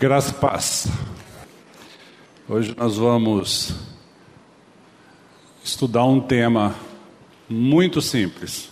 Graça 0.00 0.30
e 0.30 0.34
paz. 0.34 0.86
Hoje 2.48 2.72
nós 2.78 2.96
vamos 2.98 3.74
estudar 5.64 6.04
um 6.04 6.20
tema 6.20 6.76
muito 7.50 8.00
simples, 8.00 8.70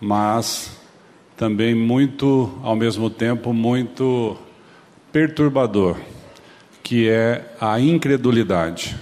mas 0.00 0.76
também 1.36 1.76
muito, 1.76 2.52
ao 2.60 2.74
mesmo 2.74 3.08
tempo, 3.08 3.52
muito 3.52 4.36
perturbador, 5.12 5.96
que 6.82 7.08
é 7.08 7.54
a 7.60 7.78
incredulidade. 7.78 8.96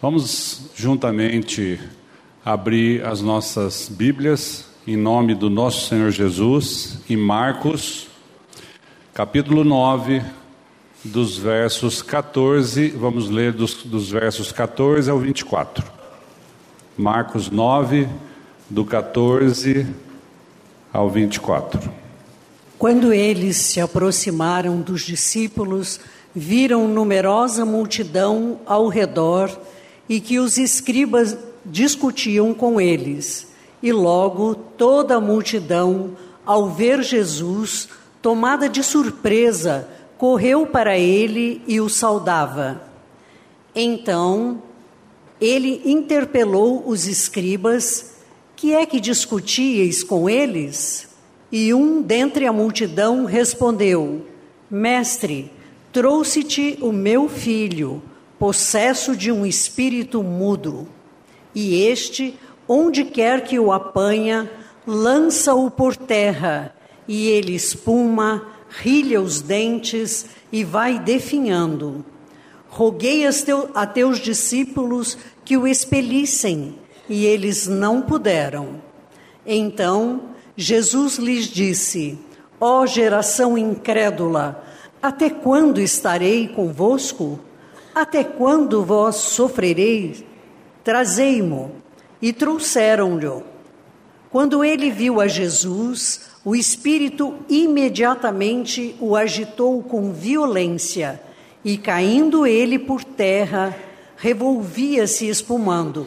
Vamos 0.00 0.70
juntamente 0.76 1.80
abrir 2.44 3.04
as 3.04 3.20
nossas 3.20 3.88
Bíblias 3.88 4.70
em 4.86 4.96
nome 4.96 5.34
do 5.34 5.50
nosso 5.50 5.88
Senhor 5.88 6.12
Jesus 6.12 7.00
em 7.10 7.16
Marcos, 7.16 8.06
capítulo 9.12 9.64
9 9.64 10.43
dos 11.04 11.36
versos 11.36 12.00
14, 12.00 12.88
vamos 12.88 13.28
ler 13.28 13.52
dos, 13.52 13.82
dos 13.82 14.10
versos 14.10 14.50
14 14.50 15.10
ao 15.10 15.18
24. 15.18 15.84
Marcos 16.96 17.50
9, 17.50 18.08
do 18.70 18.84
14 18.84 19.86
ao 20.90 21.10
24. 21.10 21.92
Quando 22.78 23.12
eles 23.12 23.58
se 23.58 23.80
aproximaram 23.80 24.80
dos 24.80 25.02
discípulos, 25.02 26.00
viram 26.34 26.88
numerosa 26.88 27.66
multidão 27.66 28.60
ao 28.64 28.88
redor 28.88 29.50
e 30.08 30.20
que 30.20 30.38
os 30.38 30.56
escribas 30.56 31.36
discutiam 31.64 32.54
com 32.54 32.80
eles. 32.80 33.46
E 33.82 33.92
logo 33.92 34.54
toda 34.54 35.16
a 35.16 35.20
multidão, 35.20 36.12
ao 36.46 36.70
ver 36.70 37.02
Jesus, 37.02 37.88
tomada 38.22 38.68
de 38.68 38.82
surpresa, 38.82 39.86
correu 40.18 40.66
para 40.66 40.98
ele 40.98 41.62
e 41.66 41.80
o 41.80 41.88
saudava. 41.88 42.82
Então 43.74 44.62
ele 45.40 45.82
interpelou 45.84 46.82
os 46.86 47.06
escribas: 47.06 48.16
Que 48.56 48.74
é 48.74 48.86
que 48.86 49.00
discutíeis 49.00 50.02
com 50.02 50.28
eles? 50.28 51.08
E 51.50 51.72
um 51.74 52.00
dentre 52.02 52.46
a 52.46 52.52
multidão 52.52 53.24
respondeu: 53.24 54.26
Mestre, 54.70 55.50
trouxe-te 55.92 56.78
o 56.80 56.92
meu 56.92 57.28
filho, 57.28 58.02
possesso 58.38 59.16
de 59.16 59.30
um 59.30 59.44
espírito 59.44 60.22
mudo. 60.22 60.88
E 61.54 61.82
este, 61.82 62.38
onde 62.66 63.04
quer 63.04 63.44
que 63.44 63.58
o 63.58 63.72
apanha, 63.72 64.50
lança-o 64.86 65.70
por 65.70 65.96
terra, 65.96 66.74
e 67.06 67.28
ele 67.28 67.54
espuma, 67.54 68.53
rilha 68.80 69.20
os 69.20 69.40
dentes 69.40 70.26
e 70.50 70.64
vai 70.64 70.98
definhando. 70.98 72.04
Roguei 72.68 73.24
a 73.74 73.86
teus 73.86 74.18
discípulos 74.18 75.16
que 75.44 75.56
o 75.56 75.66
expelissem, 75.66 76.76
e 77.08 77.24
eles 77.24 77.68
não 77.68 78.02
puderam. 78.02 78.82
Então 79.46 80.30
Jesus 80.56 81.18
lhes 81.18 81.46
disse: 81.46 82.18
Ó 82.60 82.80
oh, 82.80 82.86
geração 82.86 83.56
incrédula, 83.56 84.64
até 85.02 85.30
quando 85.30 85.80
estarei 85.80 86.48
convosco? 86.48 87.38
Até 87.94 88.24
quando 88.24 88.84
vós 88.84 89.16
sofrereis? 89.16 90.24
Trazei-mo. 90.82 91.76
E 92.20 92.32
trouxeram-lhe. 92.32 93.53
Quando 94.34 94.64
ele 94.64 94.90
viu 94.90 95.20
a 95.20 95.28
Jesus, 95.28 96.22
o 96.44 96.56
espírito 96.56 97.36
imediatamente 97.48 98.96
o 98.98 99.14
agitou 99.14 99.80
com 99.80 100.12
violência 100.12 101.22
e, 101.64 101.78
caindo 101.78 102.44
ele 102.44 102.76
por 102.76 103.04
terra, 103.04 103.76
revolvia-se 104.16 105.28
espumando. 105.28 106.04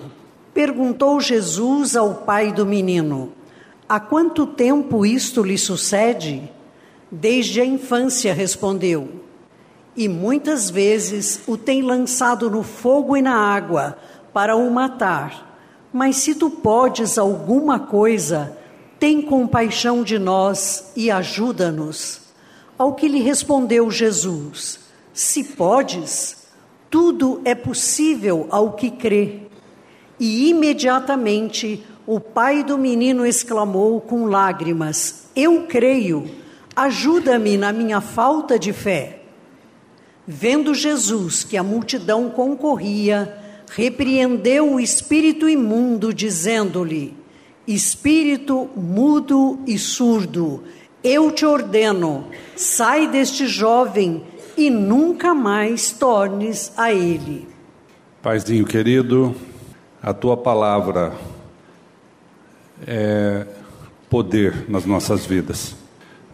Perguntou 0.53 1.21
Jesus 1.21 1.95
ao 1.95 2.15
pai 2.15 2.51
do 2.51 2.65
menino: 2.65 3.31
Há 3.87 3.97
quanto 3.97 4.45
tempo 4.45 5.05
isto 5.05 5.41
lhe 5.41 5.57
sucede? 5.57 6.51
Desde 7.09 7.61
a 7.61 7.65
infância, 7.65 8.33
respondeu. 8.33 9.07
E 9.95 10.09
muitas 10.09 10.69
vezes 10.69 11.43
o 11.47 11.55
tem 11.55 11.81
lançado 11.81 12.51
no 12.51 12.61
fogo 12.61 13.15
e 13.15 13.21
na 13.21 13.37
água 13.37 13.97
para 14.33 14.53
o 14.57 14.69
matar. 14.69 15.46
Mas 15.91 16.17
se 16.17 16.35
tu 16.35 16.49
podes 16.49 17.17
alguma 17.17 17.79
coisa, 17.79 18.57
tem 18.99 19.21
compaixão 19.21 20.03
de 20.03 20.17
nós 20.19 20.91
e 20.95 21.09
ajuda-nos. 21.09 22.21
Ao 22.77 22.93
que 22.93 23.07
lhe 23.07 23.19
respondeu 23.19 23.89
Jesus: 23.89 24.79
Se 25.13 25.43
podes, 25.43 26.47
tudo 26.89 27.41
é 27.43 27.55
possível 27.55 28.47
ao 28.49 28.73
que 28.73 28.91
crê. 28.91 29.41
E 30.19 30.49
imediatamente 30.49 31.85
o 32.05 32.19
pai 32.19 32.63
do 32.63 32.77
menino 32.77 33.25
exclamou 33.25 33.99
com 34.01 34.25
lágrimas: 34.25 35.25
Eu 35.35 35.67
creio, 35.67 36.29
ajuda-me 36.75 37.57
na 37.57 37.71
minha 37.71 38.01
falta 38.01 38.57
de 38.57 38.73
fé. 38.73 39.21
Vendo 40.25 40.73
Jesus 40.73 41.43
que 41.43 41.55
a 41.55 41.63
multidão 41.63 42.29
concorria, 42.29 43.46
repreendeu 43.69 44.73
o 44.73 44.79
espírito 44.79 45.47
imundo, 45.47 46.13
dizendo-lhe: 46.13 47.13
Espírito 47.67 48.69
mudo 48.75 49.59
e 49.67 49.77
surdo, 49.77 50.63
eu 51.03 51.31
te 51.31 51.45
ordeno, 51.45 52.27
sai 52.55 53.07
deste 53.07 53.47
jovem 53.47 54.23
e 54.57 54.69
nunca 54.69 55.33
mais 55.33 55.91
tornes 55.91 56.71
a 56.75 56.91
ele. 56.91 57.47
Paizinho 58.21 58.65
querido, 58.65 59.35
a 60.01 60.13
tua 60.13 60.35
palavra 60.35 61.13
é 62.85 63.45
poder 64.09 64.69
nas 64.69 64.85
nossas 64.85 65.25
vidas. 65.25 65.75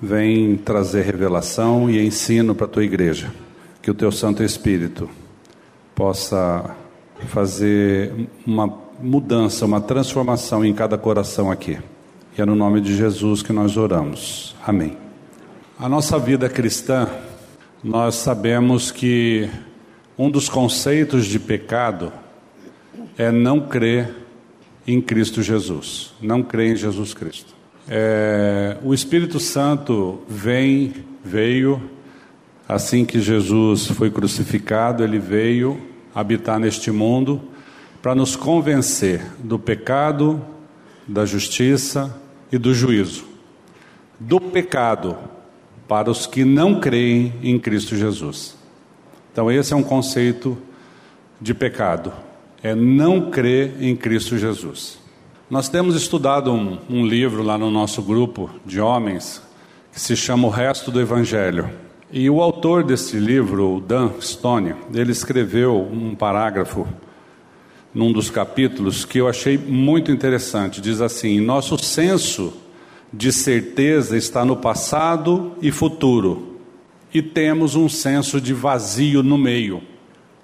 Vem 0.02 0.58
trazer 0.58 1.04
revelação 1.04 1.90
e 1.90 2.06
ensino 2.06 2.54
para 2.54 2.66
a 2.66 2.70
tua 2.70 2.84
igreja. 2.84 3.34
Que 3.82 3.92
o 3.92 3.94
teu 3.94 4.12
Santo 4.12 4.44
Espírito 4.44 5.10
possa 5.94 6.76
fazer 7.24 8.30
uma 8.46 8.72
mudança, 9.02 9.66
uma 9.66 9.82
transformação 9.82 10.64
em 10.64 10.74
cada 10.74 10.98
coração 10.98 11.52
aqui. 11.52 11.78
E 12.38 12.42
é 12.42 12.46
no 12.46 12.56
nome 12.56 12.82
de 12.82 12.96
Jesus 12.96 13.42
que 13.44 13.54
nós 13.54 13.78
oramos. 13.78 14.56
Amém. 14.66 14.98
A 15.78 15.90
nossa 15.90 16.18
vida 16.18 16.48
cristã, 16.50 17.08
nós 17.84 18.16
sabemos 18.16 18.92
que 18.92 19.50
um 20.18 20.30
dos 20.30 20.48
conceitos 20.48 21.26
de 21.26 21.40
pecado 21.40 22.12
é 23.18 23.32
não 23.32 23.60
crer 23.60 24.14
em 24.88 25.02
Cristo 25.02 25.42
Jesus, 25.42 26.14
não 26.22 26.44
crer 26.44 26.74
em 26.74 26.76
Jesus 26.76 27.14
Cristo. 27.14 27.54
É, 27.88 28.78
o 28.84 28.94
Espírito 28.94 29.40
Santo 29.40 30.22
vem, 30.28 30.94
veio, 31.24 31.82
assim 32.68 33.06
que 33.06 33.20
Jesus 33.20 33.88
foi 33.88 34.10
crucificado, 34.10 35.04
ele 35.04 35.20
veio 35.20 35.80
habitar 36.14 36.60
neste 36.60 36.92
mundo 36.92 37.42
para 38.02 38.14
nos 38.14 38.36
convencer 38.36 39.22
do 39.40 39.58
pecado, 39.58 40.42
da 41.08 41.26
justiça 41.26 42.16
e 42.52 42.58
do 42.58 42.74
juízo. 42.74 43.26
Do 44.20 44.40
pecado 44.40 45.18
para 45.88 46.10
os 46.10 46.26
que 46.26 46.44
não 46.44 46.80
creem 46.80 47.34
em 47.42 47.60
Cristo 47.60 47.96
Jesus. 47.96 48.58
Então, 49.32 49.52
esse 49.52 49.74
é 49.74 49.76
um 49.76 49.84
conceito 49.84 50.58
de 51.42 51.54
pecado, 51.54 52.14
é 52.62 52.76
não 52.76 53.32
crer 53.32 53.76
em 53.82 53.96
Cristo 53.96 54.38
Jesus. 54.38 55.00
Nós 55.50 55.68
temos 55.68 55.96
estudado 55.96 56.52
um, 56.52 56.80
um 56.90 57.06
livro 57.06 57.44
lá 57.44 57.58
no 57.58 57.70
nosso 57.70 58.02
grupo 58.02 58.50
de 58.66 58.80
homens 58.80 59.42
que 59.92 60.00
se 60.00 60.16
chama 60.16 60.48
O 60.48 60.52
Resto 60.52 60.90
do 60.90 61.02
Evangelho. 61.02 61.70
E 62.16 62.30
o 62.30 62.44
autor 62.44 62.84
desse 62.84 63.18
livro, 63.18 63.84
Dan 63.88 64.12
Stone, 64.22 64.76
ele 64.94 65.12
escreveu 65.12 65.82
um 65.82 66.14
parágrafo 66.14 66.88
num 67.92 68.14
dos 68.14 68.30
capítulos 68.30 69.04
que 69.04 69.18
eu 69.18 69.28
achei 69.28 69.58
muito 69.58 70.12
interessante. 70.12 70.80
Diz 70.80 71.02
assim: 71.02 71.40
Nosso 71.40 71.76
senso 71.80 72.54
de 73.12 73.34
certeza 73.34 74.16
está 74.16 74.46
no 74.46 74.56
passado 74.56 75.54
e 75.60 75.72
futuro, 75.72 76.60
e 77.12 77.20
temos 77.20 77.74
um 77.74 77.90
senso 77.90 78.40
de 78.40 78.54
vazio 78.54 79.24
no 79.24 79.36
meio. 79.36 79.82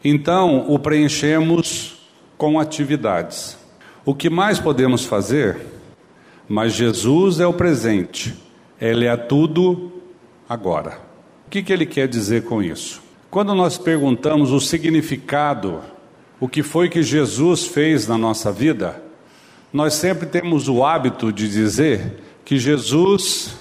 Então, 0.04 0.66
o 0.68 0.80
preenchemos 0.80 2.00
com 2.36 2.60
atividades. 2.60 3.56
O 4.04 4.16
que 4.16 4.28
mais 4.28 4.58
podemos 4.58 5.06
fazer? 5.06 5.56
Mas 6.48 6.74
Jesus 6.74 7.40
é 7.40 7.46
o 7.46 7.54
presente, 7.54 8.34
Ele 8.82 9.06
é 9.06 9.16
tudo 9.16 9.92
agora. 10.50 11.09
O 11.50 11.52
que, 11.52 11.64
que 11.64 11.74
ele 11.74 11.88
quer 11.88 12.08
dizer 12.08 12.44
com 12.44 12.62
isso? 12.62 13.02
Quando 13.32 13.56
nós 13.56 13.76
perguntamos 13.76 14.52
o 14.52 14.60
significado 14.60 15.82
o 16.40 16.48
que 16.48 16.62
foi 16.62 16.88
que 16.90 17.02
Jesus 17.02 17.66
fez 17.66 18.08
na 18.08 18.20
nossa 18.20 18.52
vida, 18.52 19.02
nós 19.74 19.96
sempre 19.96 20.28
temos 20.28 20.70
o 20.70 20.86
hábito 20.86 21.34
de 21.34 21.50
dizer 21.50 22.22
que 22.46 22.60
Jesus 22.60 23.58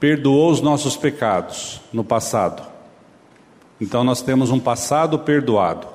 perdoou 0.00 0.50
os 0.50 0.60
nossos 0.60 0.96
pecados 0.96 1.80
no 1.92 2.02
passado. 2.02 2.66
Então 3.80 4.02
nós 4.02 4.20
temos 4.20 4.50
um 4.50 4.58
passado 4.58 5.20
perdoado. 5.20 5.86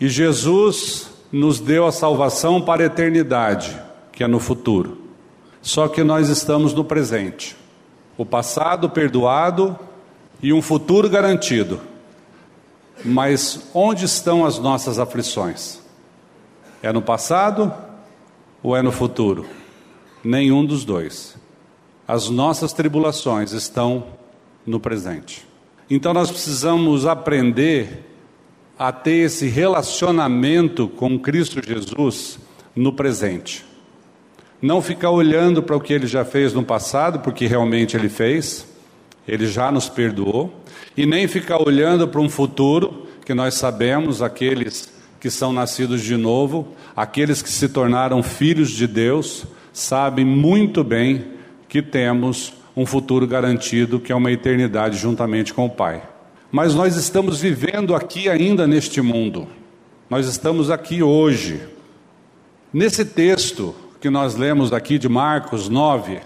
E 0.00 0.08
Jesus 0.08 1.10
nos 1.30 1.60
deu 1.60 1.84
a 1.84 1.92
salvação 1.92 2.62
para 2.62 2.84
a 2.84 2.86
eternidade, 2.86 3.78
que 4.12 4.24
é 4.24 4.26
no 4.26 4.40
futuro. 4.40 4.96
Só 5.60 5.88
que 5.88 6.02
nós 6.02 6.30
estamos 6.30 6.72
no 6.72 6.86
presente. 6.86 7.54
O 8.16 8.24
passado 8.24 8.88
perdoado 8.88 9.78
e 10.42 10.52
um 10.52 10.62
futuro 10.62 11.08
garantido. 11.08 11.80
Mas 13.04 13.68
onde 13.74 14.04
estão 14.04 14.44
as 14.44 14.58
nossas 14.58 14.98
aflições? 14.98 15.80
É 16.82 16.92
no 16.92 17.02
passado 17.02 17.72
ou 18.62 18.76
é 18.76 18.80
no 18.80 18.92
futuro? 18.92 19.46
Nenhum 20.24 20.64
dos 20.64 20.84
dois. 20.84 21.36
As 22.08 22.30
nossas 22.30 22.72
tribulações 22.72 23.52
estão 23.52 24.06
no 24.64 24.80
presente. 24.80 25.46
Então 25.90 26.14
nós 26.14 26.30
precisamos 26.30 27.04
aprender 27.04 28.04
a 28.78 28.92
ter 28.92 29.26
esse 29.26 29.46
relacionamento 29.48 30.88
com 30.88 31.18
Cristo 31.18 31.60
Jesus 31.64 32.38
no 32.74 32.92
presente. 32.92 33.65
Não 34.60 34.80
ficar 34.80 35.10
olhando 35.10 35.62
para 35.62 35.76
o 35.76 35.80
que 35.80 35.92
ele 35.92 36.06
já 36.06 36.24
fez 36.24 36.52
no 36.52 36.62
passado, 36.62 37.20
porque 37.20 37.46
realmente 37.46 37.96
ele 37.96 38.08
fez, 38.08 38.66
ele 39.28 39.46
já 39.46 39.70
nos 39.70 39.88
perdoou, 39.88 40.52
e 40.96 41.04
nem 41.04 41.28
ficar 41.28 41.60
olhando 41.62 42.08
para 42.08 42.20
um 42.20 42.28
futuro 42.28 43.06
que 43.24 43.34
nós 43.34 43.54
sabemos, 43.54 44.22
aqueles 44.22 44.88
que 45.20 45.30
são 45.30 45.52
nascidos 45.52 46.02
de 46.02 46.16
novo, 46.16 46.68
aqueles 46.94 47.42
que 47.42 47.50
se 47.50 47.68
tornaram 47.68 48.22
filhos 48.22 48.70
de 48.70 48.86
Deus, 48.86 49.44
sabem 49.72 50.24
muito 50.24 50.82
bem 50.82 51.32
que 51.68 51.82
temos 51.82 52.54
um 52.76 52.86
futuro 52.86 53.26
garantido, 53.26 53.98
que 53.98 54.12
é 54.12 54.14
uma 54.14 54.30
eternidade 54.30 54.96
juntamente 54.96 55.52
com 55.52 55.66
o 55.66 55.70
Pai. 55.70 56.02
Mas 56.50 56.74
nós 56.74 56.96
estamos 56.96 57.40
vivendo 57.40 57.94
aqui 57.94 58.28
ainda 58.28 58.66
neste 58.66 59.00
mundo. 59.00 59.48
Nós 60.08 60.26
estamos 60.26 60.70
aqui 60.70 61.02
hoje. 61.02 61.60
Nesse 62.72 63.04
texto 63.04 63.74
que 64.00 64.10
nós 64.10 64.34
lemos 64.34 64.72
aqui 64.72 64.98
de 64.98 65.08
Marcos 65.08 65.68
9, 65.68 66.20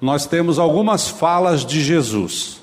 nós 0.00 0.26
temos 0.26 0.58
algumas 0.58 1.08
falas 1.08 1.64
de 1.64 1.82
Jesus. 1.82 2.60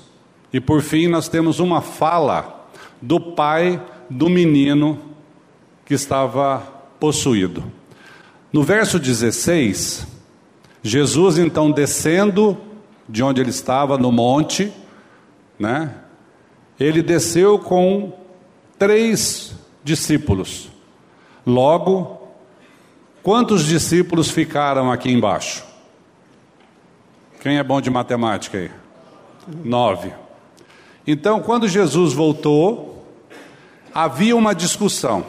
E 0.52 0.60
por 0.60 0.82
fim, 0.82 1.08
nós 1.08 1.28
temos 1.28 1.58
uma 1.58 1.80
fala 1.80 2.68
do 3.00 3.20
pai 3.20 3.82
do 4.08 4.28
menino 4.28 4.98
que 5.84 5.94
estava 5.94 6.62
possuído. 7.00 7.64
No 8.52 8.62
verso 8.62 8.98
16, 8.98 10.06
Jesus 10.82 11.38
então 11.38 11.70
descendo 11.70 12.56
de 13.08 13.22
onde 13.22 13.40
ele 13.40 13.50
estava 13.50 13.96
no 13.98 14.12
monte, 14.12 14.72
né? 15.58 15.94
Ele 16.78 17.02
desceu 17.02 17.58
com 17.58 18.12
três 18.78 19.54
discípulos. 19.82 20.68
Logo, 21.46 22.21
quantos 23.22 23.64
discípulos 23.64 24.30
ficaram 24.30 24.90
aqui 24.90 25.10
embaixo? 25.10 25.64
Quem 27.40 27.58
é 27.58 27.62
bom 27.62 27.80
de 27.80 27.90
matemática 27.90 28.58
aí? 28.58 28.70
Nove. 29.64 30.12
Então, 31.06 31.40
quando 31.40 31.66
Jesus 31.66 32.12
voltou, 32.12 33.04
havia 33.92 34.36
uma 34.36 34.54
discussão. 34.54 35.26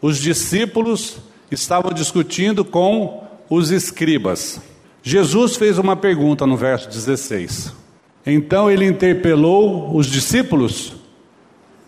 Os 0.00 0.18
discípulos 0.18 1.18
estavam 1.50 1.92
discutindo 1.92 2.64
com 2.64 3.24
os 3.48 3.70
escribas. 3.70 4.60
Jesus 5.02 5.56
fez 5.56 5.78
uma 5.78 5.96
pergunta 5.96 6.46
no 6.46 6.56
verso 6.56 6.88
16. 6.88 7.72
Então 8.26 8.68
ele 8.68 8.84
interpelou 8.84 9.96
os 9.96 10.06
discípulos? 10.06 10.94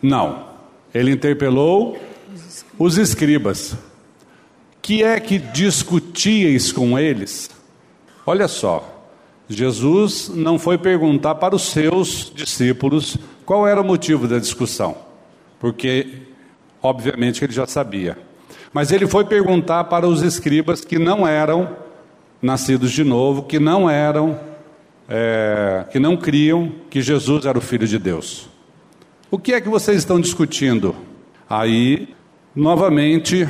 Não. 0.00 0.46
Ele 0.94 1.10
interpelou 1.10 1.98
os 2.78 2.96
escribas. 2.96 3.76
Que 4.80 5.02
é 5.02 5.18
que 5.20 5.38
discutíeis 5.38 6.72
com 6.72 6.98
eles? 6.98 7.50
Olha 8.24 8.48
só, 8.48 8.98
Jesus 9.48 10.30
não 10.34 10.58
foi 10.58 10.76
perguntar 10.76 11.36
para 11.36 11.56
os 11.56 11.62
seus 11.62 12.30
discípulos 12.34 13.16
qual 13.44 13.66
era 13.66 13.80
o 13.80 13.84
motivo 13.84 14.28
da 14.28 14.38
discussão, 14.38 14.94
porque 15.58 16.22
obviamente 16.82 17.42
ele 17.42 17.52
já 17.52 17.66
sabia. 17.66 18.18
Mas 18.72 18.92
ele 18.92 19.06
foi 19.06 19.24
perguntar 19.24 19.84
para 19.84 20.06
os 20.06 20.20
escribas 20.22 20.84
que 20.84 20.98
não 20.98 21.26
eram 21.26 21.76
nascidos 22.40 22.92
de 22.92 23.02
novo, 23.02 23.42
que 23.42 23.58
não 23.58 23.88
eram, 23.88 24.38
é, 25.08 25.86
que 25.90 25.98
não 25.98 26.16
criam 26.16 26.70
que 26.90 27.00
Jesus 27.00 27.46
era 27.46 27.56
o 27.56 27.62
Filho 27.62 27.86
de 27.86 27.98
Deus. 27.98 28.48
O 29.30 29.38
que 29.38 29.54
é 29.54 29.60
que 29.60 29.68
vocês 29.68 29.98
estão 29.98 30.20
discutindo? 30.20 30.94
Aí, 31.48 32.14
novamente, 32.54 33.48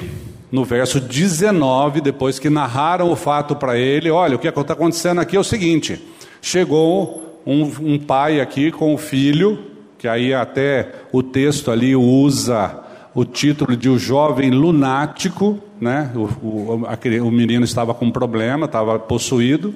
no 0.50 0.64
verso 0.64 1.00
19, 1.00 2.00
depois 2.00 2.38
que 2.38 2.48
narraram 2.48 3.10
o 3.10 3.16
fato 3.16 3.54
para 3.54 3.76
ele, 3.76 4.10
olha, 4.10 4.36
o 4.36 4.38
que 4.38 4.48
está 4.48 4.72
acontecendo 4.72 5.20
aqui 5.20 5.36
é 5.36 5.40
o 5.40 5.44
seguinte: 5.44 6.02
chegou 6.40 7.40
um, 7.46 7.62
um 7.80 7.98
pai 7.98 8.40
aqui 8.40 8.70
com 8.70 8.94
o 8.94 8.98
filho, 8.98 9.58
que 9.98 10.08
aí 10.08 10.32
até 10.32 10.92
o 11.12 11.22
texto 11.22 11.70
ali 11.70 11.94
usa 11.94 12.82
o 13.14 13.24
título 13.24 13.76
de 13.76 13.88
O 13.88 13.98
Jovem 13.98 14.50
Lunático, 14.50 15.58
né? 15.80 16.10
O, 16.14 16.46
o, 16.46 16.86
a, 16.86 17.22
o 17.22 17.30
menino 17.30 17.64
estava 17.64 17.92
com 17.92 18.10
problema, 18.10 18.66
estava 18.66 18.98
possuído. 18.98 19.74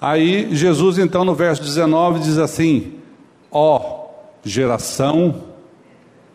Aí 0.00 0.54
Jesus, 0.54 0.98
então, 0.98 1.24
no 1.24 1.34
verso 1.34 1.62
19, 1.62 2.20
diz 2.20 2.38
assim: 2.38 2.94
Ó 3.50 3.78
oh, 3.78 4.48
geração 4.48 5.42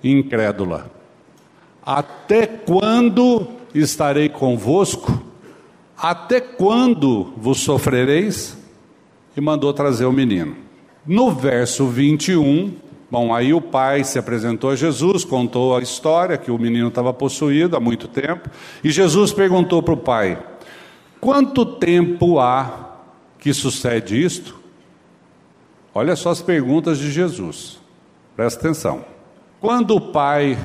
incrédula, 0.04 0.90
até 1.86 2.48
quando 2.48 3.59
estarei 3.74 4.30
convosco? 4.30 5.22
Até 5.98 6.40
quando 6.40 7.34
vos 7.38 7.60
sofrereis? 7.60 8.58
E 9.36 9.42
mandou 9.42 9.74
trazer 9.74 10.06
o 10.06 10.12
menino. 10.12 10.56
No 11.06 11.32
verso 11.32 11.88
21, 11.88 12.74
Bom, 13.12 13.34
aí 13.34 13.54
o 13.56 13.62
pai 13.62 14.04
se 14.04 14.20
apresentou 14.20 14.70
a 14.70 14.76
Jesus, 14.76 15.26
contou 15.26 15.76
a 15.76 15.82
história 15.82 16.38
que 16.38 16.52
o 16.52 16.60
menino 16.60 16.90
estava 16.90 17.12
possuído 17.12 17.76
há 17.76 17.80
muito 17.80 18.08
tempo, 18.08 18.48
e 18.84 18.92
Jesus 18.92 19.34
perguntou 19.34 19.82
para 19.82 19.96
o 19.96 19.98
pai: 19.98 20.38
Quanto 21.20 21.66
tempo 21.66 22.40
há 22.40 22.98
que 23.40 23.52
sucede 23.52 24.24
isto? 24.24 24.60
Olha 25.92 26.16
só 26.16 26.30
as 26.30 26.42
perguntas 26.42 27.00
de 27.00 27.12
Jesus, 27.12 27.80
presta 28.36 28.60
atenção. 28.60 29.04
Quando 29.60 29.96
o 29.96 30.02
pai 30.02 30.56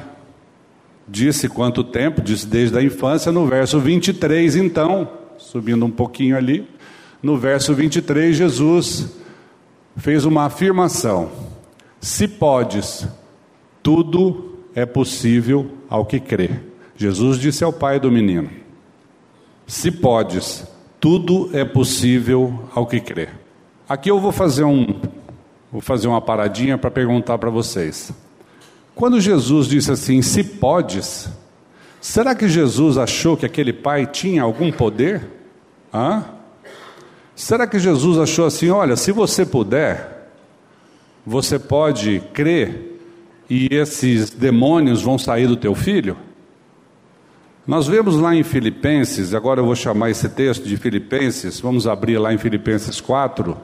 disse 1.06 1.48
quanto 1.48 1.84
tempo, 1.84 2.20
disse 2.20 2.46
desde 2.46 2.76
a 2.78 2.82
infância, 2.82 3.30
no 3.30 3.46
verso 3.46 3.78
23, 3.78 4.56
então, 4.56 5.08
subindo 5.36 5.84
um 5.84 5.90
pouquinho 5.90 6.36
ali, 6.36 6.68
no 7.22 7.36
verso 7.36 7.74
23, 7.74 8.36
Jesus 8.36 9.16
fez 9.96 10.24
uma 10.24 10.44
afirmação. 10.44 11.30
Se 12.00 12.28
podes, 12.28 13.06
tudo 13.82 14.58
é 14.74 14.84
possível 14.84 15.70
ao 15.88 16.04
que 16.04 16.20
crê. 16.20 16.50
Jesus 16.96 17.38
disse 17.38 17.64
ao 17.64 17.72
pai 17.72 17.98
do 17.98 18.10
menino: 18.10 18.50
Se 19.66 19.90
podes, 19.90 20.66
tudo 21.00 21.50
é 21.52 21.64
possível 21.64 22.68
ao 22.74 22.86
que 22.86 23.00
crê. 23.00 23.28
Aqui 23.88 24.10
eu 24.10 24.20
vou 24.20 24.32
fazer 24.32 24.64
um 24.64 25.00
vou 25.70 25.80
fazer 25.80 26.06
uma 26.06 26.20
paradinha 26.20 26.78
para 26.78 26.90
perguntar 26.90 27.36
para 27.36 27.50
vocês. 27.50 28.12
Quando 28.94 29.20
Jesus 29.20 29.66
disse 29.66 29.90
assim: 29.90 30.22
"Se 30.22 30.44
podes", 30.44 31.28
será 32.00 32.34
que 32.34 32.48
Jesus 32.48 32.96
achou 32.96 33.36
que 33.36 33.46
aquele 33.46 33.72
pai 33.72 34.06
tinha 34.06 34.42
algum 34.42 34.70
poder? 34.70 35.28
Hã? 35.92 36.24
Será 37.34 37.66
que 37.66 37.78
Jesus 37.78 38.18
achou 38.18 38.46
assim: 38.46 38.70
"Olha, 38.70 38.96
se 38.96 39.10
você 39.10 39.44
puder, 39.44 40.30
você 41.26 41.58
pode 41.58 42.22
crer 42.32 43.00
e 43.48 43.68
esses 43.70 44.30
demônios 44.30 45.02
vão 45.02 45.18
sair 45.18 45.46
do 45.46 45.56
teu 45.56 45.74
filho? 45.74 46.16
Nós 47.66 47.86
vemos 47.86 48.16
lá 48.16 48.34
em 48.34 48.42
Filipenses, 48.42 49.32
agora 49.32 49.60
eu 49.60 49.64
vou 49.64 49.74
chamar 49.74 50.10
esse 50.10 50.28
texto 50.28 50.68
de 50.68 50.76
Filipenses, 50.76 51.60
vamos 51.60 51.86
abrir 51.86 52.18
lá 52.18 52.34
em 52.34 52.36
Filipenses 52.36 53.00
4, 53.00 53.56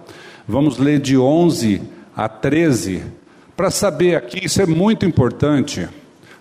vamos 0.48 0.78
ler 0.78 0.98
de 0.98 1.18
11 1.18 1.82
a 2.16 2.26
13, 2.26 3.02
para 3.60 3.70
saber 3.70 4.14
aqui, 4.14 4.46
isso 4.46 4.62
é 4.62 4.64
muito 4.64 5.04
importante, 5.04 5.86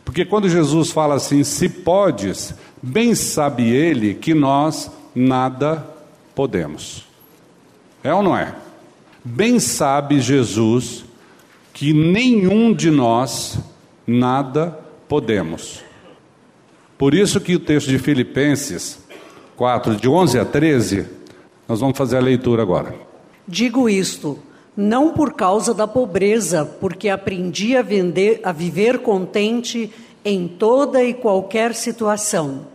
porque 0.05 0.23
quando 0.23 0.47
Jesus 0.47 0.89
fala 0.89 1.15
assim, 1.15 1.43
se 1.43 1.67
podes, 1.67 2.53
bem 2.81 3.13
sabe 3.13 3.67
ele 3.69 4.13
que 4.13 4.33
nós 4.33 4.89
nada 5.13 5.85
podemos. 6.33 7.05
É 8.01 8.13
ou 8.13 8.23
não 8.23 8.37
é? 8.37 8.55
Bem 9.21 9.59
sabe 9.59 10.21
Jesus 10.21 11.03
que 11.73 11.91
nenhum 11.91 12.73
de 12.73 12.89
nós 12.89 13.59
nada 14.07 14.79
podemos. 15.09 15.81
Por 16.97 17.13
isso 17.13 17.41
que 17.41 17.53
o 17.53 17.59
texto 17.59 17.89
de 17.89 17.99
Filipenses 17.99 18.97
4, 19.57 19.97
de 19.97 20.07
11 20.07 20.39
a 20.39 20.45
13, 20.45 21.05
nós 21.67 21.81
vamos 21.81 21.97
fazer 21.97 22.15
a 22.15 22.21
leitura 22.21 22.61
agora. 22.61 22.95
Digo 23.45 23.89
isto: 23.89 24.39
não 24.79 25.11
por 25.11 25.33
causa 25.33 25.73
da 25.73 25.85
pobreza, 25.85 26.63
porque 26.63 27.09
aprendi 27.09 27.75
a, 27.75 27.81
vender, 27.81 28.39
a 28.45 28.53
viver 28.53 28.99
contente 28.99 29.91
em 30.23 30.47
toda 30.47 31.03
e 31.03 31.13
qualquer 31.13 31.75
situação. 31.75 32.65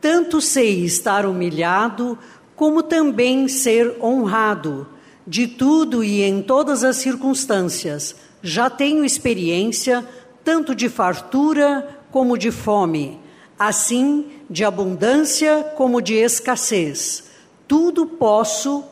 Tanto 0.00 0.40
sei 0.40 0.82
estar 0.82 1.26
humilhado, 1.26 2.18
como 2.56 2.82
também 2.82 3.48
ser 3.48 3.98
honrado. 4.02 4.88
De 5.26 5.46
tudo 5.46 6.02
e 6.02 6.22
em 6.22 6.40
todas 6.40 6.82
as 6.82 6.96
circunstâncias, 6.96 8.16
já 8.40 8.70
tenho 8.70 9.04
experiência, 9.04 10.02
tanto 10.42 10.74
de 10.74 10.88
fartura 10.88 11.86
como 12.10 12.38
de 12.38 12.50
fome, 12.50 13.20
assim 13.58 14.24
de 14.48 14.64
abundância 14.64 15.64
como 15.76 16.00
de 16.00 16.14
escassez. 16.14 17.24
Tudo 17.68 18.06
posso 18.06 18.84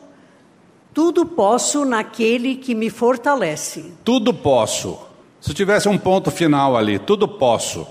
tudo 0.95 1.25
posso 1.25 1.83
naquele 1.83 2.55
que 2.55 2.73
me 2.73 2.89
fortalece. 2.89 3.91
Tudo 4.05 4.33
posso. 4.33 4.97
Se 5.41 5.53
tivesse 5.53 5.89
um 5.89 5.97
ponto 5.97 6.31
final 6.31 6.77
ali, 6.77 6.97
tudo 6.97 7.27
posso, 7.27 7.85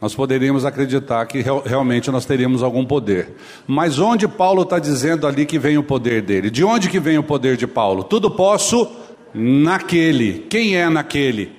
nós 0.00 0.16
poderíamos 0.16 0.64
acreditar 0.64 1.24
que 1.26 1.44
realmente 1.64 2.10
nós 2.10 2.26
teríamos 2.26 2.60
algum 2.60 2.84
poder. 2.84 3.36
Mas 3.68 4.00
onde 4.00 4.26
Paulo 4.26 4.62
está 4.62 4.80
dizendo 4.80 5.28
ali 5.28 5.46
que 5.46 5.60
vem 5.60 5.78
o 5.78 5.82
poder 5.82 6.20
dele? 6.20 6.50
De 6.50 6.64
onde 6.64 6.90
que 6.90 6.98
vem 6.98 7.18
o 7.18 7.22
poder 7.22 7.56
de 7.56 7.68
Paulo? 7.68 8.02
Tudo 8.02 8.28
posso 8.32 8.90
naquele. 9.32 10.40
Quem 10.50 10.76
é 10.76 10.90
naquele? 10.90 11.52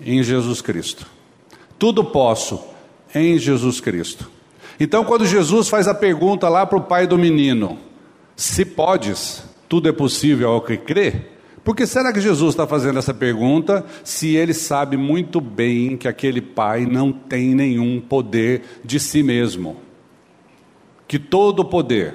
Em 0.00 0.22
Jesus 0.22 0.62
Cristo. 0.62 1.04
Tudo 1.80 2.04
posso 2.04 2.62
em 3.12 3.36
Jesus 3.38 3.80
Cristo. 3.80 4.30
Então, 4.78 5.04
quando 5.04 5.26
Jesus 5.26 5.68
faz 5.68 5.88
a 5.88 5.94
pergunta 5.94 6.48
lá 6.48 6.64
para 6.64 6.78
o 6.78 6.82
pai 6.82 7.08
do 7.08 7.18
menino: 7.18 7.76
Se 8.36 8.64
podes, 8.64 9.42
tudo 9.68 9.88
é 9.88 9.92
possível 9.92 10.50
ao 10.50 10.60
que 10.60 10.76
crê? 10.76 11.36
Por 11.66 11.74
que 11.74 11.84
será 11.84 12.12
que 12.12 12.20
Jesus 12.20 12.50
está 12.50 12.64
fazendo 12.64 12.98
essa 12.98 13.12
pergunta 13.12 13.84
se 14.04 14.36
ele 14.36 14.54
sabe 14.54 14.96
muito 14.96 15.40
bem 15.40 15.96
que 15.96 16.06
aquele 16.06 16.40
pai 16.40 16.86
não 16.86 17.10
tem 17.10 17.56
nenhum 17.56 18.00
poder 18.00 18.62
de 18.84 19.00
si 19.00 19.20
mesmo? 19.20 19.76
Que 21.08 21.18
todo 21.18 21.60
o 21.60 21.64
poder 21.64 22.14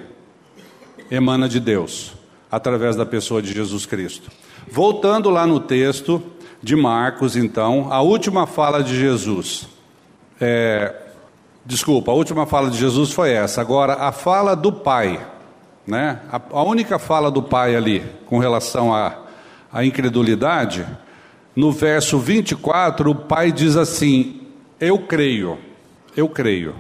emana 1.10 1.50
de 1.50 1.60
Deus, 1.60 2.14
através 2.50 2.96
da 2.96 3.06
pessoa 3.06 3.42
de 3.42 3.54
Jesus 3.54 3.86
Cristo. 3.86 4.32
Voltando 4.70 5.30
lá 5.30 5.46
no 5.46 5.60
texto 5.60 6.24
de 6.64 6.76
Marcos, 6.76 7.36
então, 7.36 7.92
a 7.92 8.02
última 8.02 8.48
fala 8.48 8.82
de 8.82 8.98
Jesus. 8.98 9.68
É, 10.40 10.96
desculpa, 11.66 12.12
a 12.12 12.16
última 12.16 12.46
fala 12.46 12.70
de 12.70 12.78
Jesus 12.78 13.12
foi 13.12 13.32
essa. 13.32 13.60
Agora, 13.60 13.96
a 13.96 14.14
fala 14.14 14.56
do 14.56 14.72
Pai. 14.72 15.20
Né? 15.86 16.20
A, 16.32 16.42
a 16.52 16.64
única 16.64 17.00
fala 17.00 17.32
do 17.32 17.42
pai 17.42 17.76
ali 17.76 18.04
com 18.28 18.40
relação 18.40 18.94
à, 18.94 19.18
à 19.72 19.84
incredulidade, 19.84 20.86
no 21.56 21.72
verso 21.72 22.18
24, 22.20 23.12
o 23.12 23.16
pai 23.16 23.52
diz 23.52 23.76
assim: 23.76 24.42
Eu 24.80 25.00
creio, 25.00 25.58
eu 26.16 26.30
creio. 26.30 26.76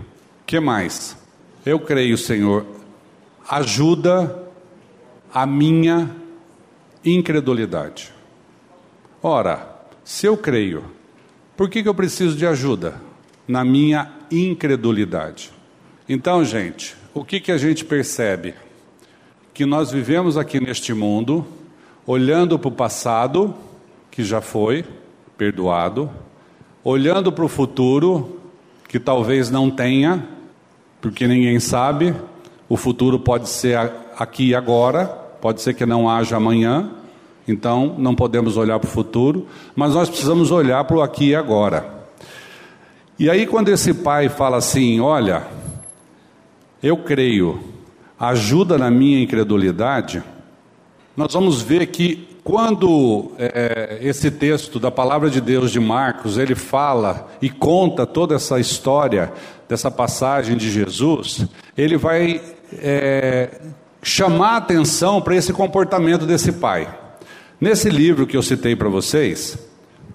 que 0.45 0.59
mais? 0.59 1.17
Eu 1.65 1.79
creio, 1.79 2.17
Senhor, 2.17 2.65
ajuda 3.49 4.43
a 5.33 5.45
minha 5.45 6.09
incredulidade. 7.03 8.11
Ora, 9.21 9.79
se 10.03 10.25
eu 10.25 10.35
creio, 10.35 10.83
por 11.55 11.69
que, 11.69 11.83
que 11.83 11.89
eu 11.89 11.93
preciso 11.93 12.35
de 12.35 12.45
ajuda? 12.45 12.95
Na 13.47 13.63
minha 13.63 14.11
incredulidade. 14.31 15.51
Então, 16.07 16.43
gente, 16.43 16.95
o 17.13 17.23
que, 17.23 17.39
que 17.39 17.51
a 17.51 17.57
gente 17.57 17.83
percebe? 17.85 18.53
Que 19.53 19.65
nós 19.65 19.91
vivemos 19.91 20.37
aqui 20.37 20.59
neste 20.59 20.93
mundo, 20.93 21.45
olhando 22.05 22.57
para 22.57 22.69
o 22.69 22.71
passado, 22.71 23.53
que 24.09 24.23
já 24.23 24.41
foi 24.41 24.85
perdoado, 25.37 26.09
olhando 26.83 27.31
para 27.31 27.45
o 27.45 27.47
futuro, 27.47 28.39
que 28.87 28.99
talvez 28.99 29.49
não 29.49 29.69
tenha, 29.69 30.25
porque 31.01 31.27
ninguém 31.27 31.59
sabe, 31.59 32.13
o 32.69 32.77
futuro 32.77 33.19
pode 33.19 33.49
ser 33.49 33.77
aqui 34.17 34.49
e 34.49 34.55
agora, 34.55 35.05
pode 35.41 35.61
ser 35.61 35.73
que 35.73 35.85
não 35.85 36.09
haja 36.09 36.37
amanhã, 36.37 36.91
então 37.47 37.95
não 37.97 38.15
podemos 38.15 38.55
olhar 38.55 38.79
para 38.79 38.87
o 38.87 38.91
futuro, 38.91 39.47
mas 39.75 39.93
nós 39.93 40.09
precisamos 40.09 40.51
olhar 40.51 40.83
para 40.85 40.97
o 40.97 41.01
aqui 41.01 41.29
e 41.29 41.35
agora. 41.35 42.01
E 43.17 43.29
aí, 43.29 43.45
quando 43.45 43.69
esse 43.69 43.93
pai 43.93 44.29
fala 44.29 44.57
assim: 44.57 44.99
Olha, 44.99 45.43
eu 46.81 46.97
creio 46.97 47.70
ajuda 48.21 48.77
na 48.77 48.91
minha 48.91 49.19
incredulidade, 49.19 50.21
nós 51.17 51.33
vamos 51.33 51.59
ver 51.59 51.87
que 51.87 52.27
quando 52.43 53.31
é, 53.39 53.99
é, 53.99 54.07
esse 54.07 54.29
texto 54.29 54.79
da 54.79 54.91
palavra 54.91 55.27
de 55.27 55.41
Deus 55.41 55.71
de 55.71 55.79
Marcos 55.79 56.37
ele 56.37 56.53
fala 56.53 57.29
e 57.41 57.49
conta 57.49 58.05
toda 58.05 58.35
essa 58.35 58.59
história 58.59 59.33
dessa 59.67 59.89
passagem 59.89 60.55
de 60.55 60.69
Jesus, 60.69 61.47
ele 61.75 61.97
vai 61.97 62.39
é, 62.77 63.59
chamar 64.03 64.57
atenção 64.57 65.19
para 65.19 65.35
esse 65.35 65.51
comportamento 65.51 66.25
desse 66.25 66.51
pai. 66.51 66.87
Nesse 67.59 67.89
livro 67.89 68.27
que 68.27 68.37
eu 68.37 68.43
citei 68.43 68.75
para 68.75 68.89
vocês, 68.89 69.57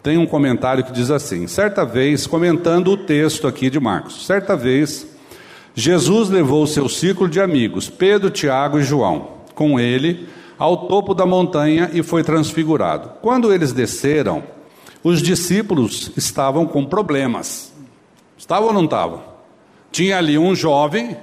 tem 0.01 0.17
um 0.17 0.27
comentário 0.27 0.85
que 0.85 0.93
diz 0.93 1.11
assim: 1.11 1.49
certa 1.49 1.85
vez, 1.85 2.25
comentando 2.25 2.93
o 2.93 2.97
texto 2.97 3.49
aqui 3.49 3.69
de 3.69 3.81
Marcos, 3.81 4.27
certa 4.27 4.57
vez 4.57 5.16
Jesus 5.79 6.31
levou 6.31 6.63
o 6.63 6.67
seu 6.67 6.89
círculo 6.89 7.29
de 7.29 7.39
amigos, 7.39 7.91
Pedro, 7.91 8.31
Tiago 8.31 8.81
e 8.81 8.83
João, 8.83 9.29
com 9.55 9.79
ele 9.79 10.27
ao 10.59 10.89
topo 10.89 11.13
da 11.13 11.27
montanha 11.27 11.91
e 11.93 12.03
foi 12.03 12.25
transfigurado. 12.25 13.11
Quando 13.21 13.53
eles 13.53 13.75
desceram, 13.75 14.43
os 15.05 15.21
discípulos 15.21 16.11
estavam 16.17 16.67
com 16.67 16.87
problemas. 16.87 17.75
Estavam 18.39 18.69
ou 18.69 18.73
não 18.73 18.85
estavam? 18.85 19.23
Tinha 19.93 20.17
ali 20.17 20.39
um 20.39 20.55
jovem 20.55 21.15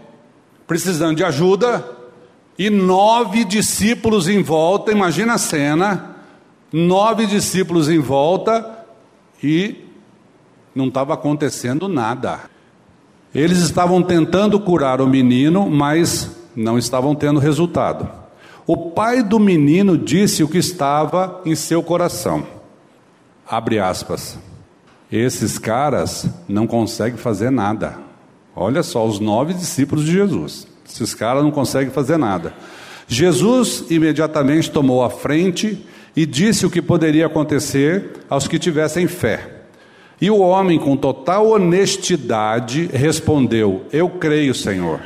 precisando 0.67 1.17
de 1.17 1.23
ajuda 1.23 1.83
e 2.55 2.69
nove 2.69 3.43
discípulos 3.45 4.27
em 4.27 4.43
volta. 4.43 4.91
Imagina 4.91 5.33
a 5.33 5.39
cena: 5.39 6.15
nove 6.71 7.25
discípulos 7.25 7.89
em 7.89 7.97
volta 7.97 8.85
e 9.41 9.83
não 10.75 10.89
estava 10.89 11.15
acontecendo 11.15 11.87
nada. 11.87 12.52
Eles 13.33 13.59
estavam 13.59 14.01
tentando 14.01 14.59
curar 14.59 15.01
o 15.01 15.07
menino, 15.07 15.69
mas 15.69 16.31
não 16.55 16.77
estavam 16.77 17.15
tendo 17.15 17.39
resultado. 17.39 18.07
O 18.65 18.91
pai 18.91 19.23
do 19.23 19.39
menino 19.39 19.97
disse 19.97 20.43
o 20.43 20.47
que 20.47 20.57
estava 20.57 21.41
em 21.45 21.55
seu 21.55 21.81
coração. 21.81 22.45
Abre 23.49 23.79
aspas. 23.79 24.37
Esses 25.11 25.57
caras 25.57 26.27
não 26.47 26.65
conseguem 26.65 27.17
fazer 27.17 27.49
nada. 27.49 27.97
Olha 28.55 28.83
só, 28.83 29.05
os 29.05 29.19
nove 29.19 29.53
discípulos 29.53 30.05
de 30.05 30.11
Jesus. 30.11 30.67
Esses 30.87 31.13
caras 31.13 31.43
não 31.43 31.51
conseguem 31.51 31.91
fazer 31.91 32.17
nada. 32.17 32.53
Jesus 33.07 33.85
imediatamente 33.89 34.71
tomou 34.71 35.03
a 35.03 35.09
frente 35.09 35.85
e 36.15 36.25
disse 36.25 36.65
o 36.65 36.69
que 36.69 36.81
poderia 36.81 37.25
acontecer 37.25 38.25
aos 38.29 38.47
que 38.47 38.59
tivessem 38.59 39.07
fé. 39.07 39.52
E 40.23 40.31
o 40.31 40.37
homem, 40.37 40.79
com 40.79 40.95
total 40.95 41.49
honestidade, 41.49 42.85
respondeu: 42.93 43.83
Eu 43.91 44.07
creio, 44.07 44.55
Senhor. 44.55 45.01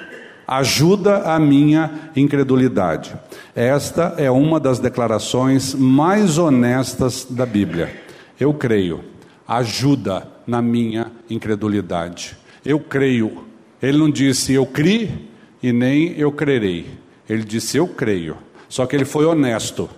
Ajuda 0.47 1.23
a 1.23 1.39
minha 1.39 2.11
incredulidade. 2.15 3.15
Esta 3.55 4.13
é 4.19 4.29
uma 4.29 4.59
das 4.59 4.77
declarações 4.77 5.73
mais 5.73 6.37
honestas 6.37 7.25
da 7.27 7.47
Bíblia. 7.47 7.91
Eu 8.39 8.53
creio. 8.53 9.03
Ajuda 9.47 10.27
na 10.45 10.61
minha 10.61 11.11
incredulidade. 11.27 12.37
Eu 12.63 12.79
creio. 12.79 13.43
Ele 13.81 13.97
não 13.97 14.11
disse 14.11 14.53
eu 14.53 14.67
criei 14.67 15.31
e 15.63 15.73
nem 15.73 16.13
eu 16.15 16.31
crerei. 16.31 16.91
Ele 17.27 17.43
disse 17.43 17.75
eu 17.75 17.87
creio. 17.87 18.37
Só 18.69 18.85
que 18.85 18.95
ele 18.95 19.03
foi 19.03 19.25
honesto. 19.25 19.89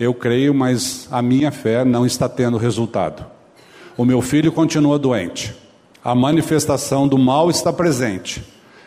Eu 0.00 0.14
creio, 0.14 0.54
mas 0.54 1.06
a 1.10 1.20
minha 1.20 1.50
fé 1.50 1.84
não 1.84 2.06
está 2.06 2.26
tendo 2.26 2.56
resultado. 2.56 3.41
O 3.96 4.04
meu 4.04 4.22
filho 4.22 4.50
continua 4.50 4.98
doente. 4.98 5.54
A 6.02 6.14
manifestação 6.14 7.06
do 7.06 7.18
mal 7.18 7.50
está 7.50 7.72
presente. 7.72 8.42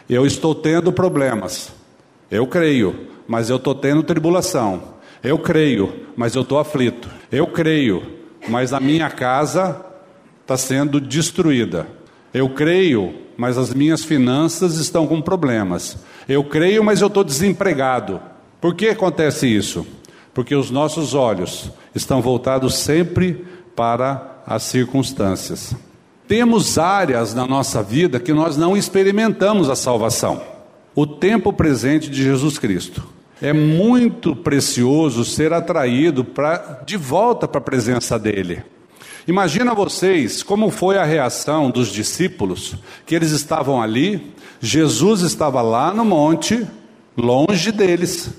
Eu 0.10 0.26
estou 0.26 0.54
tendo 0.54 0.92
problemas. 0.92 1.72
Eu 2.30 2.48
creio, 2.48 3.08
mas 3.28 3.50
eu 3.50 3.58
estou 3.58 3.76
tendo 3.76 4.04
tribulação. 4.04 4.96
Eu 5.24 5.40
creio, 5.40 6.08
mas 6.16 6.36
eu 6.36 6.42
estou 6.42 6.60
aflito. 6.60 7.10
Eu 7.32 7.48
creio, 7.48 8.04
mas 8.48 8.74
a 8.74 8.80
minha 8.80 9.10
casa 9.10 9.84
está 10.42 10.58
sendo 10.58 11.00
destruída. 11.00 11.88
Eu 12.34 12.50
creio, 12.50 13.14
mas 13.38 13.58
as 13.58 13.74
minhas 13.74 14.04
finanças 14.04 14.78
estão 14.78 15.08
com 15.08 15.22
problemas. 15.22 15.98
Eu 16.28 16.44
creio, 16.44 16.84
mas 16.84 17.02
eu 17.02 17.08
estou 17.08 17.24
desempregado. 17.24 18.20
Por 18.60 18.76
que 18.76 18.90
acontece 18.90 19.48
isso? 19.48 19.86
Porque 20.34 20.54
os 20.54 20.70
nossos 20.70 21.14
olhos 21.14 21.72
estão 21.94 22.22
voltados 22.22 22.76
sempre 22.76 23.46
para 23.76 24.35
as 24.46 24.64
circunstâncias. 24.64 25.76
Temos 26.28 26.78
áreas 26.78 27.34
na 27.34 27.46
nossa 27.46 27.82
vida 27.84 28.20
que 28.20 28.34
nós 28.34 28.58
não 28.58 28.76
experimentamos 28.76 29.70
a 29.70 29.76
salvação. 29.76 30.42
O 30.96 31.06
tempo 31.06 31.52
presente 31.54 32.10
de 32.10 32.24
Jesus 32.24 32.58
Cristo. 32.58 33.08
É 33.42 33.52
muito 33.52 34.36
precioso 34.36 35.26
ser 35.26 35.52
atraído 35.52 36.24
pra, 36.24 36.82
de 36.86 36.96
volta 36.96 37.48
para 37.48 37.60
a 37.60 37.64
presença 37.64 38.18
dele. 38.18 38.64
Imagina 39.28 39.74
vocês 39.74 40.42
como 40.42 40.70
foi 40.70 40.98
a 40.98 41.04
reação 41.04 41.70
dos 41.70 41.90
discípulos, 41.90 42.76
que 43.06 43.14
eles 43.14 43.32
estavam 43.32 43.82
ali, 43.82 44.34
Jesus 44.62 45.22
estava 45.22 45.62
lá 45.62 45.94
no 45.94 46.06
monte, 46.06 46.66
longe 47.18 47.72
deles, 47.72 48.30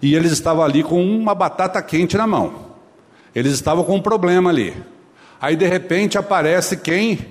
e 0.00 0.14
eles 0.14 0.32
estavam 0.32 0.62
ali 0.62 0.82
com 0.82 1.02
uma 1.02 1.34
batata 1.34 1.82
quente 1.82 2.16
na 2.16 2.26
mão. 2.26 2.54
Eles 3.34 3.52
estavam 3.52 3.84
com 3.84 3.96
um 3.96 4.02
problema 4.02 4.50
ali. 4.50 4.74
Aí 5.40 5.56
de 5.56 5.66
repente 5.66 6.16
aparece 6.16 6.76
quem? 6.76 7.26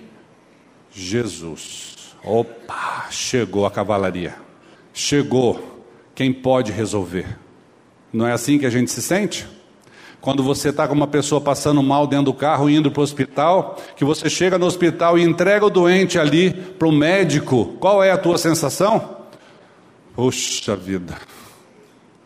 Jesus. 0.91 2.15
Opa, 2.23 3.07
chegou 3.09 3.65
a 3.65 3.71
cavalaria. 3.71 4.35
Chegou 4.93 5.85
quem 6.15 6.31
pode 6.31 6.71
resolver. 6.71 7.37
Não 8.11 8.27
é 8.27 8.31
assim 8.31 8.59
que 8.59 8.65
a 8.65 8.69
gente 8.69 8.91
se 8.91 9.01
sente? 9.01 9.47
Quando 10.21 10.41
você 10.41 10.69
está 10.69 10.87
com 10.87 10.93
uma 10.93 11.07
pessoa 11.07 11.41
passando 11.41 11.83
mal 11.83 12.07
dentro 12.07 12.25
do 12.25 12.33
carro, 12.33 12.69
indo 12.69 12.89
para 12.89 13.01
o 13.01 13.03
hospital, 13.03 13.77
que 13.97 14.05
você 14.05 14.29
chega 14.29 14.57
no 14.57 14.65
hospital 14.65 15.19
e 15.19 15.23
entrega 15.23 15.65
o 15.65 15.69
doente 15.69 16.17
ali 16.17 16.53
para 16.53 16.87
o 16.87 16.93
médico, 16.93 17.75
qual 17.79 18.01
é 18.01 18.09
a 18.09 18.17
tua 18.17 18.37
sensação? 18.37 19.17
Puxa 20.15 20.77
vida, 20.77 21.17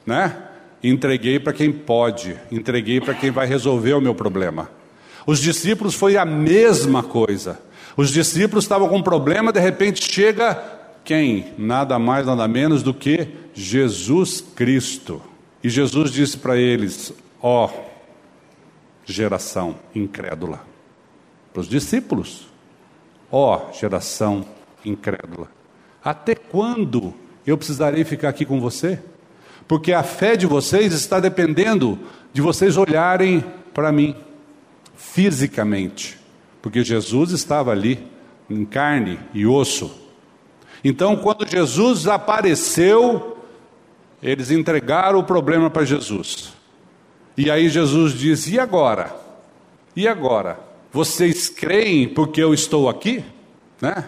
né? 0.05 0.37
Entreguei 0.83 1.39
para 1.39 1.53
quem 1.53 1.71
pode, 1.71 2.37
entreguei 2.51 3.01
para 3.01 3.15
quem 3.15 3.31
vai 3.31 3.47
resolver 3.47 3.93
o 3.93 4.01
meu 4.01 4.13
problema. 4.13 4.69
Os 5.27 5.39
discípulos 5.39 5.93
foi 5.93 6.15
a 6.15 6.25
mesma 6.25 7.03
coisa. 7.03 7.59
Os 7.97 8.09
discípulos 8.09 8.63
estavam 8.63 8.87
com 8.87 8.97
um 8.97 9.03
problema, 9.03 9.51
de 9.51 9.59
repente 9.59 10.09
chega 10.09 10.55
quem? 11.03 11.53
Nada 11.57 11.99
mais, 11.99 12.25
nada 12.25 12.47
menos 12.47 12.81
do 12.81 12.93
que 12.93 13.27
Jesus 13.53 14.41
Cristo. 14.41 15.21
E 15.63 15.69
Jesus 15.69 16.11
disse 16.11 16.37
para 16.37 16.57
eles: 16.57 17.13
Ó, 17.41 17.65
oh, 17.65 17.69
geração 19.05 19.75
incrédula. 19.93 20.61
Para 21.51 21.61
os 21.61 21.67
discípulos, 21.67 22.47
ó, 23.31 23.57
oh, 23.57 23.73
geração 23.73 24.45
incrédula. 24.85 25.49
Até 26.03 26.35
quando 26.35 27.13
eu 27.45 27.57
precisarei 27.57 28.03
ficar 28.03 28.29
aqui 28.29 28.45
com 28.45 28.59
você? 28.59 28.99
Porque 29.67 29.91
a 29.91 30.03
fé 30.03 30.35
de 30.35 30.45
vocês 30.45 30.93
está 30.93 31.19
dependendo 31.19 31.99
de 32.31 32.41
vocês 32.41 32.77
olharem 32.77 33.43
para 33.73 33.91
mim, 33.91 34.15
fisicamente. 34.97 36.17
Porque 36.61 36.83
Jesus 36.83 37.31
estava 37.31 37.71
ali, 37.71 38.05
em 38.49 38.65
carne 38.65 39.17
e 39.33 39.45
osso. 39.45 39.89
Então, 40.83 41.15
quando 41.15 41.47
Jesus 41.47 42.07
apareceu, 42.07 43.37
eles 44.21 44.51
entregaram 44.51 45.19
o 45.19 45.23
problema 45.23 45.69
para 45.69 45.85
Jesus. 45.85 46.53
E 47.37 47.49
aí 47.49 47.69
Jesus 47.69 48.13
diz: 48.13 48.47
E 48.47 48.59
agora? 48.59 49.15
E 49.95 50.07
agora? 50.07 50.59
Vocês 50.91 51.49
creem 51.49 52.07
porque 52.07 52.41
eu 52.41 52.53
estou 52.53 52.89
aqui? 52.89 53.23
Né? 53.81 54.03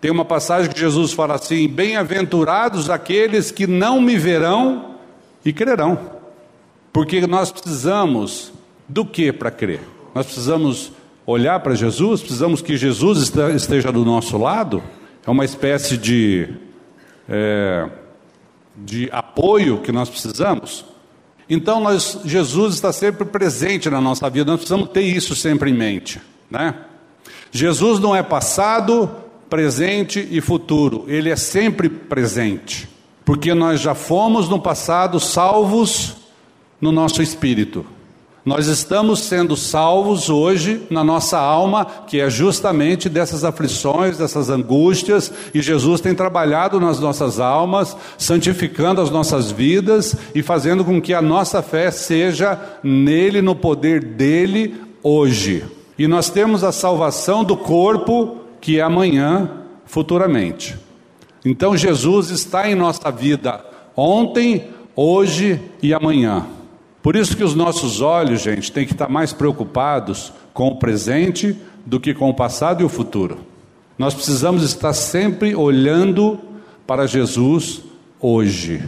Tem 0.00 0.10
uma 0.10 0.24
passagem 0.24 0.70
que 0.70 0.78
Jesus 0.78 1.12
fala 1.12 1.34
assim: 1.34 1.68
Bem-aventurados 1.68 2.88
aqueles 2.88 3.50
que 3.50 3.66
não 3.66 4.00
me 4.00 4.16
verão 4.16 4.96
e 5.44 5.52
crerão. 5.52 6.18
Porque 6.92 7.26
nós 7.26 7.50
precisamos 7.50 8.52
do 8.88 9.04
que 9.04 9.32
para 9.32 9.50
crer? 9.50 9.97
Nós 10.18 10.26
precisamos 10.26 10.90
olhar 11.24 11.60
para 11.60 11.76
Jesus, 11.76 12.22
precisamos 12.22 12.60
que 12.60 12.76
Jesus 12.76 13.32
esteja 13.54 13.92
do 13.92 14.04
nosso 14.04 14.36
lado. 14.36 14.82
É 15.24 15.30
uma 15.30 15.44
espécie 15.44 15.96
de, 15.96 16.48
é, 17.28 17.88
de 18.76 19.08
apoio 19.12 19.78
que 19.78 19.92
nós 19.92 20.10
precisamos. 20.10 20.84
Então, 21.48 21.78
nós, 21.78 22.18
Jesus 22.24 22.74
está 22.74 22.92
sempre 22.92 23.24
presente 23.26 23.88
na 23.88 24.00
nossa 24.00 24.28
vida, 24.28 24.50
nós 24.50 24.58
precisamos 24.58 24.88
ter 24.88 25.02
isso 25.02 25.36
sempre 25.36 25.70
em 25.70 25.74
mente. 25.74 26.20
Né? 26.50 26.74
Jesus 27.52 28.00
não 28.00 28.16
é 28.16 28.22
passado, 28.24 29.08
presente 29.48 30.26
e 30.32 30.40
futuro, 30.40 31.04
ele 31.06 31.30
é 31.30 31.36
sempre 31.36 31.88
presente, 31.88 32.88
porque 33.24 33.54
nós 33.54 33.80
já 33.80 33.94
fomos 33.94 34.48
no 34.48 34.60
passado 34.60 35.20
salvos 35.20 36.16
no 36.80 36.90
nosso 36.90 37.22
espírito. 37.22 37.86
Nós 38.48 38.66
estamos 38.66 39.24
sendo 39.24 39.54
salvos 39.58 40.30
hoje 40.30 40.80
na 40.88 41.04
nossa 41.04 41.38
alma, 41.38 41.84
que 41.84 42.18
é 42.18 42.30
justamente 42.30 43.06
dessas 43.06 43.44
aflições, 43.44 44.16
dessas 44.16 44.48
angústias, 44.48 45.30
e 45.52 45.60
Jesus 45.60 46.00
tem 46.00 46.14
trabalhado 46.14 46.80
nas 46.80 46.98
nossas 46.98 47.38
almas, 47.38 47.94
santificando 48.16 49.02
as 49.02 49.10
nossas 49.10 49.50
vidas 49.50 50.16
e 50.34 50.42
fazendo 50.42 50.82
com 50.82 50.98
que 50.98 51.12
a 51.12 51.20
nossa 51.20 51.60
fé 51.60 51.90
seja 51.90 52.58
nele, 52.82 53.42
no 53.42 53.54
poder 53.54 54.02
dele, 54.02 54.80
hoje. 55.02 55.66
E 55.98 56.08
nós 56.08 56.30
temos 56.30 56.64
a 56.64 56.72
salvação 56.72 57.44
do 57.44 57.54
corpo, 57.54 58.38
que 58.62 58.78
é 58.78 58.82
amanhã, 58.82 59.50
futuramente. 59.84 60.74
Então 61.44 61.76
Jesus 61.76 62.30
está 62.30 62.66
em 62.66 62.74
nossa 62.74 63.10
vida 63.10 63.62
ontem, 63.94 64.70
hoje 64.96 65.60
e 65.82 65.92
amanhã. 65.92 66.46
Por 67.08 67.16
isso 67.16 67.34
que 67.34 67.42
os 67.42 67.54
nossos 67.54 68.02
olhos, 68.02 68.42
gente, 68.42 68.70
têm 68.70 68.84
que 68.84 68.92
estar 68.92 69.08
mais 69.08 69.32
preocupados 69.32 70.30
com 70.52 70.68
o 70.68 70.76
presente 70.76 71.56
do 71.86 71.98
que 71.98 72.12
com 72.12 72.28
o 72.28 72.34
passado 72.34 72.82
e 72.82 72.84
o 72.84 72.88
futuro. 72.90 73.38
Nós 73.96 74.12
precisamos 74.12 74.62
estar 74.62 74.92
sempre 74.92 75.54
olhando 75.54 76.38
para 76.86 77.06
Jesus 77.06 77.80
hoje. 78.20 78.82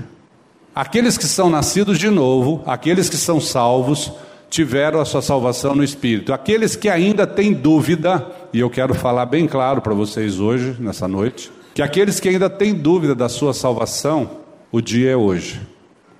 Aqueles 0.75 1.17
que 1.17 1.25
são 1.25 1.49
nascidos 1.49 1.99
de 1.99 2.11
novo, 2.11 2.63
aqueles 2.67 3.09
que 3.09 3.17
são 3.17 3.41
salvos, 3.41 4.13
tiveram 4.51 5.01
a 5.01 5.07
sua 5.07 5.23
salvação 5.23 5.75
no 5.75 5.83
Espírito. 5.83 6.35
Aqueles 6.35 6.77
que 6.77 6.91
ainda 6.91 7.27
têm 7.27 7.55
dúvida, 7.55 8.31
e 8.53 8.61
eu 8.61 8.69
quero 8.69 8.93
falar 8.93 9.25
bem 9.25 9.47
claro 9.47 9.81
para 9.81 9.95
vocês 9.95 10.39
hoje, 10.39 10.77
nessa 10.79 11.09
noite, 11.09 11.51
que 11.73 11.81
aqueles 11.81 12.21
que 12.21 12.29
ainda 12.29 12.51
têm 12.51 12.75
dúvida 12.75 13.15
da 13.15 13.31
sua 13.31 13.55
salvação, 13.55 14.31
o 14.71 14.83
dia 14.83 15.13
é 15.13 15.17
hoje. 15.17 15.59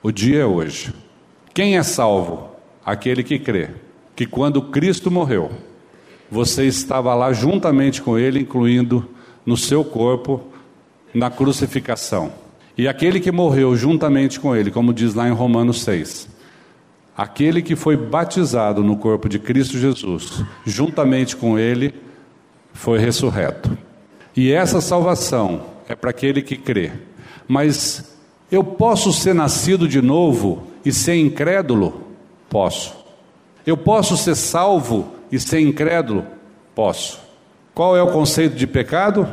O 0.03 0.11
dia 0.11 0.41
é 0.41 0.47
hoje. 0.47 0.95
Quem 1.53 1.77
é 1.77 1.83
salvo? 1.83 2.49
Aquele 2.85 3.23
que 3.23 3.39
crê 3.39 3.71
que 4.15 4.27
quando 4.27 4.63
Cristo 4.63 5.11
morreu, 5.11 5.51
você 6.31 6.65
estava 6.65 7.15
lá 7.15 7.33
juntamente 7.33 8.03
com 8.03 8.19
Ele, 8.19 8.41
incluindo 8.41 9.09
no 9.45 9.57
seu 9.57 9.85
corpo, 9.85 10.43
na 11.15 11.31
crucificação. 11.31 12.33
E 12.77 12.87
aquele 12.87 13.19
que 13.19 13.33
morreu 13.33 13.75
juntamente 13.77 14.39
com 14.39 14.55
Ele, 14.55 14.71
como 14.71 14.93
diz 14.93 15.15
lá 15.15 15.29
em 15.29 15.33
Romanos 15.33 15.83
6, 15.83 16.29
aquele 17.17 17.63
que 17.63 17.75
foi 17.75 17.97
batizado 17.97 18.83
no 18.85 18.97
corpo 18.97 19.29
de 19.29 19.39
Cristo 19.39 19.77
Jesus, 19.77 20.45
juntamente 20.65 21.37
com 21.37 21.59
Ele, 21.59 21.95
foi 22.73 22.99
ressurreto. 22.99 23.77
E 24.37 24.53
essa 24.53 24.81
salvação 24.81 25.63
é 25.89 25.95
para 25.95 26.11
aquele 26.11 26.43
que 26.43 26.57
crê. 26.57 26.93
Mas 27.49 28.10
eu 28.51 28.65
posso 28.65 29.13
ser 29.13 29.35
nascido 29.35 29.87
de 29.87 30.03
novo 30.03 30.65
e 30.85 30.93
ser 30.93 31.15
incrédulo? 31.17 32.03
Posso. 32.49 32.95
Eu 33.67 33.77
posso 33.77 34.17
ser 34.17 34.35
salvo 34.35 35.13
e 35.31 35.39
ser 35.39 35.61
incrédulo? 35.61 36.25
Posso. 36.75 37.21
Qual 37.75 37.97
é 37.97 38.03
o 38.03 38.11
conceito 38.11 38.57
de 38.57 38.67
pecado? 38.67 39.33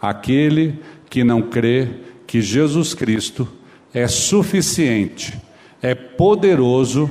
Aquele 0.00 0.78
que 1.10 1.22
não 1.22 1.42
crê 1.42 1.88
que 2.26 2.40
Jesus 2.40 2.94
Cristo 2.94 3.46
é 3.92 4.08
suficiente, 4.08 5.38
é 5.80 5.94
poderoso 5.94 7.10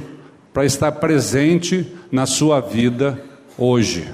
para 0.53 0.65
estar 0.65 0.91
presente 0.93 1.85
na 2.11 2.25
sua 2.25 2.59
vida 2.59 3.21
hoje. 3.57 4.07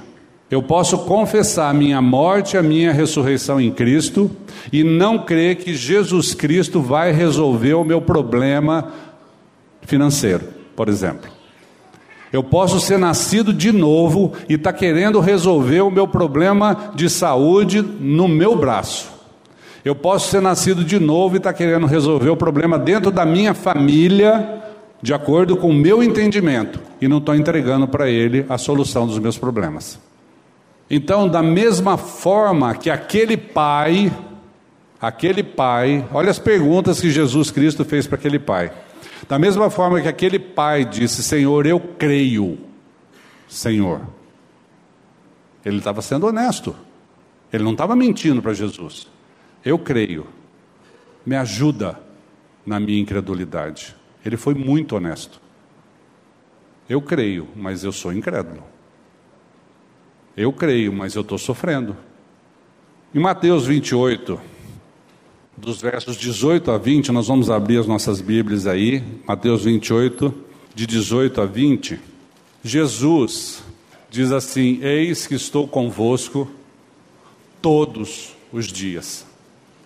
Eu 0.52 0.62
posso 0.62 0.98
confessar 0.98 1.70
a 1.70 1.74
minha 1.74 2.02
morte, 2.02 2.58
a 2.58 2.62
minha 2.62 2.92
ressurreição 2.92 3.60
em 3.62 3.72
Cristo 3.72 4.30
e 4.72 4.84
não 4.84 5.20
crer 5.20 5.56
que 5.56 5.74
Jesus 5.74 6.34
Cristo 6.34 6.82
vai 6.82 7.14
resolver 7.14 7.74
o 7.76 7.86
meu 7.86 8.02
problema 8.02 8.92
financeiro, 9.84 10.44
por 10.76 10.90
exemplo. 10.90 11.32
Eu 12.34 12.44
posso 12.44 12.82
ser 12.82 13.00
nascido 13.00 13.54
de 13.54 13.72
novo 13.72 14.34
e 14.50 14.56
estar 14.56 14.74
tá 14.74 14.78
querendo 14.78 15.22
resolver 15.22 15.80
o 15.82 15.90
meu 15.90 16.06
problema 16.06 16.92
de 16.96 17.10
saúde 17.10 17.82
no 17.82 18.28
meu 18.28 18.54
braço. 18.54 19.10
Eu 19.86 19.96
posso 19.96 20.30
ser 20.30 20.42
nascido 20.42 20.84
de 20.84 21.00
novo 21.00 21.36
e 21.36 21.38
estar 21.38 21.54
tá 21.54 21.58
querendo 21.58 21.86
resolver 21.86 22.30
o 22.30 22.36
problema 22.36 22.78
dentro 22.78 23.10
da 23.10 23.26
minha 23.26 23.54
família, 23.54 24.62
de 25.02 25.14
acordo 25.14 25.56
com 25.56 25.70
o 25.70 25.74
meu 25.74 26.04
entendimento, 26.04 26.78
e 27.00 27.08
não 27.08 27.20
estou 27.20 27.36
entregando 27.36 27.88
para 27.88 28.10
ele 28.10 28.46
a 28.50 28.58
solução 28.58 29.08
dos 29.08 29.18
meus 29.18 29.38
problemas. 29.38 30.11
Então, 30.94 31.26
da 31.26 31.42
mesma 31.42 31.96
forma 31.98 32.76
que 32.76 32.90
aquele 32.90 33.38
pai, 33.38 34.12
aquele 35.00 35.42
pai, 35.42 36.06
olha 36.14 36.30
as 36.30 36.38
perguntas 36.38 37.00
que 37.00 37.10
Jesus 37.10 37.50
Cristo 37.50 37.86
fez 37.86 38.06
para 38.06 38.18
aquele 38.18 38.38
pai. 38.38 38.74
Da 39.26 39.40
mesma 39.40 39.70
forma 39.70 40.02
que 40.02 40.10
aquele 40.10 40.38
pai 40.38 40.84
disse: 40.84 41.24
Senhor, 41.24 41.66
eu 41.66 41.80
creio, 41.80 42.58
Senhor. 43.48 44.02
Ele 45.64 45.78
estava 45.78 46.02
sendo 46.02 46.28
honesto, 46.28 46.76
ele 47.54 47.64
não 47.64 47.72
estava 47.72 47.96
mentindo 47.96 48.42
para 48.42 48.52
Jesus. 48.52 49.08
Eu 49.64 49.80
creio, 49.80 50.28
me 51.26 51.38
ajuda 51.38 51.98
na 52.66 52.82
minha 52.82 53.00
incredulidade. 53.00 53.96
Ele 54.26 54.36
foi 54.36 54.54
muito 54.54 54.98
honesto. 54.98 55.40
Eu 56.90 57.02
creio, 57.02 57.48
mas 57.56 57.86
eu 57.86 57.94
sou 57.94 58.12
incrédulo. 58.12 58.71
Eu 60.36 60.54
creio, 60.54 60.94
mas 60.94 61.16
eu 61.16 61.22
estou 61.22 61.38
sofrendo. 61.38 61.96
Em 63.14 63.20
Mateus 63.20 63.66
28, 63.66 64.40
dos 65.58 65.82
versos 65.82 66.16
18 66.16 66.72
a 66.72 66.78
20, 66.78 67.12
nós 67.12 67.28
vamos 67.28 67.50
abrir 67.50 67.78
as 67.78 67.88
nossas 67.88 68.22
Bíblias 68.22 68.66
aí, 68.66 69.04
Mateus 69.28 69.66
28, 69.66 70.34
de 70.74 70.88
18 70.88 71.42
a 71.42 71.46
20. 71.46 72.00
Jesus 72.64 73.62
diz 74.10 74.32
assim: 74.32 74.80
Eis 74.82 75.28
que 75.28 75.36
estou 75.36 75.68
convosco 75.68 76.50
todos 77.62 78.34
os 78.54 78.68
dias. 78.68 79.26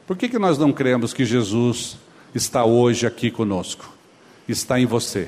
Por 0.05 0.15
que, 0.15 0.29
que 0.29 0.37
nós 0.37 0.59
não 0.59 0.71
cremos 0.71 1.11
que 1.11 1.25
Jesus 1.25 1.97
está 2.35 2.63
hoje 2.63 3.07
aqui 3.07 3.31
conosco? 3.31 3.91
Está 4.47 4.79
em 4.79 4.85
você. 4.85 5.27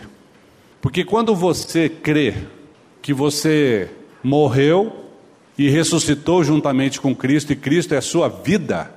Porque 0.79 1.03
quando 1.03 1.33
você 1.33 1.89
crê 1.89 2.35
que 3.01 3.11
você 3.11 3.89
morreu 4.23 5.06
e 5.57 5.69
ressuscitou 5.69 6.43
juntamente 6.43 7.01
com 7.01 7.15
Cristo, 7.15 7.51
e 7.51 7.55
Cristo 7.55 7.93
é 7.93 7.97
a 7.97 8.01
sua 8.01 8.27
vida, 8.27 8.91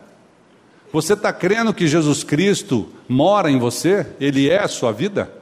você 0.92 1.12
está 1.12 1.32
crendo 1.32 1.72
que 1.72 1.86
Jesus 1.86 2.24
Cristo 2.24 2.88
mora 3.08 3.50
em 3.50 3.58
você? 3.58 4.06
Ele 4.20 4.50
é 4.50 4.58
a 4.58 4.68
sua 4.68 4.92
vida? 4.92 5.32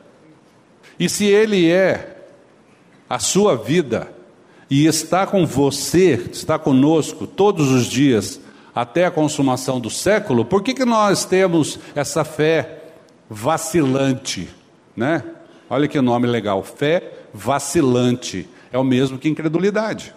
E 1.01 1.09
se 1.09 1.25
Ele 1.25 1.71
é 1.71 2.17
a 3.09 3.19
sua 3.19 3.57
vida 3.57 4.13
e 4.71 4.85
está 4.87 5.27
com 5.27 5.47
você, 5.47 6.29
está 6.31 6.59
conosco 6.59 7.27
todos 7.27 7.71
os 7.71 7.87
dias 7.87 8.41
até 8.75 9.07
a 9.07 9.11
consumação 9.11 9.81
do 9.81 9.89
século, 9.89 10.45
por 10.45 10.63
que, 10.63 10.75
que 10.75 10.85
nós 10.85 11.25
temos 11.25 11.79
essa 11.95 12.25
fé 12.25 12.83
vacilante? 13.29 14.49
Né? 14.95 15.25
Olha 15.71 15.89
que 15.89 16.01
nome 16.01 16.27
legal, 16.27 16.63
fé 16.63 17.13
vacilante. 17.33 18.47
É 18.71 18.79
o 18.79 18.85
mesmo 18.85 19.19
que 19.19 19.29
incredulidade. 19.29 20.15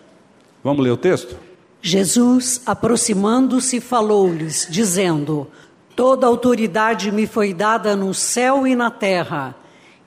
Vamos 0.64 0.84
ler 0.84 0.92
o 0.92 0.98
texto? 0.98 1.36
Jesus, 1.82 2.62
aproximando-se, 2.66 3.80
falou-lhes, 3.80 4.68
dizendo: 4.70 5.48
Toda 5.96 6.28
autoridade 6.28 7.12
me 7.12 7.26
foi 7.26 7.54
dada 7.54 7.96
no 7.96 8.14
céu 8.14 8.68
e 8.68 8.76
na 8.76 8.92
terra. 8.92 9.56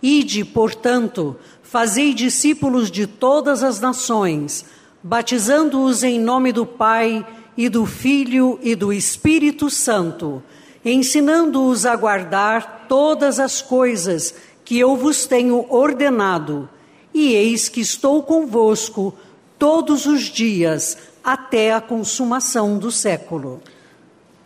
Ide, 0.01 0.45
portanto, 0.45 1.37
fazei 1.62 2.14
discípulos 2.14 2.90
de 2.90 3.07
todas 3.07 3.64
as 3.64 3.81
nações, 3.81 4.64
batizando-os 5.03 6.05
em 6.05 6.21
nome 6.21 6.53
do 6.53 6.64
Pai 6.64 7.27
e 7.57 7.69
do 7.69 7.85
Filho 7.85 8.59
e 8.62 8.77
do 8.77 8.93
Espírito 8.93 9.69
Santo, 9.69 10.43
ensinando-os 10.85 11.85
a 11.85 11.97
guardar 11.97 12.87
todas 12.88 13.40
as 13.40 13.61
coisas 13.61 14.35
que 14.64 14.79
eu 14.79 14.97
vos 14.97 15.27
tenho 15.27 15.67
ordenado. 15.69 16.69
E 17.12 17.33
eis 17.33 17.69
que 17.69 17.81
estou 17.81 18.23
convosco 18.23 19.14
todos 19.59 20.07
os 20.07 20.23
dias 20.23 20.99
até 21.23 21.73
a 21.73 21.81
consumação 21.81 22.79
do 22.79 22.90
século. 22.90 23.62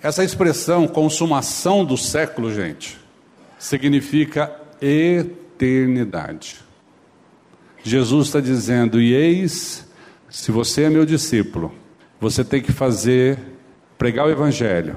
Essa 0.01 0.23
expressão 0.23 0.87
consumação 0.87 1.85
do 1.85 1.97
século, 1.97 2.55
gente, 2.55 2.97
significa 3.59 4.55
eternidade. 4.81 6.57
Jesus 7.83 8.29
está 8.29 8.40
dizendo: 8.40 9.01
e 9.01 9.12
eis, 9.12 9.88
se 10.29 10.53
você 10.53 10.85
é 10.85 10.90
meu 10.90 11.05
discípulo, 11.05 11.73
você 12.21 12.44
tem 12.44 12.62
que 12.62 12.71
fazer, 12.71 13.38
pregar 13.97 14.27
o 14.27 14.31
Evangelho, 14.31 14.97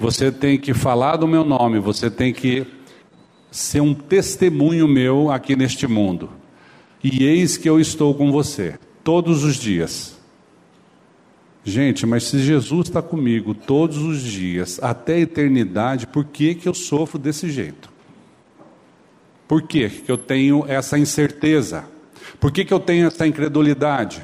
você 0.00 0.32
tem 0.32 0.58
que 0.58 0.74
falar 0.74 1.16
do 1.16 1.28
meu 1.28 1.44
nome, 1.44 1.78
você 1.78 2.10
tem 2.10 2.32
que 2.32 2.66
ser 3.52 3.80
um 3.80 3.94
testemunho 3.94 4.88
meu 4.88 5.30
aqui 5.30 5.54
neste 5.54 5.86
mundo. 5.86 6.30
E 7.02 7.24
eis 7.24 7.56
que 7.56 7.68
eu 7.70 7.78
estou 7.78 8.12
com 8.12 8.32
você 8.32 8.76
todos 9.08 9.42
os 9.42 9.56
dias 9.56 10.18
Gente, 11.64 12.06
mas 12.06 12.24
se 12.24 12.38
Jesus 12.38 12.88
está 12.88 13.02
comigo 13.02 13.52
todos 13.52 13.98
os 13.98 14.22
dias, 14.22 14.78
até 14.82 15.14
a 15.14 15.20
eternidade, 15.20 16.06
por 16.06 16.24
que, 16.24 16.54
que 16.54 16.66
eu 16.66 16.72
sofro 16.72 17.18
desse 17.18 17.50
jeito? 17.50 17.90
Por 19.46 19.60
que, 19.60 19.88
que 19.90 20.10
eu 20.10 20.16
tenho 20.16 20.64
essa 20.66 20.98
incerteza? 20.98 21.84
Por 22.40 22.50
que, 22.50 22.64
que 22.64 22.72
eu 22.72 22.80
tenho 22.80 23.06
essa 23.06 23.26
incredulidade? 23.26 24.22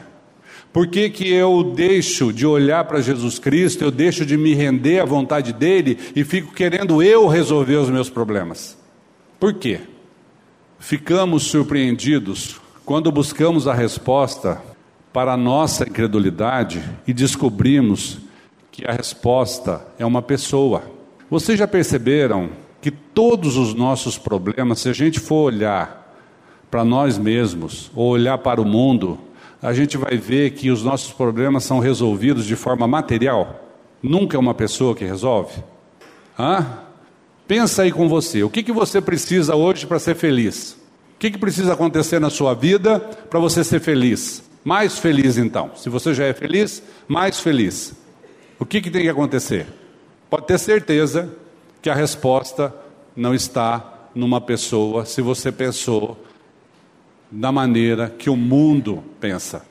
Por 0.73 0.87
que, 0.87 1.11
que 1.11 1.31
eu 1.31 1.75
deixo 1.75 2.33
de 2.33 2.47
olhar 2.47 2.85
para 2.85 3.03
Jesus 3.03 3.39
Cristo, 3.39 3.85
eu 3.85 3.91
deixo 3.91 4.25
de 4.25 4.39
me 4.39 4.55
render 4.55 5.01
à 5.01 5.05
vontade 5.05 5.53
dele 5.53 5.99
e 6.17 6.25
fico 6.25 6.55
querendo 6.55 7.03
eu 7.03 7.27
resolver 7.27 7.77
os 7.77 7.91
meus 7.91 8.09
problemas? 8.09 8.79
Por 9.39 9.53
quê? 9.55 9.81
Ficamos 10.79 11.43
surpreendidos 11.45 12.59
quando 12.87 13.13
buscamos 13.13 13.69
a 13.69 13.75
resposta 13.75 14.74
para 15.15 15.35
a 15.35 15.37
nossa 15.37 15.85
incredulidade 15.89 16.83
e 17.07 17.13
descobrimos 17.13 18.19
que 18.73 18.85
a 18.85 18.91
resposta 18.91 19.87
é 19.97 20.05
uma 20.05 20.21
pessoa. 20.21 20.83
Vocês 21.31 21.57
já 21.57 21.69
perceberam 21.69 22.51
que 22.83 22.91
todos 22.91 23.57
os 23.57 23.75
nossos 23.75 24.19
problemas, 24.19 24.81
se 24.81 24.89
a 24.89 24.93
gente 24.93 25.21
for 25.21 25.45
olhar 25.45 26.19
para 26.69 26.85
nós 26.85 27.17
mesmos 27.17 27.93
ou 27.95 28.09
olhar 28.11 28.39
para 28.39 28.61
o 28.61 28.65
mundo, 28.65 29.17
a 29.63 29.73
gente 29.73 29.97
vai 29.97 30.17
ver 30.17 30.51
que 30.51 30.69
os 30.69 30.83
nossos 30.83 31.13
problemas 31.13 31.63
são 31.63 31.79
resolvidos 31.79 32.45
de 32.45 32.57
forma 32.57 32.89
material. 32.89 33.63
Nunca 34.03 34.37
é 34.37 34.41
uma 34.41 34.53
pessoa 34.53 34.97
que 34.97 35.05
resolve. 35.05 35.63
Hã? 36.37 36.67
Pensa 37.47 37.83
aí 37.83 37.93
com 37.93 38.09
você. 38.09 38.43
O 38.43 38.51
que, 38.51 38.65
que 38.65 38.73
você 38.73 39.01
precisa 39.01 39.55
hoje 39.55 39.87
para 39.87 40.01
ser 40.01 40.17
feliz? 40.17 40.73
O 41.15 41.19
que, 41.21 41.31
que 41.31 41.39
precisa 41.39 41.73
acontecer 41.73 42.19
na 42.19 42.31
sua 42.31 42.53
vida 42.53 42.99
para 42.99 43.39
você 43.39 43.63
ser 43.63 43.79
feliz? 43.79 44.44
Mais 44.65 44.99
feliz 44.99 45.37
então. 45.37 45.73
Se 45.77 45.89
você 45.89 46.15
já 46.15 46.25
é 46.25 46.33
feliz, 46.33 46.83
mais 47.07 47.39
feliz. 47.39 47.95
O 48.59 48.65
que, 48.65 48.81
que 48.81 48.91
tem 48.91 49.03
que 49.03 49.09
acontecer? 49.09 49.67
Pode 50.31 50.47
ter 50.47 50.59
certeza 50.59 51.31
que 51.83 51.91
a 51.91 51.95
resposta 51.95 52.75
não 53.15 53.35
está 53.35 54.09
numa 54.15 54.41
pessoa 54.41 55.05
se 55.05 55.21
você 55.21 55.53
pensou 55.53 56.17
da 57.31 57.53
maneira 57.53 58.09
que 58.09 58.31
o 58.31 58.37
mundo 58.37 59.03
pensa. 59.21 59.65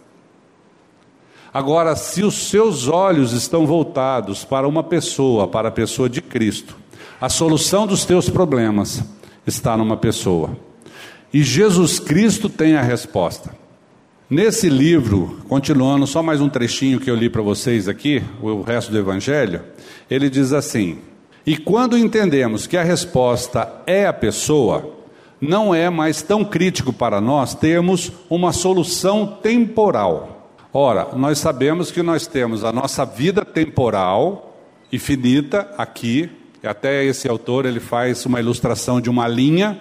Agora, 1.54 1.96
se 1.96 2.24
os 2.24 2.50
seus 2.50 2.88
olhos 2.88 3.32
estão 3.32 3.66
voltados 3.66 4.44
para 4.44 4.68
uma 4.68 4.84
pessoa, 4.84 5.48
para 5.48 5.70
a 5.70 5.72
pessoa 5.72 6.10
de 6.10 6.22
Cristo, 6.22 6.78
a 7.22 7.30
solução 7.30 7.88
dos 7.88 8.06
teus 8.06 8.30
problemas 8.30 9.04
está 9.46 9.78
numa 9.78 9.96
pessoa. 9.96 10.58
E 11.34 11.44
Jesus 11.44 12.00
Cristo 12.00 12.50
tem 12.50 12.76
a 12.76 12.82
resposta. 12.82 13.56
Nesse 14.34 14.68
livro, 14.68 15.38
continuando, 15.48 16.08
só 16.08 16.24
mais 16.24 16.42
um 16.42 16.50
trechinho 16.50 17.00
que 17.00 17.08
eu 17.08 17.14
li 17.14 17.30
para 17.30 17.44
vocês 17.44 17.88
aqui, 17.88 18.24
o 18.42 18.64
resto 18.64 18.92
do 18.92 18.98
Evangelho, 18.98 19.62
ele 20.10 20.28
diz 20.28 20.52
assim: 20.54 20.98
E 21.46 21.56
quando 21.56 21.96
entendemos 21.96 22.66
que 22.66 22.76
a 22.76 22.82
resposta 22.82 23.72
é 23.86 24.08
a 24.08 24.12
pessoa, 24.12 24.92
não 25.40 25.76
é 25.76 25.88
mais 25.88 26.24
tão 26.24 26.44
crítico 26.44 26.92
para 26.92 27.22
nós 27.22 27.54
termos 27.54 28.12
uma 28.28 28.52
solução 28.52 29.38
temporal. 29.40 30.50
Ora, 30.74 31.10
nós 31.16 31.38
sabemos 31.38 31.92
que 31.92 32.02
nós 32.02 32.26
temos 32.26 32.64
a 32.64 32.72
nossa 32.72 33.06
vida 33.06 33.46
temporal 33.46 34.58
e 34.92 34.98
finita 34.98 35.70
aqui, 35.78 36.28
até 36.64 37.06
esse 37.06 37.28
autor 37.28 37.68
ele 37.68 37.80
faz 37.80 38.26
uma 38.26 38.40
ilustração 38.40 39.00
de 39.00 39.12
uma 39.12 39.28
linha, 39.28 39.80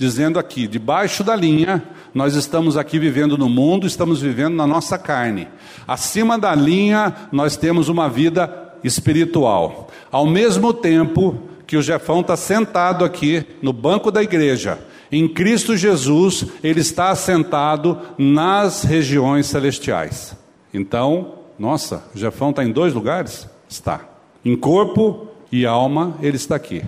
dizendo 0.00 0.38
aqui, 0.38 0.66
debaixo 0.66 1.22
da 1.22 1.36
linha 1.36 1.84
nós 2.14 2.34
estamos 2.34 2.74
aqui 2.78 2.98
vivendo 2.98 3.36
no 3.36 3.50
mundo, 3.50 3.86
estamos 3.86 4.22
vivendo 4.22 4.54
na 4.54 4.66
nossa 4.66 4.96
carne. 4.96 5.46
Acima 5.86 6.38
da 6.38 6.54
linha, 6.54 7.14
nós 7.30 7.54
temos 7.54 7.90
uma 7.90 8.08
vida 8.08 8.72
espiritual. 8.82 9.90
Ao 10.10 10.26
mesmo 10.26 10.72
tempo 10.72 11.38
que 11.66 11.76
o 11.76 11.82
Jefão 11.82 12.20
está 12.22 12.34
sentado 12.34 13.04
aqui 13.04 13.44
no 13.60 13.74
banco 13.74 14.10
da 14.10 14.22
igreja, 14.22 14.78
em 15.12 15.28
Cristo 15.28 15.76
Jesus, 15.76 16.46
ele 16.64 16.80
está 16.80 17.10
assentado 17.10 17.98
nas 18.16 18.82
regiões 18.82 19.46
celestiais. 19.46 20.34
Então, 20.72 21.34
nossa, 21.58 22.04
o 22.14 22.18
Jefão 22.18 22.50
está 22.50 22.64
em 22.64 22.72
dois 22.72 22.94
lugares? 22.94 23.46
Está. 23.68 24.00
Em 24.42 24.56
corpo 24.56 25.28
e 25.52 25.66
alma, 25.66 26.16
ele 26.22 26.36
está 26.36 26.56
aqui. 26.56 26.82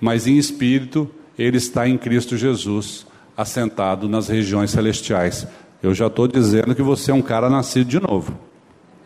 Mas 0.00 0.26
em 0.26 0.36
espírito, 0.36 1.08
ele 1.42 1.56
está 1.56 1.88
em 1.88 1.96
Cristo 1.96 2.36
Jesus 2.36 3.06
assentado 3.34 4.06
nas 4.10 4.28
regiões 4.28 4.70
celestiais. 4.70 5.46
Eu 5.82 5.94
já 5.94 6.08
estou 6.08 6.28
dizendo 6.28 6.74
que 6.74 6.82
você 6.82 7.10
é 7.10 7.14
um 7.14 7.22
cara 7.22 7.48
nascido 7.48 7.88
de 7.88 7.98
novo. 7.98 8.36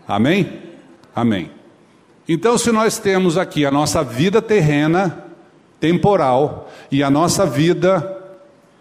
Amém? 0.06 0.60
Amém. 1.14 1.48
Então, 2.28 2.58
se 2.58 2.72
nós 2.72 2.98
temos 2.98 3.38
aqui 3.38 3.64
a 3.64 3.70
nossa 3.70 4.02
vida 4.02 4.42
terrena, 4.42 5.26
temporal, 5.78 6.68
e 6.90 7.04
a 7.04 7.10
nossa 7.10 7.46
vida 7.46 8.20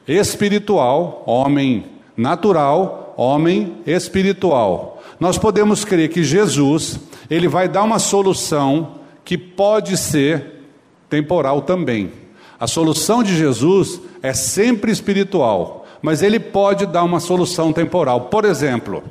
espiritual, 0.08 1.24
homem 1.28 1.86
natural, 2.18 3.14
homem 3.16 3.78
espiritual, 3.86 5.04
nós 5.20 5.38
podemos 5.38 5.86
crer 5.86 6.10
que 6.10 6.24
Jesus, 6.24 7.00
ele 7.30 7.48
vai 7.48 7.68
dar 7.68 7.84
uma 7.84 8.00
solução 8.00 8.96
que 9.24 9.38
pode 9.38 9.96
ser 9.96 10.64
temporal 11.08 11.62
também. 11.62 12.23
A 12.64 12.68
solução 12.68 13.22
de 13.22 13.36
Jesus 13.36 14.00
é 14.22 14.32
sempre 14.32 14.90
espiritual, 14.90 15.86
mas 16.02 16.24
ele 16.24 16.40
pode 16.40 16.86
dar 16.86 17.04
uma 17.04 17.20
solução 17.20 17.74
temporal. 17.74 18.22
Por 18.30 18.46
exemplo, 18.46 19.04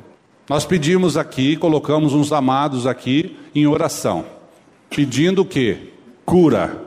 nós 0.49 0.65
pedimos 0.65 1.15
aqui, 1.17 1.55
colocamos 1.55 2.13
uns 2.13 2.31
amados 2.31 2.87
aqui 2.87 3.37
em 3.53 3.67
oração, 3.67 4.25
pedindo 4.89 5.45
o? 5.45 5.93
Cura. 6.25 6.81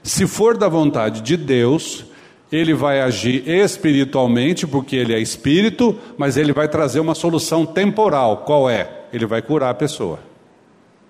Se 0.00 0.28
for 0.28 0.56
da 0.56 0.68
vontade 0.68 1.22
de 1.22 1.36
Deus, 1.36 2.04
ele 2.52 2.72
vai 2.72 3.00
agir 3.00 3.42
espiritualmente, 3.48 4.64
porque 4.64 4.94
ele 4.94 5.12
é 5.12 5.18
espírito, 5.18 5.98
mas 6.16 6.36
ele 6.36 6.52
vai 6.52 6.68
trazer 6.68 7.00
uma 7.00 7.16
solução 7.16 7.66
temporal. 7.66 8.44
Qual 8.46 8.70
é? 8.70 9.06
Ele 9.12 9.26
vai 9.26 9.42
curar 9.42 9.70
a 9.70 9.74
pessoa. 9.74 10.20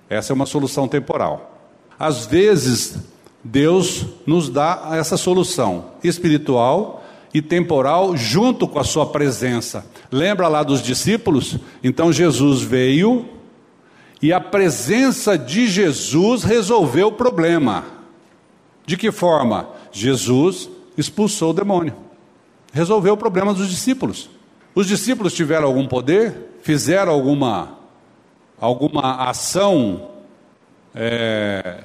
Essa 0.08 0.32
é 0.32 0.34
uma 0.34 0.46
solução 0.46 0.88
temporal. 0.88 1.54
Às 1.98 2.24
vezes, 2.24 3.14
Deus 3.46 4.04
nos 4.26 4.48
dá 4.48 4.90
essa 4.92 5.16
solução 5.16 5.92
espiritual 6.02 7.04
e 7.32 7.40
temporal 7.40 8.16
junto 8.16 8.66
com 8.66 8.78
a 8.78 8.84
sua 8.84 9.06
presença. 9.06 9.86
Lembra 10.10 10.48
lá 10.48 10.62
dos 10.62 10.82
discípulos? 10.82 11.56
Então 11.82 12.12
Jesus 12.12 12.62
veio 12.62 13.28
e 14.20 14.32
a 14.32 14.40
presença 14.40 15.38
de 15.38 15.68
Jesus 15.68 16.42
resolveu 16.42 17.08
o 17.08 17.12
problema. 17.12 17.84
De 18.84 18.96
que 18.96 19.12
forma? 19.12 19.68
Jesus 19.92 20.68
expulsou 20.96 21.50
o 21.50 21.54
demônio. 21.54 21.94
Resolveu 22.72 23.14
o 23.14 23.18
problema 23.18 23.54
dos 23.54 23.68
discípulos. 23.68 24.28
Os 24.74 24.86
discípulos 24.86 25.34
tiveram 25.34 25.66
algum 25.66 25.86
poder? 25.86 26.58
Fizeram 26.62 27.12
alguma, 27.12 27.78
alguma 28.58 29.28
ação 29.28 30.08
é, 30.94 31.80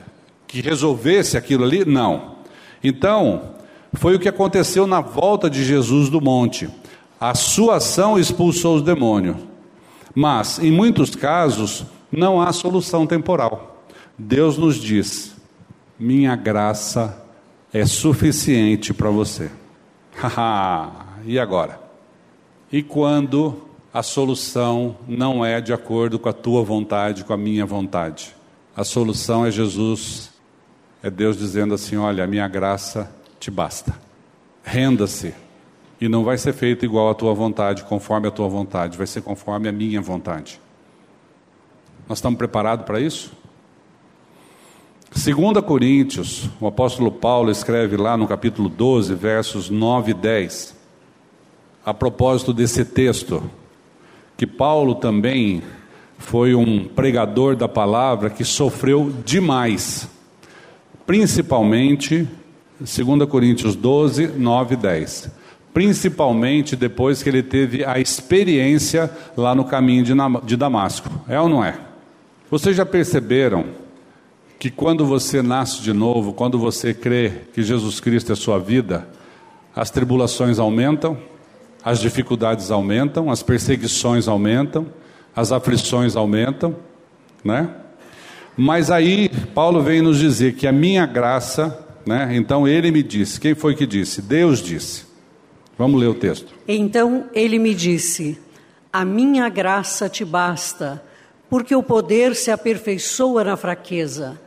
que 0.52 0.62
resolvesse 0.62 1.38
aquilo 1.38 1.64
ali? 1.64 1.86
Não. 1.86 2.36
Então, 2.84 3.54
foi 3.94 4.16
o 4.16 4.20
que 4.20 4.28
aconteceu 4.28 4.86
na 4.86 5.00
volta 5.00 5.50
de 5.50 5.64
Jesus 5.64 6.10
do 6.10 6.20
monte. 6.20 6.70
A 7.18 7.34
sua 7.34 7.78
ação 7.78 8.20
expulsou 8.20 8.76
os 8.76 8.82
demônios. 8.82 9.38
Mas, 10.14 10.60
em 10.60 10.70
muitos 10.70 11.16
casos, 11.16 11.86
não 12.12 12.42
há 12.42 12.52
solução 12.52 13.08
temporal. 13.08 13.82
Deus 14.18 14.58
nos 14.58 14.76
diz: 14.76 15.34
minha 15.98 16.36
graça 16.36 17.26
é 17.72 17.86
suficiente 17.86 18.94
para 18.94 19.10
você. 19.10 19.50
e 21.26 21.40
agora? 21.40 21.80
E 22.70 22.84
quando 22.84 23.62
a 23.94 24.04
solução 24.04 24.98
não 25.08 25.46
é 25.46 25.62
de 25.62 25.72
acordo 25.72 26.20
com 26.20 26.28
a 26.28 26.34
tua 26.34 26.62
vontade, 26.62 27.24
com 27.24 27.32
a 27.32 27.38
minha 27.38 27.66
vontade? 27.66 28.36
A 28.76 28.84
solução 28.84 29.46
é 29.46 29.52
Jesus, 29.52 30.31
é 31.04 31.10
Deus 31.10 31.38
dizendo 31.38 31.74
assim: 31.74 31.98
olha, 31.98 32.24
a 32.24 32.28
minha 32.28 32.48
graça 32.48 33.12
te 33.40 33.50
basta. 33.50 33.94
Renda-se. 34.64 35.34
E 36.00 36.10
não 36.10 36.24
vai 36.24 36.38
ser 36.38 36.54
feito 36.54 36.84
igual 36.84 37.10
à 37.10 37.14
tua 37.14 37.34
vontade, 37.34 37.84
conforme 37.84 38.28
a 38.28 38.32
tua 38.32 38.48
vontade, 38.48 38.98
vai 38.98 39.06
ser 39.06 39.22
conforme 39.22 39.70
a 39.70 39.72
minha 39.72 40.02
vontade. 40.02 40.60
Nós 42.10 42.18
estamos 42.18 42.38
preparados 42.38 42.86
para 42.86 43.00
isso? 43.00 43.32
2 45.14 45.64
Coríntios, 45.66 46.50
o 46.60 46.66
apóstolo 46.66 47.12
Paulo 47.12 47.52
escreve 47.52 47.98
lá 47.98 48.16
no 48.16 48.28
capítulo 48.28 48.70
12, 48.70 49.14
versos 49.14 49.70
9 49.70 50.12
e 50.12 50.14
10, 50.14 50.76
a 51.86 51.94
propósito 51.94 52.54
desse 52.54 52.86
texto, 52.86 53.44
que 54.38 54.48
Paulo 54.48 54.96
também 54.96 55.62
foi 56.18 56.56
um 56.56 56.86
pregador 56.86 57.56
da 57.58 57.68
palavra 57.68 58.30
que 58.30 58.46
sofreu 58.46 59.14
demais, 59.26 60.10
principalmente, 61.06 62.28
2 62.80 63.30
Coríntios 63.30 63.76
12, 63.76 64.28
9 64.28 64.74
e 64.74 64.78
10, 64.78 65.32
principalmente 65.74 66.76
depois 66.76 67.22
que 67.24 67.30
ele 67.30 67.44
teve 67.44 67.86
a 67.86 68.00
experiência 68.00 69.10
lá 69.38 69.56
no 69.56 69.66
caminho 69.66 70.04
de 70.44 70.56
Damasco, 70.56 71.10
é 71.28 71.40
ou 71.40 71.48
não 71.48 71.64
é? 71.64 71.78
Vocês 72.50 72.76
já 72.76 72.86
perceberam 72.86 73.66
que 74.60 74.70
quando 74.70 75.06
você 75.06 75.42
nasce 75.42 75.82
de 75.82 75.94
novo, 75.94 76.34
quando 76.34 76.60
você 76.60 76.94
crê 76.94 77.32
que 77.54 77.64
Jesus 77.64 78.00
Cristo 78.00 78.32
é 78.32 78.36
sua 78.36 78.60
vida, 78.60 79.08
as 79.76 79.90
tribulações 79.90 80.60
aumentam, 80.60 81.18
as 81.84 82.00
dificuldades 82.00 82.70
aumentam, 82.70 83.32
as 83.32 83.42
perseguições 83.42 84.28
aumentam, 84.28 84.86
as 85.36 85.52
aflições 85.52 86.16
aumentam, 86.16 86.76
né? 87.44 87.70
Mas 88.64 88.92
aí 88.92 89.28
Paulo 89.56 89.82
vem 89.82 90.04
nos 90.04 90.20
dizer 90.20 90.54
que 90.54 90.68
a 90.68 90.72
minha 90.72 91.04
graça, 91.08 91.84
né? 92.06 92.30
Então 92.36 92.68
ele 92.68 92.92
me 92.92 93.02
disse, 93.02 93.40
quem 93.40 93.56
foi 93.56 93.74
que 93.76 93.88
disse? 93.88 94.22
Deus 94.22 94.62
disse. 94.62 95.08
Vamos 95.76 96.00
ler 96.00 96.10
o 96.10 96.14
texto. 96.14 96.54
Então 96.68 97.26
ele 97.34 97.58
me 97.58 97.74
disse: 97.74 98.38
A 98.94 99.04
minha 99.04 99.50
graça 99.50 100.08
te 100.08 100.24
basta, 100.24 101.04
porque 101.50 101.76
o 101.76 101.82
poder 101.82 102.36
se 102.36 102.52
aperfeiçoa 102.52 103.44
na 103.44 103.58
fraqueza. 103.58 104.40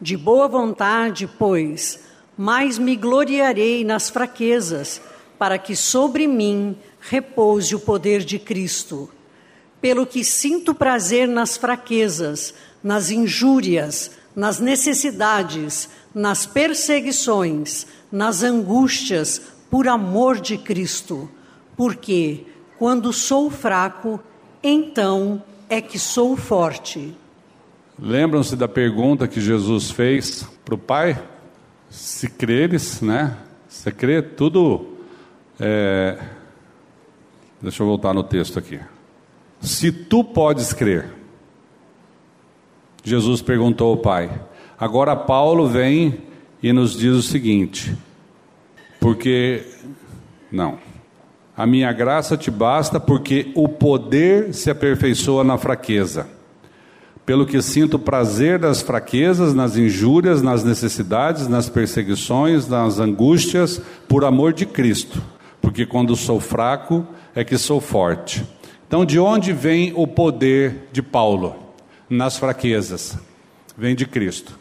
De 0.00 0.16
boa 0.16 0.48
vontade, 0.48 1.30
pois, 1.38 2.00
mais 2.36 2.76
me 2.76 2.96
gloriarei 2.96 3.84
nas 3.84 4.10
fraquezas, 4.10 5.00
para 5.38 5.58
que 5.58 5.76
sobre 5.76 6.26
mim 6.26 6.76
repouse 6.98 7.72
o 7.76 7.78
poder 7.78 8.24
de 8.24 8.36
Cristo. 8.36 9.08
Pelo 9.80 10.04
que 10.04 10.24
sinto 10.24 10.74
prazer 10.74 11.28
nas 11.28 11.56
fraquezas, 11.56 12.52
nas 12.82 13.10
injúrias, 13.10 14.12
nas 14.34 14.58
necessidades, 14.58 15.88
nas 16.14 16.46
perseguições, 16.46 17.86
nas 18.10 18.42
angústias, 18.42 19.40
por 19.70 19.86
amor 19.86 20.40
de 20.40 20.58
Cristo. 20.58 21.28
Porque, 21.76 22.44
quando 22.78 23.12
sou 23.12 23.50
fraco, 23.50 24.20
então 24.62 25.42
é 25.68 25.80
que 25.80 25.98
sou 25.98 26.36
forte. 26.36 27.16
Lembram-se 27.98 28.56
da 28.56 28.66
pergunta 28.66 29.28
que 29.28 29.40
Jesus 29.40 29.90
fez 29.90 30.46
para 30.64 30.74
o 30.74 30.78
Pai? 30.78 31.22
Se 31.90 32.28
creres, 32.28 33.00
né? 33.00 33.36
Se 33.68 33.90
crê, 33.92 34.22
tudo. 34.22 34.96
É... 35.58 36.18
Deixa 37.60 37.82
eu 37.82 37.86
voltar 37.86 38.14
no 38.14 38.22
texto 38.24 38.58
aqui. 38.58 38.80
Se 39.60 39.92
tu 39.92 40.24
podes 40.24 40.72
crer, 40.72 41.19
Jesus 43.02 43.42
perguntou 43.42 43.90
ao 43.90 43.96
Pai. 43.96 44.30
Agora 44.78 45.16
Paulo 45.16 45.66
vem 45.66 46.18
e 46.62 46.72
nos 46.72 46.98
diz 46.98 47.14
o 47.14 47.22
seguinte: 47.22 47.96
porque, 48.98 49.62
não, 50.50 50.78
a 51.56 51.66
minha 51.66 51.92
graça 51.92 52.36
te 52.36 52.50
basta, 52.50 53.00
porque 53.00 53.50
o 53.54 53.68
poder 53.68 54.54
se 54.54 54.70
aperfeiçoa 54.70 55.44
na 55.44 55.58
fraqueza 55.58 56.40
pelo 57.30 57.46
que 57.46 57.62
sinto 57.62 57.96
prazer 57.96 58.58
das 58.58 58.82
fraquezas, 58.82 59.54
nas 59.54 59.76
injúrias, 59.76 60.42
nas 60.42 60.64
necessidades, 60.64 61.46
nas 61.46 61.68
perseguições, 61.68 62.66
nas 62.66 62.98
angústias, 62.98 63.80
por 64.08 64.24
amor 64.24 64.52
de 64.52 64.66
Cristo, 64.66 65.22
porque 65.62 65.86
quando 65.86 66.16
sou 66.16 66.40
fraco 66.40 67.06
é 67.32 67.44
que 67.44 67.56
sou 67.56 67.80
forte. 67.80 68.44
Então, 68.88 69.04
de 69.04 69.20
onde 69.20 69.52
vem 69.52 69.92
o 69.94 70.08
poder 70.08 70.88
de 70.90 71.02
Paulo? 71.02 71.54
Nas 72.10 72.36
fraquezas. 72.36 73.16
Vem 73.78 73.94
de 73.94 74.04
Cristo. 74.04 74.58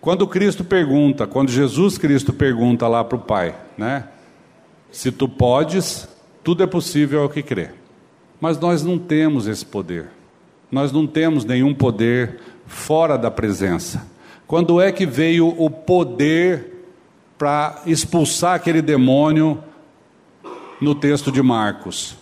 Quando 0.00 0.26
Cristo 0.26 0.64
pergunta, 0.64 1.26
quando 1.26 1.50
Jesus 1.50 1.96
Cristo 1.96 2.32
pergunta 2.32 2.86
lá 2.86 3.04
para 3.04 3.16
o 3.16 3.20
Pai, 3.20 3.54
né? 3.76 4.04
Se 4.90 5.12
tu 5.12 5.28
podes, 5.28 6.08
tudo 6.42 6.62
é 6.62 6.66
possível 6.66 7.22
ao 7.22 7.28
que 7.28 7.42
crê. 7.42 7.70
Mas 8.40 8.58
nós 8.58 8.82
não 8.84 8.98
temos 8.98 9.46
esse 9.46 9.64
poder. 9.64 10.06
Nós 10.70 10.92
não 10.92 11.06
temos 11.06 11.44
nenhum 11.44 11.74
poder 11.74 12.40
fora 12.66 13.16
da 13.16 13.30
presença. 13.30 14.06
Quando 14.46 14.80
é 14.80 14.92
que 14.92 15.06
veio 15.06 15.48
o 15.48 15.70
poder 15.70 16.86
para 17.36 17.82
expulsar 17.86 18.54
aquele 18.54 18.80
demônio 18.80 19.62
no 20.80 20.94
texto 20.94 21.30
de 21.30 21.42
Marcos? 21.42 22.16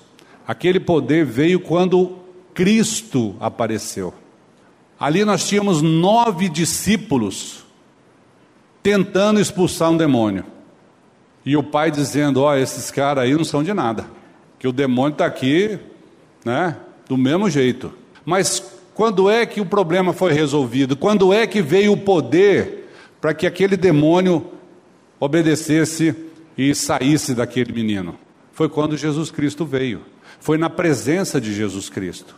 Aquele 0.46 0.80
poder 0.80 1.24
veio 1.24 1.60
quando 1.60 2.18
Cristo 2.54 3.36
apareceu. 3.38 4.14
Ali 4.98 5.24
nós 5.24 5.46
tínhamos 5.46 5.82
nove 5.82 6.48
discípulos 6.48 7.64
tentando 8.82 9.40
expulsar 9.40 9.90
um 9.90 9.96
demônio. 9.96 10.44
E 11.44 11.56
o 11.56 11.62
pai 11.62 11.90
dizendo: 11.90 12.42
Ó, 12.42 12.50
oh, 12.50 12.56
esses 12.56 12.90
caras 12.90 13.24
aí 13.24 13.35
não 13.35 13.44
são 13.44 13.62
de 13.62 13.74
nada, 13.74 14.06
que 14.59 14.66
o 14.66 14.72
demônio 14.72 15.12
está 15.12 15.26
aqui, 15.26 15.78
né, 16.44 16.76
do 17.09 17.16
mesmo 17.16 17.50
jeito. 17.50 17.92
Mas 18.24 18.62
quando 18.94 19.28
é 19.28 19.44
que 19.44 19.61
o 19.61 19.66
problema 19.66 20.12
foi 20.12 20.32
resolvido? 20.32 20.96
Quando 20.96 21.32
é 21.32 21.46
que 21.46 21.61
veio 21.61 21.92
o 21.92 21.96
poder 21.96 22.88
para 23.20 23.35
que 23.35 23.46
aquele 23.46 23.76
demônio 23.76 24.46
obedecesse 25.20 26.14
e 26.56 26.74
saísse 26.74 27.35
daquele 27.35 27.72
menino? 27.72 28.16
Foi 28.52 28.68
quando 28.68 28.96
Jesus 28.96 29.30
Cristo 29.30 29.66
veio. 29.66 30.00
Foi 30.40 30.56
na 30.56 30.70
presença 30.70 31.40
de 31.40 31.52
Jesus 31.52 31.88
Cristo. 31.90 32.35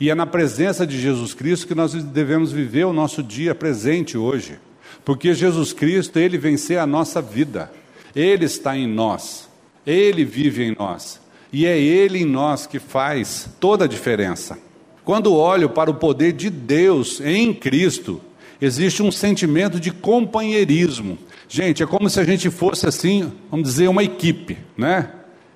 E 0.00 0.10
é 0.10 0.14
na 0.14 0.26
presença 0.26 0.86
de 0.86 1.00
Jesus 1.00 1.34
Cristo 1.34 1.66
que 1.66 1.74
nós 1.74 1.92
devemos 1.92 2.52
viver 2.52 2.84
o 2.84 2.92
nosso 2.92 3.22
dia 3.22 3.54
presente 3.54 4.16
hoje. 4.16 4.58
Porque 5.04 5.34
Jesus 5.34 5.72
Cristo, 5.72 6.18
ele 6.18 6.38
venceu 6.38 6.80
a 6.80 6.86
nossa 6.86 7.20
vida. 7.20 7.70
Ele 8.14 8.44
está 8.44 8.76
em 8.76 8.86
nós. 8.86 9.48
Ele 9.86 10.24
vive 10.24 10.62
em 10.62 10.76
nós. 10.78 11.20
E 11.52 11.66
é 11.66 11.78
Ele 11.78 12.18
em 12.18 12.24
nós 12.24 12.66
que 12.66 12.78
faz 12.78 13.48
toda 13.58 13.86
a 13.86 13.88
diferença. 13.88 14.58
Quando 15.04 15.34
olho 15.34 15.70
para 15.70 15.90
o 15.90 15.94
poder 15.94 16.32
de 16.32 16.50
Deus 16.50 17.20
em 17.20 17.54
Cristo, 17.54 18.20
existe 18.60 19.02
um 19.02 19.10
sentimento 19.10 19.80
de 19.80 19.90
companheirismo. 19.90 21.18
Gente, 21.48 21.82
é 21.82 21.86
como 21.86 22.10
se 22.10 22.20
a 22.20 22.24
gente 22.24 22.50
fosse 22.50 22.86
assim, 22.86 23.32
vamos 23.50 23.66
dizer, 23.66 23.88
uma 23.88 24.04
equipe, 24.04 24.58
né? 24.76 25.10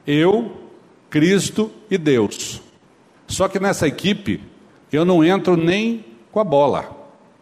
Eu, 0.07 0.53
Cristo 1.11 1.71
e 1.91 1.99
Deus. 1.99 2.63
Só 3.27 3.49
que 3.49 3.59
nessa 3.59 3.87
equipe, 3.87 4.43
eu 4.93 5.05
não 5.05 5.25
entro 5.25 5.57
nem 5.57 6.05
com 6.31 6.41
a 6.41 6.45
bola, 6.45 6.91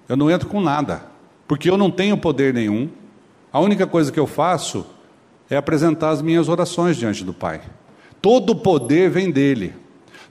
eu 0.08 0.16
não 0.16 0.30
entro 0.30 0.48
com 0.48 0.60
nada, 0.60 1.02
porque 1.46 1.70
eu 1.70 1.76
não 1.76 1.90
tenho 1.90 2.16
poder 2.16 2.54
nenhum. 2.54 2.88
A 3.52 3.60
única 3.60 3.86
coisa 3.86 4.12
que 4.12 4.20
eu 4.20 4.26
faço 4.26 4.86
é 5.48 5.56
apresentar 5.56 6.10
as 6.10 6.22
minhas 6.22 6.48
orações 6.48 6.96
diante 6.96 7.24
do 7.24 7.32
Pai. 7.32 7.60
Todo 8.22 8.54
poder 8.54 9.10
vem 9.10 9.30
dele, 9.30 9.74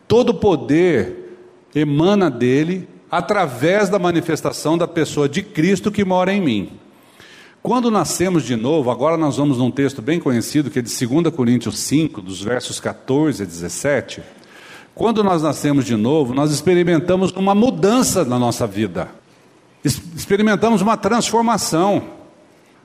todo 0.08 0.34
poder 0.34 1.38
emana 1.76 2.30
dele 2.30 2.88
através 3.12 3.90
da 3.90 3.98
manifestação 3.98 4.78
da 4.78 4.88
pessoa 4.88 5.28
de 5.28 5.42
Cristo 5.42 5.92
que 5.92 6.06
mora 6.06 6.32
em 6.32 6.42
mim. 6.42 6.80
Quando 7.62 7.92
nascemos 7.92 8.44
de 8.44 8.56
novo, 8.56 8.90
agora 8.90 9.18
nós 9.18 9.36
vamos 9.36 9.58
num 9.58 9.70
texto 9.70 10.02
bem 10.02 10.20
conhecido 10.20 10.70
que 10.70 10.80
é 10.80 10.82
de 10.82 11.06
2 11.06 11.36
Coríntios 11.36 11.78
5, 11.80 12.22
dos 12.22 12.42
versos 12.42 12.80
14 12.80 13.44
a 13.44 13.46
17. 13.46 14.22
Quando 15.00 15.24
nós 15.24 15.42
nascemos 15.42 15.86
de 15.86 15.96
novo, 15.96 16.34
nós 16.34 16.52
experimentamos 16.52 17.32
uma 17.32 17.56
mudança 17.56 18.26
na 18.26 18.38
nossa 18.38 18.68
vida, 18.68 19.08
experimentamos 19.82 20.82
uma 20.82 20.98
transformação, 20.98 22.04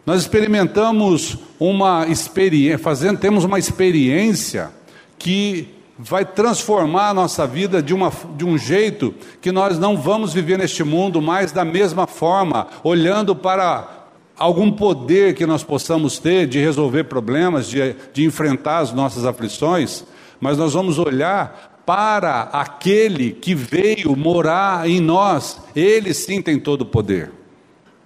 nós 0.07 0.21
experimentamos 0.21 1.37
uma 1.59 2.07
experiência, 2.07 2.79
fazendo, 2.79 3.19
temos 3.19 3.43
uma 3.43 3.59
experiência 3.59 4.71
que 5.19 5.75
vai 5.99 6.25
transformar 6.25 7.09
a 7.09 7.15
nossa 7.15 7.49
vida 7.49 7.83
de, 7.83 7.93
uma, 7.93 8.13
de 8.37 8.45
um 8.45 8.57
jeito 8.57 9.13
que 9.41 9.51
nós 9.51 9.77
não 9.77 9.97
vamos 9.97 10.33
viver 10.33 10.57
neste 10.57 10.85
mundo 10.85 11.21
mais 11.21 11.51
da 11.51 11.65
mesma 11.65 12.07
forma, 12.07 12.69
olhando 12.85 13.35
para 13.35 14.07
algum 14.39 14.71
poder 14.71 15.35
que 15.35 15.47
nós 15.47 15.65
possamos 15.65 16.21
ter 16.21 16.47
de 16.47 16.61
resolver 16.61 17.03
problemas, 17.05 17.67
de, 17.67 17.97
de 18.13 18.25
enfrentar 18.25 18.79
as 18.79 18.93
nossas 18.93 19.25
aflições, 19.25 20.05
mas 20.41 20.57
nós 20.57 20.75
vamos 20.75 20.97
olhar 20.97 21.74
para 21.87 22.43
aquele 22.43 23.33
que 23.33 23.55
veio 23.55 24.17
morar 24.17 24.89
em 24.89 25.01
nós, 25.01 25.61
ele 25.75 26.15
sim 26.15 26.41
tem 26.41 26.59
todo 26.59 26.83
o 26.83 26.87
poder. 26.87 27.31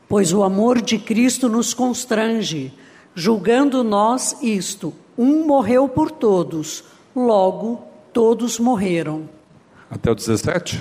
Pois 0.09 0.33
o 0.33 0.43
amor 0.43 0.81
de 0.81 0.99
Cristo 0.99 1.49
nos 1.49 1.75
constrange, 1.75 2.73
julgando 3.15 3.85
nós 3.85 4.37
isto: 4.43 4.93
um 5.17 5.47
morreu 5.47 5.89
por 5.89 6.11
todos 6.11 6.85
Logo, 7.19 7.83
todos 8.13 8.61
morreram. 8.61 9.29
Até 9.91 10.09
o 10.09 10.15
17? 10.15 10.81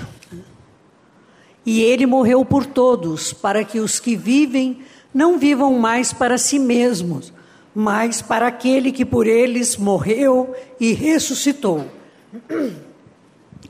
E 1.66 1.82
ele 1.82 2.06
morreu 2.06 2.44
por 2.44 2.64
todos, 2.64 3.32
para 3.32 3.64
que 3.64 3.80
os 3.80 3.98
que 3.98 4.14
vivem 4.14 4.78
não 5.12 5.36
vivam 5.36 5.78
mais 5.80 6.12
para 6.12 6.38
si 6.38 6.58
mesmos, 6.60 7.32
mas 7.74 8.22
para 8.22 8.46
aquele 8.46 8.92
que 8.92 9.04
por 9.04 9.26
eles 9.26 9.76
morreu 9.76 10.54
e 10.78 10.92
ressuscitou. 10.92 11.86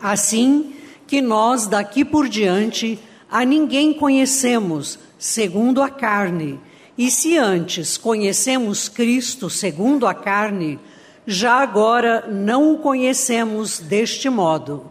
Assim 0.00 0.74
que 1.06 1.20
nós 1.20 1.66
daqui 1.66 2.04
por 2.04 2.28
diante 2.28 2.98
a 3.30 3.44
ninguém 3.44 3.92
conhecemos 3.92 4.98
segundo 5.18 5.82
a 5.82 5.90
carne, 5.90 6.60
e 6.96 7.10
se 7.10 7.36
antes 7.36 7.96
conhecemos 7.96 8.88
Cristo 8.88 9.48
segundo 9.48 10.06
a 10.06 10.14
carne, 10.14 10.78
já 11.26 11.54
agora 11.54 12.26
não 12.28 12.72
o 12.72 12.78
conhecemos 12.78 13.78
deste 13.78 14.28
modo. 14.28 14.90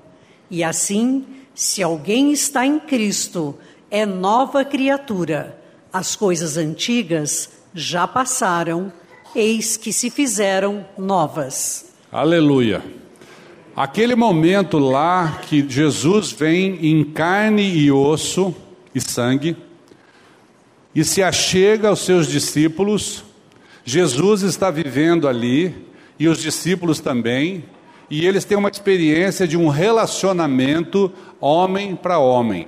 E 0.49 0.63
assim, 0.63 1.25
se 1.53 1.81
alguém 1.81 2.31
está 2.31 2.65
em 2.65 2.79
Cristo, 2.79 3.57
é 3.89 4.05
nova 4.05 4.63
criatura. 4.63 5.59
As 5.91 6.15
coisas 6.15 6.55
antigas 6.57 7.49
já 7.73 8.07
passaram, 8.07 8.93
eis 9.35 9.75
que 9.75 9.91
se 9.91 10.09
fizeram 10.09 10.85
novas. 10.97 11.87
Aleluia. 12.11 12.83
Aquele 13.77 14.15
momento 14.15 14.79
lá 14.79 15.39
que 15.47 15.63
Jesus 15.69 16.31
vem 16.31 16.83
em 16.87 17.03
carne 17.03 17.61
e 17.61 17.91
osso 17.91 18.51
e 18.95 18.99
sangue 18.99 19.55
e 20.95 21.03
se 21.03 21.21
achega 21.21 21.89
aos 21.89 21.99
seus 21.99 22.27
discípulos, 22.27 23.23
Jesus 23.85 24.41
está 24.41 24.71
vivendo 24.71 25.27
ali 25.27 25.75
e 26.17 26.27
os 26.27 26.41
discípulos 26.41 26.99
também, 26.99 27.65
e 28.09 28.25
eles 28.25 28.45
têm 28.45 28.57
uma 28.57 28.69
experiência 28.69 29.47
de 29.47 29.55
um 29.55 29.67
relacionamento 29.67 31.13
homem 31.39 31.95
para 31.95 32.17
homem. 32.17 32.67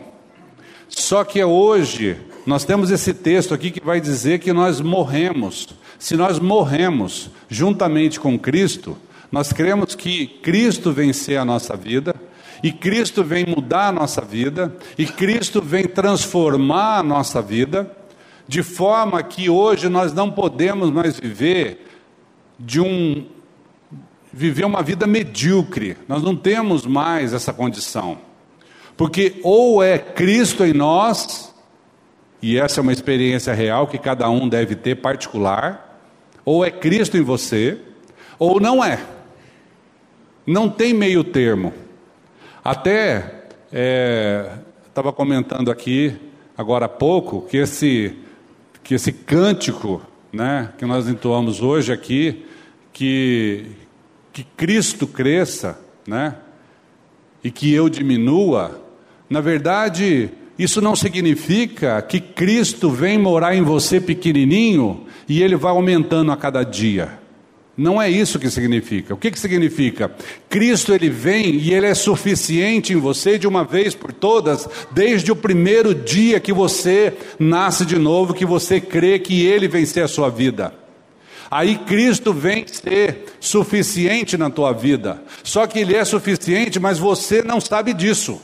Só 0.88 1.24
que 1.24 1.44
hoje 1.44 2.18
nós 2.46 2.66
temos 2.66 2.92
esse 2.92 3.16
texto 3.16 3.56
aqui 3.56 3.72
que 3.72 3.84
vai 3.84 4.00
dizer 4.00 4.38
que 4.38 4.54
nós 4.54 4.80
morremos. 4.80 5.70
Se 5.98 6.16
nós 6.16 6.38
morremos 6.38 7.32
juntamente 7.50 8.20
com 8.20 8.38
Cristo, 8.38 8.96
nós 9.32 9.54
cremos 9.54 9.96
que 9.96 10.28
Cristo 10.28 10.92
vencer 10.92 11.38
a 11.38 11.46
nossa 11.46 11.76
vida, 11.76 12.16
e 12.64 12.72
Cristo 12.72 13.24
vem 13.24 13.46
mudar 13.46 13.88
a 13.88 13.92
nossa 13.92 14.22
vida, 14.22 14.76
e 14.98 15.06
Cristo 15.06 15.62
vem 15.62 15.86
transformar 15.86 17.00
a 17.00 17.04
nossa 17.04 17.42
vida, 17.42 17.96
de 18.48 18.64
forma 18.64 19.22
que 19.22 19.50
hoje 19.50 19.88
nós 19.88 20.12
não 20.12 20.32
podemos 20.32 20.90
mais 20.90 21.20
viver 21.20 21.86
de 22.60 22.82
um 22.82 23.26
viver 24.32 24.66
uma 24.66 24.84
vida 24.84 25.08
medíocre. 25.08 25.98
Nós 26.08 26.22
não 26.22 26.36
temos 26.36 26.86
mais 26.86 27.34
essa 27.34 27.52
condição. 27.52 28.20
Porque 28.96 29.40
ou 29.44 29.82
é 29.82 29.98
Cristo 29.98 30.64
em 30.64 30.74
nós, 30.74 31.54
e 32.42 32.58
essa 32.58 32.80
é 32.80 32.82
uma 32.82 32.94
experiência 32.94 33.54
real 33.54 33.88
que 33.88 33.98
cada 33.98 34.30
um 34.30 34.48
deve 34.48 34.76
ter 34.76 34.96
particular, 34.96 36.02
ou 36.44 36.64
é 36.66 36.70
Cristo 36.70 37.18
em 37.18 37.22
você, 37.22 37.80
ou 38.38 38.60
não 38.60 38.84
é. 38.84 39.00
Não 40.50 40.68
tem 40.68 40.96
meio 40.96 41.24
termo. 41.24 41.72
Até 42.64 43.46
estava 44.88 45.10
é, 45.10 45.12
comentando 45.12 45.70
aqui 45.70 46.16
agora 46.58 46.88
há 46.88 46.90
pouco 46.90 47.44
que 47.44 47.58
esse 47.58 48.18
que 48.84 48.96
esse 48.96 49.12
cântico, 49.12 50.02
né, 50.34 50.74
que 50.76 50.88
nós 50.88 51.08
entoamos 51.08 51.62
hoje 51.62 51.94
aqui, 51.94 52.48
que 52.92 53.68
que 54.34 54.44
Cristo 54.44 55.06
cresça, 55.06 55.80
né? 56.08 56.36
E 57.44 57.52
que 57.52 57.72
eu 57.72 57.88
diminua, 57.88 58.84
na 59.30 59.42
verdade, 59.42 60.32
isso 60.58 60.82
não 60.82 60.96
significa 60.96 62.02
que 62.02 62.20
Cristo 62.20 62.90
vem 62.90 63.20
morar 63.20 63.56
em 63.56 63.62
você 63.62 64.02
pequenininho 64.02 65.06
e 65.28 65.44
ele 65.44 65.56
vai 65.56 65.72
aumentando 65.72 66.32
a 66.32 66.38
cada 66.38 66.64
dia. 66.64 67.20
Não 67.80 68.02
é 68.02 68.10
isso 68.10 68.38
que 68.38 68.50
significa. 68.50 69.14
O 69.14 69.18
que, 69.18 69.32
que 69.32 69.40
significa? 69.40 70.12
Cristo 70.50 70.94
ele 70.94 71.10
vem 71.10 71.56
e 71.56 71.74
ele 71.74 71.86
é 71.86 71.94
suficiente 71.94 72.92
em 72.92 72.98
você 72.98 73.40
de 73.40 73.48
uma 73.48 73.64
vez 73.64 73.96
por 73.96 74.12
todas, 74.12 74.68
desde 74.92 75.32
o 75.32 75.36
primeiro 75.36 75.96
dia 75.96 76.42
que 76.42 76.52
você 76.52 77.14
nasce 77.40 77.86
de 77.86 77.98
novo, 77.98 78.34
que 78.34 78.46
você 78.46 78.82
crê 78.82 79.18
que 79.18 79.46
ele 79.46 79.70
vencer 79.70 80.04
a 80.04 80.10
sua 80.10 80.28
vida. 80.28 80.74
Aí 81.50 81.78
Cristo 81.78 82.34
vem 82.34 82.66
ser 82.68 83.24
suficiente 83.40 84.36
na 84.36 84.50
tua 84.50 84.74
vida. 84.74 85.24
Só 85.42 85.66
que 85.66 85.80
Ele 85.80 85.96
é 85.96 86.04
suficiente, 86.04 86.82
mas 86.82 87.00
você 87.00 87.42
não 87.42 87.62
sabe 87.62 87.94
disso. 87.94 88.42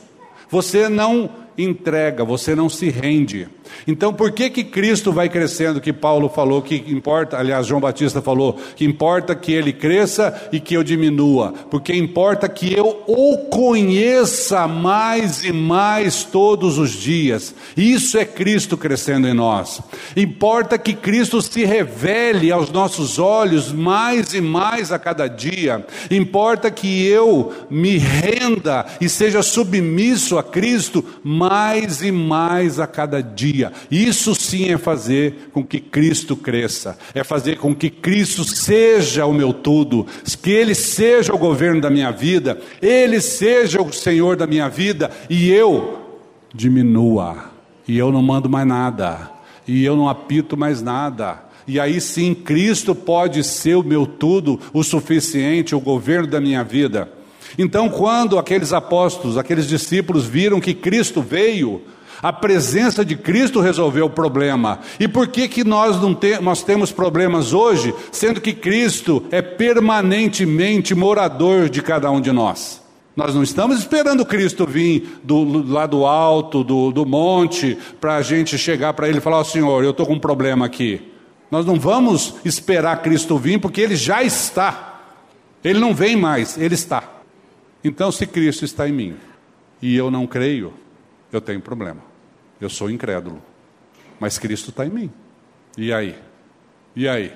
Você 0.50 0.88
não 0.88 1.30
entrega, 1.58 2.24
você 2.24 2.56
não 2.56 2.70
se 2.70 2.90
rende. 2.90 3.50
Então, 3.88 4.14
por 4.14 4.32
que 4.32 4.50
que 4.50 4.64
Cristo 4.64 5.12
vai 5.12 5.30
crescendo? 5.30 5.82
Que 5.82 5.94
Paulo 5.94 6.30
falou 6.30 6.62
que 6.62 6.76
importa, 6.88 7.38
aliás, 7.38 7.68
João 7.68 7.82
Batista 7.82 8.22
falou 8.22 8.58
que 8.76 8.86
importa 8.86 9.36
que 9.36 9.52
ele 9.52 9.74
cresça 9.74 10.50
e 10.52 10.60
que 10.60 10.76
eu 10.76 10.84
diminua, 10.84 11.54
porque 11.70 11.94
importa 11.94 12.48
que 12.50 12.74
eu 12.74 13.04
o 13.08 13.38
conheça 13.50 14.68
mais 14.68 15.44
e 15.44 15.52
mais 15.52 16.24
todos 16.24 16.78
os 16.78 16.92
dias. 16.92 17.54
Isso 17.76 18.18
é 18.18 18.26
Cristo 18.26 18.78
crescendo 18.78 19.28
em 19.28 19.34
nós. 19.34 19.82
Importa 20.16 20.78
que 20.78 20.94
Cristo 20.94 21.42
se 21.42 21.66
revele 21.66 22.52
aos 22.52 22.72
nossos 22.72 23.20
olhos 23.20 23.72
mais 23.72 24.34
e 24.34 24.42
mais 24.42 24.92
a 24.92 25.00
cada 25.00 25.28
dia. 25.28 25.86
Importa 26.10 26.72
que 26.72 27.06
eu 27.06 27.54
me 27.70 27.98
renda 27.98 28.86
e 29.00 29.10
seja 29.10 29.42
submisso 29.42 30.38
a 30.38 30.44
Cristo 30.44 31.04
mais 31.24 32.02
e 32.02 32.12
mais 32.12 32.80
a 32.80 32.88
cada 32.88 33.22
dia. 33.22 33.65
Isso 33.90 34.36
sim 34.36 34.72
é 34.72 34.78
fazer 34.78 35.50
com 35.52 35.64
que 35.64 35.80
Cristo 35.80 36.36
cresça, 36.36 36.98
é 37.14 37.24
fazer 37.24 37.58
com 37.58 37.74
que 37.76 37.90
Cristo 37.90 38.44
seja 38.44 39.26
o 39.26 39.34
meu 39.34 39.54
tudo, 39.54 40.06
que 40.42 40.52
Ele 40.52 40.76
seja 40.76 41.34
o 41.34 41.38
governo 41.38 41.82
da 41.82 41.90
minha 41.90 42.12
vida, 42.12 42.60
Ele 42.82 43.22
seja 43.22 43.82
o 43.82 43.92
Senhor 43.92 44.36
da 44.36 44.48
minha 44.48 44.68
vida 44.68 45.12
e 45.30 45.52
eu 45.52 46.00
diminua, 46.54 47.52
e 47.88 47.98
eu 47.98 48.12
não 48.12 48.22
mando 48.22 48.50
mais 48.50 48.68
nada, 48.68 49.32
e 49.68 49.84
eu 49.84 49.96
não 49.96 50.08
apito 50.08 50.56
mais 50.56 50.82
nada, 50.82 51.44
e 51.68 51.80
aí 51.80 52.00
sim 52.00 52.34
Cristo 52.34 52.94
pode 52.94 53.44
ser 53.44 53.76
o 53.76 53.84
meu 53.84 54.06
tudo, 54.06 54.60
o 54.74 54.84
suficiente, 54.84 55.76
o 55.76 55.80
governo 55.80 56.28
da 56.28 56.40
minha 56.40 56.64
vida. 56.64 57.10
Então, 57.58 57.90
quando 57.90 58.38
aqueles 58.38 58.74
apóstolos, 58.74 59.38
aqueles 59.38 59.68
discípulos 59.68 60.26
viram 60.26 60.60
que 60.60 60.74
Cristo 60.74 61.22
veio, 61.22 61.82
a 62.22 62.32
presença 62.34 63.04
de 63.04 63.16
Cristo 63.16 63.60
resolveu 63.60 64.06
o 64.06 64.10
problema. 64.10 64.80
E 65.00 65.08
por 65.08 65.28
que, 65.28 65.48
que 65.48 65.64
nós, 65.64 66.02
não 66.02 66.14
te, 66.14 66.40
nós 66.40 66.64
temos 66.64 66.92
problemas 66.92 67.54
hoje, 67.54 67.94
sendo 68.12 68.42
que 68.42 68.54
Cristo 68.54 69.24
é 69.32 69.42
permanentemente 69.42 70.96
morador 70.96 71.70
de 71.70 71.82
cada 71.82 72.10
um 72.12 72.22
de 72.22 72.32
nós? 72.32 72.84
Nós 73.16 73.34
não 73.34 73.44
estamos 73.44 73.80
esperando 73.80 74.26
Cristo 74.26 74.66
vir 74.66 75.20
do, 75.24 75.72
lá 75.72 75.86
do 75.86 76.06
alto, 76.06 76.64
do, 76.64 76.92
do 76.92 77.06
monte, 77.06 77.78
para 78.00 78.18
a 78.18 78.22
gente 78.22 78.58
chegar 78.58 78.94
para 78.94 79.08
Ele 79.08 79.20
e 79.20 79.22
falar: 79.22 79.40
oh, 79.40 79.46
Senhor, 79.46 79.84
eu 79.84 79.92
estou 79.92 80.06
com 80.06 80.14
um 80.14 80.20
problema 80.20 80.66
aqui. 80.66 81.02
Nós 81.50 81.66
não 81.66 81.80
vamos 81.80 82.36
esperar 82.44 83.02
Cristo 83.02 83.38
vir, 83.38 83.60
porque 83.60 83.80
Ele 83.80 83.96
já 83.96 84.22
está. 84.22 85.00
Ele 85.64 85.80
não 85.80 85.94
vem 85.94 86.18
mais, 86.18 86.58
Ele 86.58 86.76
está. 86.76 87.04
Então, 87.84 88.12
se 88.12 88.28
Cristo 88.28 88.66
está 88.66 88.90
em 88.90 88.92
mim 88.92 89.16
e 89.82 89.96
eu 89.96 90.12
não 90.12 90.28
creio, 90.28 90.74
eu 91.36 91.42
tenho 91.42 91.62
problema. 91.62 92.02
Eu 92.60 92.70
sou 92.70 92.90
incrédulo. 92.90 93.42
Mas 94.20 94.38
Cristo 94.38 94.70
está 94.70 94.86
em 94.86 94.90
mim. 94.90 95.12
E 95.78 95.94
aí? 95.94 96.16
E 96.96 97.08
aí? 97.08 97.34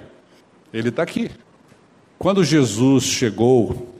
Ele 0.73 0.89
está 0.89 1.03
aqui. 1.03 1.29
Quando 2.17 2.43
Jesus 2.43 3.03
chegou 3.03 3.95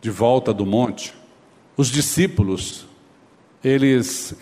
de 0.00 0.10
volta 0.10 0.52
do 0.52 0.66
monte, 0.66 1.14
os 1.76 1.88
discípulos, 1.88 2.86
eles, 3.62 4.34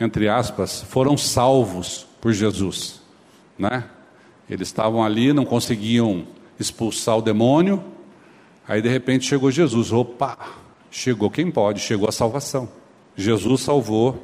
entre 0.00 0.28
aspas, 0.28 0.82
foram 0.82 1.16
salvos 1.16 2.06
por 2.20 2.32
Jesus, 2.32 3.00
né? 3.58 3.84
Eles 4.48 4.68
estavam 4.68 5.02
ali, 5.02 5.32
não 5.32 5.44
conseguiam 5.44 6.26
expulsar 6.58 7.18
o 7.18 7.22
demônio, 7.22 7.84
aí 8.66 8.80
de 8.80 8.88
repente 8.88 9.26
chegou 9.26 9.50
Jesus, 9.50 9.92
opa, 9.92 10.38
chegou 10.90 11.30
quem 11.30 11.50
pode, 11.50 11.80
chegou 11.80 12.08
a 12.08 12.12
salvação. 12.12 12.68
Jesus 13.18 13.62
salvou 13.62 14.22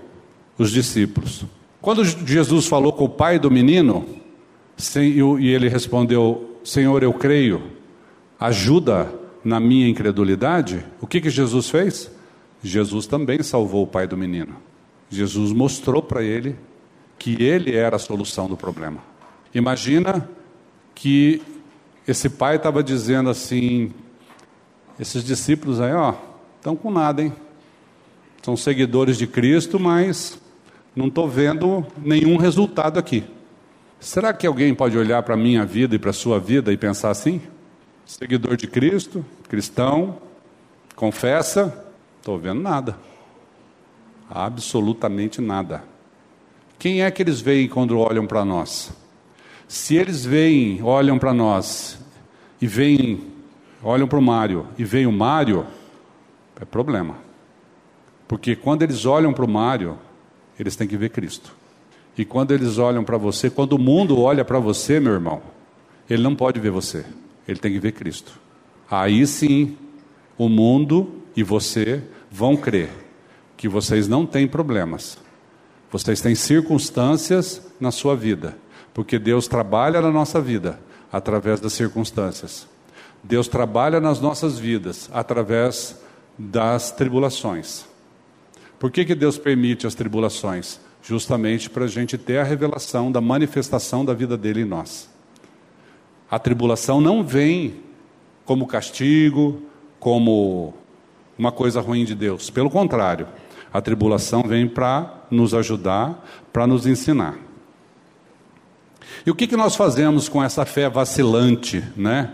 os 0.57 0.71
discípulos. 0.71 1.45
Quando 1.83 2.05
Jesus 2.05 2.69
falou 2.69 2.93
com 2.93 3.05
o 3.05 3.09
pai 3.09 3.41
do 3.41 3.51
menino, 3.51 4.07
e 4.97 5.49
ele 5.49 5.69
respondeu: 5.69 6.59
Senhor, 6.63 7.03
eu 7.03 7.13
creio, 7.13 7.61
ajuda 8.39 9.13
na 9.45 9.59
minha 9.59 9.89
incredulidade, 9.89 10.85
o 11.01 11.09
que, 11.09 11.21
que 11.21 11.29
Jesus 11.29 11.69
fez? 11.69 12.09
Jesus 12.63 13.07
também 13.09 13.43
salvou 13.43 13.83
o 13.83 13.87
pai 13.87 14.07
do 14.07 14.17
menino. 14.17 14.55
Jesus 15.11 15.53
mostrou 15.53 16.01
para 16.01 16.23
ele 16.23 16.57
que 17.19 17.43
ele 17.43 17.75
era 17.75 17.97
a 17.97 17.99
solução 17.99 18.47
do 18.47 18.57
problema. 18.57 19.01
Imagina 19.53 20.31
que 20.95 21.43
esse 22.07 22.29
pai 22.29 22.57
estava 22.57 22.81
dizendo 22.81 23.29
assim: 23.29 23.93
esses 25.01 25.25
discípulos 25.25 25.81
aí, 25.81 25.93
ó, 25.93 26.15
estão 26.59 26.77
com 26.77 26.93
nada, 26.93 27.23
hein? 27.23 27.33
São 28.45 28.59
seguidores 28.59 29.17
de 29.17 29.27
Cristo, 29.27 29.81
mas 29.81 30.39
não 30.95 31.07
estou 31.07 31.27
vendo 31.27 31.83
nenhum 31.97 32.37
resultado 32.37 32.99
aqui. 32.99 33.25
Será 33.99 34.35
que 34.35 34.47
alguém 34.47 34.75
pode 34.75 34.99
olhar 34.99 35.23
para 35.23 35.33
a 35.33 35.39
minha 35.39 35.65
vida 35.65 35.95
e 35.95 35.99
para 35.99 36.11
a 36.11 36.13
sua 36.13 36.39
vida 36.39 36.71
e 36.71 36.77
pensar 36.77 37.09
assim? 37.09 37.41
Seguidor 38.05 38.59
de 38.59 38.67
Cristo, 38.67 39.25
cristão, 39.49 40.19
confessa, 40.95 41.87
estou 42.19 42.39
vendo 42.39 42.61
nada. 42.61 42.99
Absolutamente 44.29 45.41
nada. 45.41 45.83
Quem 46.79 47.03
é 47.03 47.11
que 47.11 47.23
eles 47.23 47.41
veem 47.41 47.67
quando 47.67 47.99
olham 47.99 48.27
para 48.27 48.45
nós? 48.45 48.93
Se 49.67 49.97
eles 49.97 50.23
veem, 50.23 50.83
olham 50.83 51.19
para 51.19 51.33
nós 51.33 51.99
e 52.61 52.67
veem, 52.67 53.23
olham 53.83 54.07
para 54.07 54.19
o 54.19 54.23
Mário 54.23 54.67
e 54.77 54.85
veem 54.85 55.07
o 55.07 55.13
Mário, 55.13 55.67
é 56.61 56.65
problema. 56.67 57.25
Porque 58.35 58.57
quando 58.57 58.82
eles 58.82 59.07
olham 59.07 59.32
para 59.32 59.45
o 59.45 59.49
Mário, 59.49 59.97
eles 60.59 60.74
têm 60.74 60.89
que 60.89 60.97
ver 60.97 61.11
Cristo. 61.11 61.55
E 62.18 62.24
quando 62.24 62.51
eles 62.51 62.78
olham 62.78 63.05
para 63.05 63.16
você, 63.16 63.49
quando 63.49 63.74
o 63.74 63.78
mundo 63.78 64.20
olha 64.20 64.45
para 64.45 64.59
você, 64.59 64.99
meu 64.99 65.12
irmão, 65.12 65.41
ele 66.11 66.20
não 66.20 66.35
pode 66.35 66.59
ver 66.59 66.72
você, 66.72 67.05
ele 67.47 67.61
tem 67.61 67.72
que 67.72 67.78
ver 67.78 67.93
Cristo. 67.93 68.32
Aí 68.91 69.24
sim, 69.24 69.78
o 70.37 70.49
mundo 70.49 71.22
e 71.37 71.45
você 71.45 72.03
vão 72.28 72.57
crer 72.57 72.91
que 73.57 73.68
vocês 73.68 74.09
não 74.09 74.26
têm 74.26 74.49
problemas, 74.49 75.16
vocês 75.89 76.20
têm 76.20 76.35
circunstâncias 76.35 77.62
na 77.78 77.93
sua 77.93 78.16
vida, 78.16 78.59
porque 78.93 79.16
Deus 79.16 79.47
trabalha 79.47 80.01
na 80.01 80.11
nossa 80.11 80.41
vida 80.41 80.80
através 81.12 81.61
das 81.61 81.72
circunstâncias. 81.72 82.66
Deus 83.22 83.47
trabalha 83.47 84.01
nas 84.01 84.20
nossas 84.20 84.59
vidas 84.59 85.09
através 85.12 85.97
das 86.37 86.91
tribulações. 86.91 87.94
Por 88.79 88.91
que, 88.91 89.05
que 89.05 89.14
Deus 89.14 89.39
permite 89.39 89.87
as 89.87 89.95
tribulações? 89.95 90.81
Justamente 91.03 91.68
para 91.68 91.85
a 91.85 91.89
gente 91.89 92.16
ter 92.16 92.39
a 92.39 92.45
revelação 92.45 93.11
da 93.11 93.20
manifestação 93.20 94.05
da 94.05 94.14
vida 94.14 94.37
dele 94.37 94.62
em 94.62 94.64
nós. 94.64 95.09
A 96.31 96.39
tribulação 96.39 97.01
não 97.01 97.22
vem 97.22 97.77
como 98.45 98.66
castigo, 98.66 99.62
como 99.99 100.75
uma 101.39 101.53
coisa 101.53 101.81
ruim 101.81 102.05
de 102.05 102.14
Deus. 102.14 102.51
Pelo 102.51 102.70
contrário, 102.70 103.29
a 103.72 103.81
tribulação 103.81 104.43
vem 104.43 104.68
para 104.68 105.25
nos 105.31 105.55
ajudar, 105.55 106.25
para 106.53 106.66
nos 106.66 106.87
ensinar. 106.87 107.37
E 109.27 109.31
o 109.31 109.35
que, 109.35 109.47
que 109.47 109.57
nós 109.57 109.77
fazemos 109.77 110.29
com 110.29 110.43
essa 110.43 110.64
fé 110.64 110.89
vacilante, 110.89 111.83
né? 111.97 112.33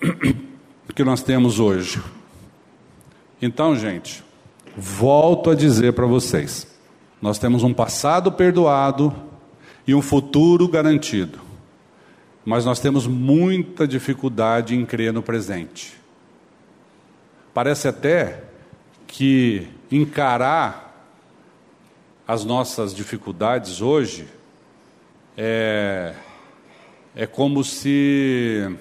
que 0.94 1.04
nós 1.04 1.22
temos 1.22 1.58
hoje? 1.58 2.02
Então, 3.40 3.74
gente, 3.74 4.22
Volto 4.76 5.50
a 5.50 5.54
dizer 5.54 5.92
para 5.92 6.06
vocês: 6.06 6.66
nós 7.20 7.38
temos 7.38 7.62
um 7.62 7.74
passado 7.74 8.32
perdoado 8.32 9.14
e 9.86 9.94
um 9.94 10.02
futuro 10.02 10.66
garantido, 10.68 11.40
mas 12.44 12.64
nós 12.64 12.80
temos 12.80 13.06
muita 13.06 13.86
dificuldade 13.86 14.74
em 14.74 14.84
crer 14.86 15.12
no 15.12 15.22
presente. 15.22 16.00
Parece 17.52 17.88
até 17.88 18.44
que 19.06 19.68
encarar 19.90 20.90
as 22.26 22.44
nossas 22.44 22.94
dificuldades 22.94 23.82
hoje 23.82 24.26
é, 25.36 26.14
é 27.14 27.26
como 27.26 27.62
se 27.62 28.74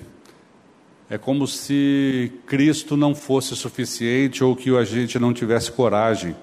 é 1.12 1.18
como 1.18 1.46
se 1.46 2.32
Cristo 2.48 2.96
não 2.96 3.14
fosse 3.14 3.54
suficiente 3.54 4.46
ou 4.46 4.56
que 4.56 4.74
a 4.78 4.86
gente 4.86 5.20
não 5.20 5.34
tivesse 5.34 5.70
coragem 5.70 6.34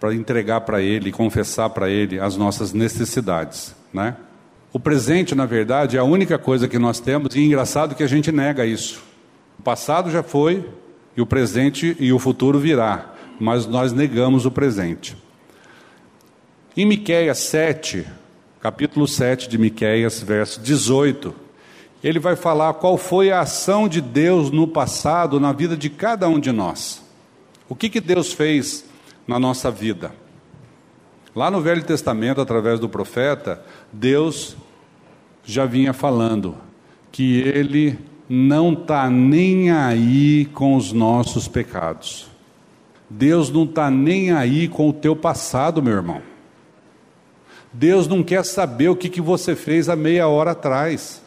para 0.00 0.12
entregar 0.12 0.62
para 0.62 0.82
Ele, 0.82 1.12
confessar 1.12 1.70
para 1.70 1.88
Ele 1.88 2.18
as 2.18 2.36
nossas 2.36 2.72
necessidades, 2.72 3.72
né? 3.92 4.16
O 4.72 4.80
presente, 4.80 5.32
na 5.36 5.46
verdade, 5.46 5.96
é 5.96 6.00
a 6.00 6.04
única 6.04 6.36
coisa 6.36 6.66
que 6.66 6.76
nós 6.76 6.98
temos 6.98 7.36
e 7.36 7.38
é 7.38 7.42
engraçado 7.44 7.94
que 7.94 8.02
a 8.02 8.08
gente 8.08 8.32
nega 8.32 8.66
isso. 8.66 9.00
O 9.60 9.62
passado 9.62 10.10
já 10.10 10.24
foi 10.24 10.68
e 11.16 11.22
o 11.22 11.26
presente 11.26 11.96
e 12.00 12.12
o 12.12 12.18
futuro 12.18 12.58
virá, 12.58 13.14
mas 13.38 13.64
nós 13.64 13.92
negamos 13.92 14.44
o 14.44 14.50
presente. 14.50 15.16
Em 16.76 16.84
Miqueias 16.84 17.38
7, 17.38 18.04
capítulo 18.60 19.06
7 19.06 19.48
de 19.48 19.56
Miqueias, 19.56 20.20
verso 20.20 20.60
18, 20.60 21.43
ele 22.04 22.18
vai 22.18 22.36
falar 22.36 22.74
qual 22.74 22.98
foi 22.98 23.32
a 23.32 23.40
ação 23.40 23.88
de 23.88 24.02
Deus 24.02 24.50
no 24.50 24.68
passado 24.68 25.40
na 25.40 25.52
vida 25.52 25.74
de 25.74 25.88
cada 25.88 26.28
um 26.28 26.38
de 26.38 26.52
nós. 26.52 27.02
O 27.66 27.74
que, 27.74 27.88
que 27.88 27.98
Deus 27.98 28.30
fez 28.30 28.84
na 29.26 29.38
nossa 29.38 29.70
vida? 29.70 30.14
Lá 31.34 31.50
no 31.50 31.62
Velho 31.62 31.82
Testamento, 31.82 32.42
através 32.42 32.78
do 32.78 32.90
profeta, 32.90 33.64
Deus 33.90 34.54
já 35.42 35.64
vinha 35.64 35.94
falando 35.94 36.54
que 37.10 37.40
Ele 37.40 37.98
não 38.28 38.74
está 38.74 39.08
nem 39.08 39.70
aí 39.70 40.44
com 40.52 40.76
os 40.76 40.92
nossos 40.92 41.48
pecados. 41.48 42.28
Deus 43.08 43.50
não 43.50 43.64
está 43.64 43.90
nem 43.90 44.30
aí 44.30 44.68
com 44.68 44.90
o 44.90 44.92
teu 44.92 45.16
passado, 45.16 45.82
meu 45.82 45.94
irmão. 45.94 46.20
Deus 47.72 48.06
não 48.06 48.22
quer 48.22 48.44
saber 48.44 48.90
o 48.90 48.96
que, 48.96 49.08
que 49.08 49.22
você 49.22 49.56
fez 49.56 49.88
há 49.88 49.96
meia 49.96 50.28
hora 50.28 50.50
atrás. 50.50 51.23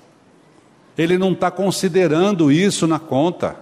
Ele 0.97 1.17
não 1.17 1.31
está 1.31 1.51
considerando 1.51 2.51
isso 2.51 2.87
na 2.87 2.99
conta. 2.99 3.55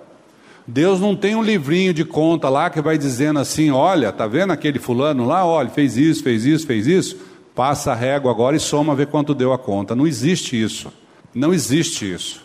Deus 0.67 0.99
não 0.99 1.15
tem 1.15 1.36
um 1.36 1.43
livrinho 1.43 1.93
de 1.93 2.03
conta 2.03 2.49
lá 2.49 2.69
que 2.69 2.81
vai 2.81 2.97
dizendo 2.97 3.39
assim: 3.39 3.69
olha, 3.69 4.11
tá 4.11 4.25
vendo 4.25 4.51
aquele 4.51 4.79
fulano 4.79 5.25
lá? 5.25 5.45
Olha, 5.45 5.69
fez 5.69 5.97
isso, 5.97 6.23
fez 6.23 6.45
isso, 6.45 6.65
fez 6.65 6.88
isso. 6.88 7.17
Passa 7.53 7.91
a 7.91 7.95
régua 7.95 8.31
agora 8.31 8.55
e 8.55 8.59
soma, 8.59 8.95
vê 8.95 9.05
quanto 9.05 9.33
deu 9.33 9.53
a 9.53 9.57
conta. 9.57 9.95
Não 9.95 10.07
existe 10.07 10.61
isso. 10.61 10.91
Não 11.33 11.53
existe 11.53 12.11
isso. 12.11 12.43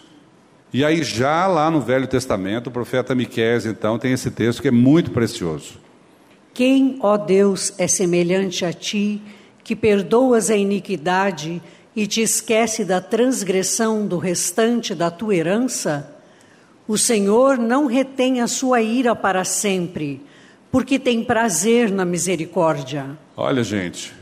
E 0.72 0.84
aí, 0.84 1.03
já 1.03 1.47
lá 1.49 1.68
no 1.70 1.80
Velho 1.80 2.07
Testamento, 2.07 2.68
o 2.68 2.70
profeta 2.70 3.14
Miqués, 3.14 3.66
então, 3.66 3.99
tem 3.99 4.12
esse 4.12 4.30
texto 4.30 4.62
que 4.62 4.68
é 4.68 4.70
muito 4.70 5.11
precioso. 5.11 5.78
Quem, 6.55 6.97
ó 7.01 7.16
Deus, 7.16 7.72
é 7.76 7.88
semelhante 7.88 8.64
a 8.64 8.72
ti, 8.72 9.20
que 9.64 9.74
perdoas 9.74 10.49
a 10.49 10.57
iniquidade 10.57 11.61
e 12.01 12.07
te 12.07 12.23
esquece 12.23 12.83
da 12.83 12.99
transgressão 12.99 14.07
do 14.07 14.17
restante 14.17 14.95
da 14.95 15.11
tua 15.11 15.35
herança? 15.35 16.11
O 16.89 16.97
Senhor 16.97 17.59
não 17.59 17.85
retém 17.85 18.41
a 18.41 18.47
sua 18.47 18.81
ira 18.81 19.15
para 19.15 19.45
sempre, 19.45 20.25
porque 20.73 20.99
tem 20.99 21.23
prazer 21.23 21.91
na 21.91 22.07
misericórdia. 22.07 23.19
Olha, 23.37 23.63
gente, 23.63 24.15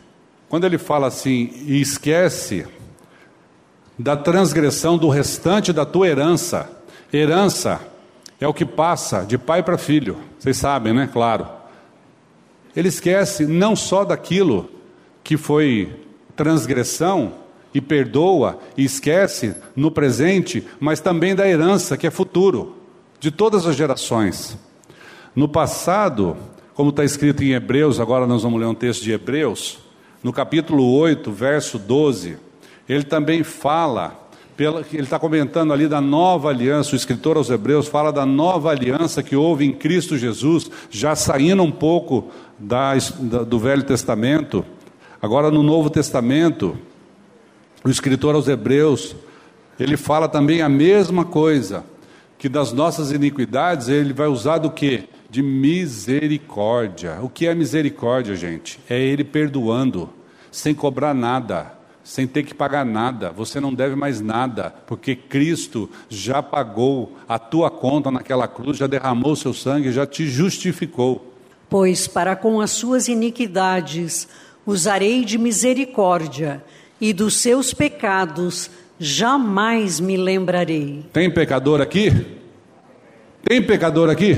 quando 0.49 0.65
ele 0.65 0.77
fala 0.77 1.07
assim, 1.07 1.53
e 1.69 1.81
esquece 1.81 2.67
da 3.97 4.17
transgressão 4.17 4.99
do 4.99 5.09
restante 5.09 5.73
da 5.73 5.87
tua 5.87 6.09
herança, 6.09 6.69
herança 7.13 7.81
é 8.41 8.49
o 8.49 8.53
que 8.53 8.65
passa 8.65 9.23
de 9.25 9.39
pai 9.39 9.63
para 9.63 9.79
filho, 9.79 10.19
vocês 10.37 10.57
sabem, 10.57 10.93
né? 10.93 11.09
Claro. 11.13 11.47
Ele 12.75 12.89
esquece 12.89 13.47
não 13.47 13.77
só 13.77 14.05
daquilo 14.05 14.69
que 15.23 15.37
foi 15.37 15.95
transgressão 16.35 17.47
e 17.75 17.81
perdoa 17.81 18.59
e 18.77 18.85
esquece 18.85 19.55
no 19.77 19.91
presente, 19.91 20.67
mas 20.81 21.01
também 21.01 21.35
da 21.35 21.49
herança 21.49 21.97
que 21.97 22.07
é 22.07 22.11
futuro, 22.11 22.77
de 23.21 23.31
todas 23.31 23.67
as 23.67 23.77
gerações. 23.77 24.57
No 25.35 25.49
passado, 25.49 26.37
como 26.75 26.91
está 26.91 27.05
escrito 27.05 27.43
em 27.43 27.53
Hebreus, 27.53 28.01
agora 28.01 28.27
nós 28.27 28.43
vamos 28.43 28.61
ler 28.61 28.67
um 28.67 28.75
texto 28.75 29.03
de 29.03 29.13
Hebreus, 29.13 29.79
no 30.23 30.33
capítulo 30.33 30.93
8, 30.95 31.31
verso 31.31 31.79
12, 31.79 32.37
ele 32.89 33.05
também 33.05 33.43
fala 33.43 34.29
ele 34.61 35.05
está 35.05 35.21
comentando 35.21 35.73
ali 35.73 35.87
da 35.87 36.01
nova 36.01 36.49
aliança, 36.49 36.93
o 36.93 36.97
escritor 36.97 37.37
aos 37.37 37.49
Hebreus 37.49 37.87
fala 37.87 38.13
da 38.13 38.27
nova 38.27 38.71
aliança 38.71 39.23
que 39.23 39.37
houve 39.37 39.65
em 39.65 39.73
Cristo 39.73 40.19
Jesus, 40.19 40.69
já 40.91 41.15
saindo 41.15 41.63
um 41.63 41.71
pouco 41.71 42.29
da, 42.59 42.95
do 43.47 43.57
Velho 43.57 43.85
Testamento, 43.85 44.65
agora 45.23 45.49
no 45.49 45.63
Novo 45.63 45.89
Testamento, 45.89 46.77
o 47.85 47.91
escritor 47.91 48.35
aos 48.35 48.49
Hebreus, 48.49 49.15
ele 49.79 49.97
fala 49.97 50.29
também 50.29 50.63
a 50.63 50.69
mesma 50.69 51.25
coisa, 51.25 51.85
que 52.37 52.49
das 52.49 52.73
nossas 52.73 53.11
iniquidades 53.11 53.89
ele 53.89 54.13
vai 54.13 54.29
usar 54.29 54.59
do 54.59 54.71
que? 54.71 55.09
De 55.29 55.43
misericórdia. 55.43 57.19
O 57.21 57.29
que 57.29 57.47
é 57.47 57.55
misericórdia, 57.55 58.35
gente? 58.35 58.79
É 58.89 58.99
ele 58.99 59.25
perdoando, 59.25 60.11
sem 60.51 60.75
cobrar 60.75 61.15
nada 61.15 61.79
sem 62.09 62.27
ter 62.27 62.43
que 62.43 62.55
pagar 62.55 62.87
nada, 62.87 63.31
você 63.31 63.61
não 63.61 63.75
deve 63.75 63.95
mais 63.95 64.19
nada, 64.19 64.75
porque 64.87 65.15
Cristo 65.15 65.91
já 66.09 66.43
pagou 66.43 67.13
a 67.29 67.39
tua 67.39 67.71
conta 67.71 68.11
naquela 68.11 68.49
cruz, 68.49 68.79
já 68.79 68.87
derramou 68.87 69.37
seu 69.37 69.53
sangue, 69.53 69.93
já 69.93 70.07
te 70.07 70.27
justificou. 70.27 71.35
Pois 71.69 72.09
para 72.09 72.35
com 72.35 72.63
as 72.63 72.71
suas 72.71 73.09
iniquidades 73.09 74.27
usarei 74.65 75.23
de 75.23 75.37
misericórdia, 75.37 76.65
e 77.01 77.13
dos 77.13 77.37
seus 77.37 77.73
pecados 77.73 78.71
jamais 78.99 80.01
me 80.01 80.17
lembrarei. 80.17 81.05
Tem 81.13 81.31
pecador 81.31 81.81
aqui? 81.81 82.11
Tem 83.43 83.63
pecador 83.63 84.11
aqui? 84.11 84.37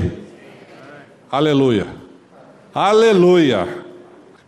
Aleluia. 1.31 1.87
Aleluia. 2.73 3.85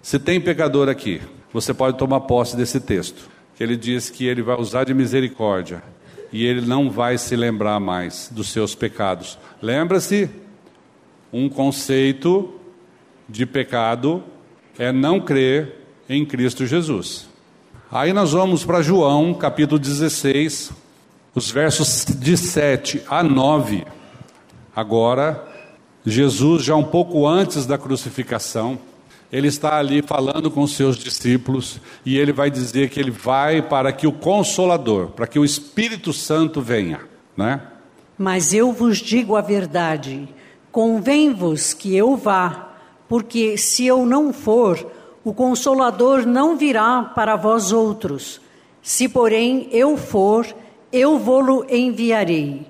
Se 0.01 0.19
tem 0.19 0.39
pecador 0.39 0.89
aqui, 0.89 1.21
você 1.51 1.73
pode 1.73 1.97
tomar 1.97 2.21
posse 2.21 2.55
desse 2.55 2.79
texto. 2.79 3.29
Que 3.55 3.63
ele 3.63 3.75
diz 3.75 4.09
que 4.09 4.25
ele 4.25 4.41
vai 4.41 4.59
usar 4.59 4.83
de 4.83 4.93
misericórdia 4.93 5.83
e 6.31 6.45
ele 6.45 6.61
não 6.61 6.89
vai 6.89 7.17
se 7.17 7.35
lembrar 7.35 7.79
mais 7.79 8.29
dos 8.31 8.49
seus 8.49 8.73
pecados. 8.73 9.37
Lembra-se, 9.61 10.29
um 11.31 11.47
conceito 11.47 12.59
de 13.29 13.45
pecado 13.45 14.23
é 14.77 14.91
não 14.91 15.19
crer 15.19 15.75
em 16.09 16.25
Cristo 16.25 16.65
Jesus. 16.65 17.27
Aí 17.95 18.11
nós 18.11 18.31
vamos 18.31 18.65
para 18.65 18.81
João, 18.81 19.35
capítulo 19.35 19.77
16, 19.77 20.71
os 21.35 21.51
versos 21.51 22.03
de 22.05 22.35
7 22.35 23.03
a 23.07 23.21
9. 23.21 23.85
Agora, 24.75 25.47
Jesus, 26.03 26.63
já 26.63 26.75
um 26.75 26.83
pouco 26.83 27.27
antes 27.27 27.67
da 27.67 27.77
crucificação, 27.77 28.79
ele 29.31 29.47
está 29.47 29.77
ali 29.77 30.01
falando 30.01 30.49
com 30.49 30.65
seus 30.65 30.97
discípulos 30.97 31.79
e 32.03 32.17
ele 32.17 32.33
vai 32.33 32.49
dizer 32.49 32.89
que 32.89 32.99
ele 32.99 33.11
vai 33.11 33.61
para 33.61 33.93
que 33.93 34.07
o 34.07 34.11
Consolador, 34.11 35.09
para 35.09 35.27
que 35.27 35.37
o 35.37 35.45
Espírito 35.45 36.11
Santo 36.11 36.63
venha, 36.63 37.01
né? 37.37 37.61
Mas 38.17 38.55
eu 38.55 38.73
vos 38.73 38.97
digo 38.97 39.35
a 39.35 39.41
verdade: 39.41 40.27
convém-vos 40.71 41.75
que 41.75 41.95
eu 41.95 42.17
vá, 42.17 42.73
porque 43.07 43.55
se 43.55 43.85
eu 43.85 44.03
não 44.03 44.33
for, 44.33 44.83
o 45.23 45.33
Consolador 45.33 46.25
não 46.25 46.57
virá 46.57 47.01
para 47.15 47.35
vós 47.35 47.71
outros. 47.71 48.41
Se, 48.81 49.07
porém, 49.07 49.69
eu 49.71 49.95
for, 49.95 50.45
eu 50.91 51.17
vou-lo 51.17 51.65
enviarei. 51.69 52.67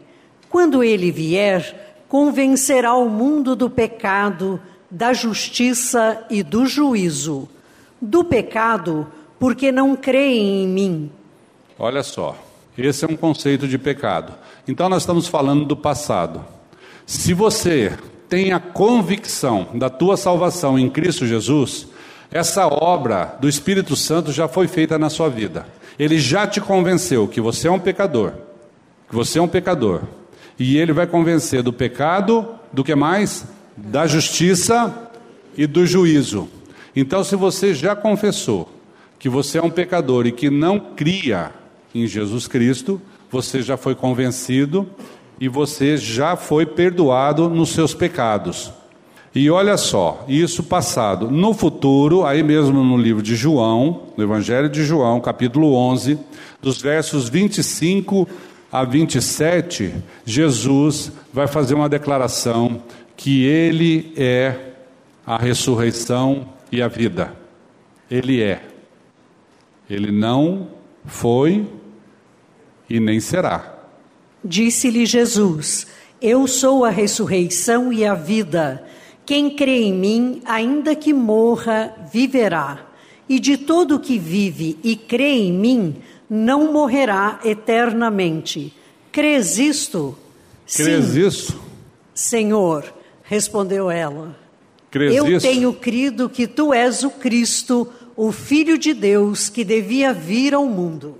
Quando 0.50 0.84
ele 0.84 1.12
vier, 1.12 2.06
convencerá 2.08 2.94
o 2.94 3.10
mundo 3.10 3.56
do 3.56 3.70
pecado, 3.70 4.62
da 4.90 5.14
justiça 5.14 6.24
e 6.30 6.44
do 6.44 6.68
juízo, 6.68 7.50
do 8.00 8.24
pecado, 8.24 9.08
porque 9.40 9.72
não 9.72 9.96
creem 9.96 10.64
em 10.64 10.68
mim. 10.68 11.12
Olha 11.80 12.04
só, 12.04 12.38
esse 12.78 13.04
é 13.04 13.08
um 13.08 13.18
conceito 13.18 13.68
de 13.68 13.80
pecado. 13.80 14.34
Então 14.68 14.88
nós 14.88 15.02
estamos 15.02 15.28
falando 15.28 15.66
do 15.66 15.76
passado. 15.76 16.46
Se 17.06 17.34
você 17.34 17.98
tem 18.30 18.54
a 18.54 18.60
convicção 18.60 19.70
da 19.74 19.90
tua 19.90 20.16
salvação 20.16 20.78
em 20.78 20.90
Cristo 20.90 21.26
Jesus, 21.26 21.88
essa 22.34 22.68
obra 22.68 23.38
do 23.40 23.48
Espírito 23.48 23.96
Santo 23.96 24.32
já 24.32 24.48
foi 24.48 24.68
feita 24.68 24.98
na 24.98 25.10
sua 25.10 25.30
vida. 25.30 25.66
Ele 25.98 26.18
já 26.18 26.48
te 26.48 26.60
convenceu 26.60 27.28
que 27.28 27.40
você 27.40 27.68
é 27.68 27.72
um 27.72 27.80
pecador, 27.80 28.34
que 29.08 29.16
você 29.16 29.40
é 29.40 29.42
um 29.42 29.48
pecador. 29.48 30.02
E 30.58 30.78
ele 30.78 30.92
vai 30.92 31.08
convencer 31.08 31.62
do 31.62 31.72
pecado, 31.72 32.48
do 32.72 32.84
que 32.84 32.96
mais? 32.96 33.46
da 33.76 34.06
justiça 34.06 35.10
e 35.58 35.66
do 35.66 35.86
juízo. 35.86 36.48
Então, 36.96 37.24
se 37.24 37.36
você 37.36 37.74
já 37.74 37.96
confessou 37.96 38.72
que 39.18 39.30
você 39.30 39.58
é 39.58 39.64
um 39.64 39.70
pecador 39.70 40.28
e 40.28 40.32
que 40.32 40.50
não 40.50 40.80
cria 40.80 41.52
em 41.94 42.06
Jesus 42.06 42.48
Cristo, 42.48 43.02
você 43.32 43.62
já 43.62 43.78
foi 43.78 43.96
convencido 43.96 44.88
e 45.40 45.48
você 45.48 45.98
já 45.98 46.36
foi 46.36 46.66
perdoado 46.66 47.50
nos 47.50 47.70
seus 47.70 47.94
pecados. 47.94 48.72
E 49.36 49.50
olha 49.50 49.78
só, 49.78 50.24
isso 50.28 50.64
passado. 50.64 51.32
No 51.32 51.54
futuro, 51.54 52.24
aí 52.24 52.44
mesmo 52.44 52.84
no 52.84 52.96
livro 52.96 53.24
de 53.24 53.36
João, 53.36 54.04
no 54.16 54.24
Evangelho 54.24 54.70
de 54.70 54.84
João, 54.84 55.20
capítulo 55.20 55.74
11, 55.74 56.20
dos 56.62 56.80
versos 56.80 57.30
25 57.30 58.28
a 58.72 58.84
27, 58.84 59.94
Jesus 60.24 61.12
vai 61.34 61.48
fazer 61.48 61.74
uma 61.74 61.90
declaração 61.90 62.84
que 63.18 63.44
Ele 63.44 64.14
é 64.16 64.56
a 65.26 65.38
ressurreição 65.38 66.48
e 66.72 66.82
a 66.82 66.88
vida. 66.88 67.34
Ele 68.12 68.42
é. 68.42 68.62
Ele 69.90 70.12
não 70.12 70.68
foi 71.06 71.68
e 72.90 73.00
nem 73.00 73.20
será. 73.20 73.80
Disse-lhe 74.44 75.06
Jesus: 75.06 75.88
Eu 76.22 76.48
sou 76.48 76.86
a 76.86 76.90
ressurreição 76.90 77.92
e 77.92 78.06
a 78.06 78.14
vida. 78.14 78.84
Quem 79.26 79.50
crê 79.50 79.84
em 79.84 79.94
mim, 79.94 80.42
ainda 80.46 80.96
que 80.96 81.14
morra, 81.14 81.94
viverá. 82.12 82.86
E 83.28 83.40
de 83.40 83.58
todo 83.58 84.00
que 84.00 84.20
vive 84.20 84.78
e 84.84 84.96
crê 84.96 85.34
em 85.34 85.54
mim, 85.54 85.96
não 86.30 86.74
morrerá 86.74 87.40
eternamente. 87.44 88.74
Crês 89.12 89.58
isto? 89.58 90.18
Crês 90.66 91.06
Sim. 91.06 91.28
isso? 91.28 91.64
Senhor, 92.14 92.94
Respondeu 93.24 93.90
ela: 93.90 94.36
Crês 94.92 95.16
Eu 95.16 95.40
tenho 95.40 95.74
crido 95.74 96.30
que 96.30 96.46
tu 96.46 96.74
és 96.74 97.04
o 97.04 97.10
Cristo, 97.10 97.92
o 98.16 98.32
Filho 98.32 98.78
de 98.78 98.94
Deus 98.94 99.50
que 99.50 99.64
devia 99.64 100.14
vir 100.14 100.54
ao 100.54 100.66
mundo. 100.66 101.18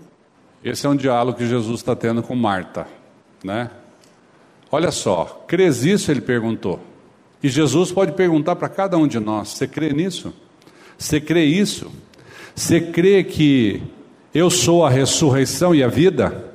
Esse 0.64 0.86
é 0.86 0.90
um 0.90 0.96
diálogo 0.96 1.38
que 1.38 1.48
Jesus 1.48 1.80
está 1.80 1.96
tendo 1.96 2.22
com 2.22 2.36
Marta, 2.36 2.88
né? 3.44 3.72
Olha 4.72 4.92
só, 4.92 5.44
crês 5.48 5.84
isso? 5.84 6.12
Ele 6.12 6.22
perguntou. 6.22 6.80
E 7.44 7.50
Jesus 7.50 7.92
pode 7.92 8.14
perguntar 8.14 8.56
para 8.56 8.70
cada 8.70 8.98
um 8.98 9.06
de 9.06 9.20
nós: 9.20 9.50
você 9.50 9.68
crê 9.68 9.92
nisso? 9.92 10.34
Você 10.98 11.20
crê 11.20 11.44
isso? 11.44 11.92
Você 12.56 12.80
crê 12.80 13.24
que 13.24 13.82
eu 14.34 14.50
sou 14.50 14.86
a 14.86 14.90
ressurreição 14.90 15.76
e 15.76 15.84
a 15.84 15.88
vida? 15.90 16.52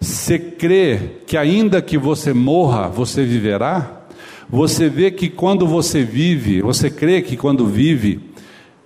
Você 0.00 0.38
crê 0.38 1.00
que 1.26 1.36
ainda 1.36 1.82
que 1.82 1.98
você 1.98 2.32
morra, 2.32 2.88
você 2.88 3.24
viverá? 3.24 4.04
Você 4.48 4.88
vê 4.88 5.10
que 5.10 5.28
quando 5.28 5.66
você 5.66 6.04
vive, 6.04 6.62
você 6.62 6.88
crê 6.88 7.20
que 7.20 7.36
quando 7.36 7.66
vive, 7.66 8.20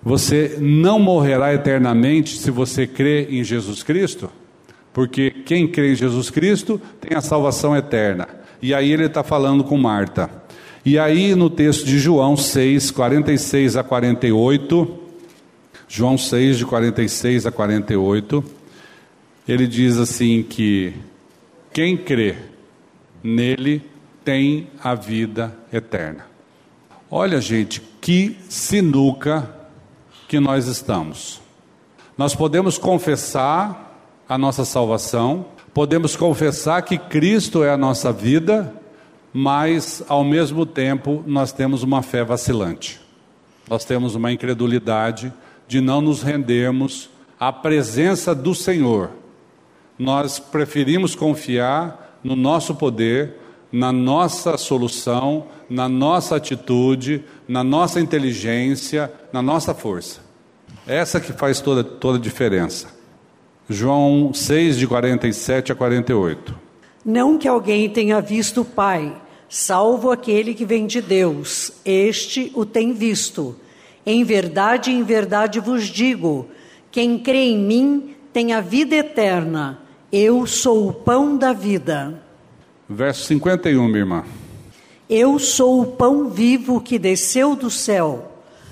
você 0.01 0.57
não 0.59 0.99
morrerá 0.99 1.53
eternamente 1.53 2.37
se 2.37 2.49
você 2.49 2.87
crê 2.87 3.27
em 3.29 3.43
Jesus 3.43 3.83
Cristo? 3.83 4.29
Porque 4.91 5.31
quem 5.31 5.67
crê 5.67 5.93
em 5.93 5.95
Jesus 5.95 6.29
Cristo 6.29 6.81
tem 6.99 7.15
a 7.15 7.21
salvação 7.21 7.75
eterna. 7.75 8.27
E 8.61 8.73
aí 8.73 8.91
ele 8.91 9.05
está 9.05 9.23
falando 9.23 9.63
com 9.63 9.77
Marta. 9.77 10.42
E 10.85 10.99
aí 10.99 11.33
no 11.33 11.49
texto 11.49 11.85
de 11.85 11.97
João 11.97 12.35
6, 12.35 12.91
46 12.91 13.77
a 13.77 13.83
48, 13.83 14.99
João 15.87 16.17
6, 16.17 16.57
de 16.57 16.65
46 16.65 17.45
a 17.45 17.51
48, 17.51 18.43
ele 19.47 19.65
diz 19.65 19.97
assim 19.97 20.43
que 20.43 20.93
quem 21.71 21.95
crê 21.95 22.35
nele 23.23 23.81
tem 24.25 24.67
a 24.83 24.93
vida 24.93 25.55
eterna. 25.71 26.25
Olha, 27.09 27.39
gente, 27.39 27.81
que 28.01 28.37
sinuca 28.49 29.49
que 30.27 30.39
nós 30.39 30.67
estamos. 30.67 31.41
Nós 32.17 32.35
podemos 32.35 32.77
confessar 32.77 33.97
a 34.27 34.37
nossa 34.37 34.65
salvação, 34.65 35.45
podemos 35.73 36.17
confessar 36.17 36.81
que 36.81 36.97
Cristo 36.97 37.63
é 37.63 37.69
a 37.69 37.77
nossa 37.77 38.11
vida, 38.11 38.73
mas 39.33 40.03
ao 40.07 40.23
mesmo 40.23 40.65
tempo 40.65 41.23
nós 41.25 41.51
temos 41.51 41.81
uma 41.81 42.01
fé 42.03 42.23
vacilante. 42.23 43.01
Nós 43.67 43.83
temos 43.83 44.13
uma 44.13 44.31
incredulidade 44.31 45.33
de 45.67 45.81
não 45.81 46.01
nos 46.01 46.21
rendermos 46.21 47.09
à 47.39 47.51
presença 47.51 48.35
do 48.35 48.53
Senhor. 48.53 49.09
Nós 49.97 50.37
preferimos 50.37 51.15
confiar 51.15 52.19
no 52.23 52.35
nosso 52.35 52.75
poder, 52.75 53.35
na 53.71 53.91
nossa 53.91 54.57
solução, 54.57 55.47
na 55.69 55.89
nossa 55.89 56.35
atitude, 56.35 57.23
na 57.47 57.63
nossa 57.63 57.99
inteligência, 57.99 59.11
na 59.31 59.41
nossa 59.41 59.73
força. 59.73 60.21
Essa 60.85 61.19
que 61.19 61.33
faz 61.33 61.59
toda, 61.59 61.83
toda 61.83 62.17
a 62.17 62.21
diferença. 62.21 62.87
João 63.69 64.33
6, 64.33 64.77
de 64.77 64.85
47 64.85 65.71
a 65.71 65.75
48. 65.75 66.53
Não 67.05 67.37
que 67.37 67.47
alguém 67.47 67.89
tenha 67.89 68.21
visto 68.21 68.61
o 68.61 68.65
Pai, 68.65 69.13
salvo 69.53 70.09
aquele 70.09 70.55
que 70.55 70.65
vem 70.65 70.87
de 70.87 70.99
Deus, 70.99 71.71
este 71.85 72.51
o 72.55 72.65
tem 72.65 72.91
visto. 72.91 73.55
Em 74.03 74.23
verdade, 74.23 74.89
em 74.89 75.03
verdade 75.03 75.59
vos 75.59 75.85
digo: 75.85 76.47
quem 76.91 77.19
crê 77.19 77.49
em 77.49 77.59
mim 77.59 78.15
tem 78.33 78.51
a 78.51 78.59
vida 78.59 78.95
eterna. 78.95 79.79
Eu 80.11 80.47
sou 80.47 80.87
o 80.87 80.93
pão 80.93 81.37
da 81.37 81.53
vida. 81.53 82.19
Verso 82.89 83.25
51, 83.25 83.85
minha 83.85 83.99
irmã. 83.99 84.23
Eu 85.07 85.37
sou 85.37 85.81
o 85.81 85.85
pão 85.85 86.29
vivo 86.29 86.81
que 86.81 86.97
desceu 86.97 87.55
do 87.55 87.69
céu. 87.69 88.31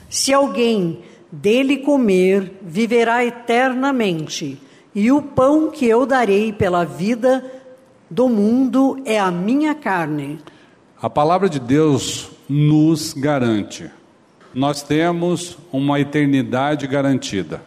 Se 0.10 0.34
alguém 0.34 1.00
dele 1.32 1.78
comer, 1.78 2.54
viverá 2.60 3.24
eternamente. 3.24 4.60
E 4.96 5.12
o 5.12 5.22
pão 5.22 5.70
que 5.70 5.86
eu 5.86 6.08
darei 6.08 6.52
pela 6.52 6.84
vida 6.84 7.46
do 8.10 8.28
mundo 8.28 9.00
é 9.06 9.20
a 9.20 9.30
minha 9.30 9.76
carne. 9.76 10.40
A 11.02 11.10
palavra 11.10 11.50
de 11.50 11.60
Deus 11.60 12.30
nos 12.48 13.12
garante. 13.14 13.90
Nós 14.54 14.84
temos 14.84 15.58
uma 15.72 16.00
eternidade 16.00 16.86
garantida. 16.86 17.60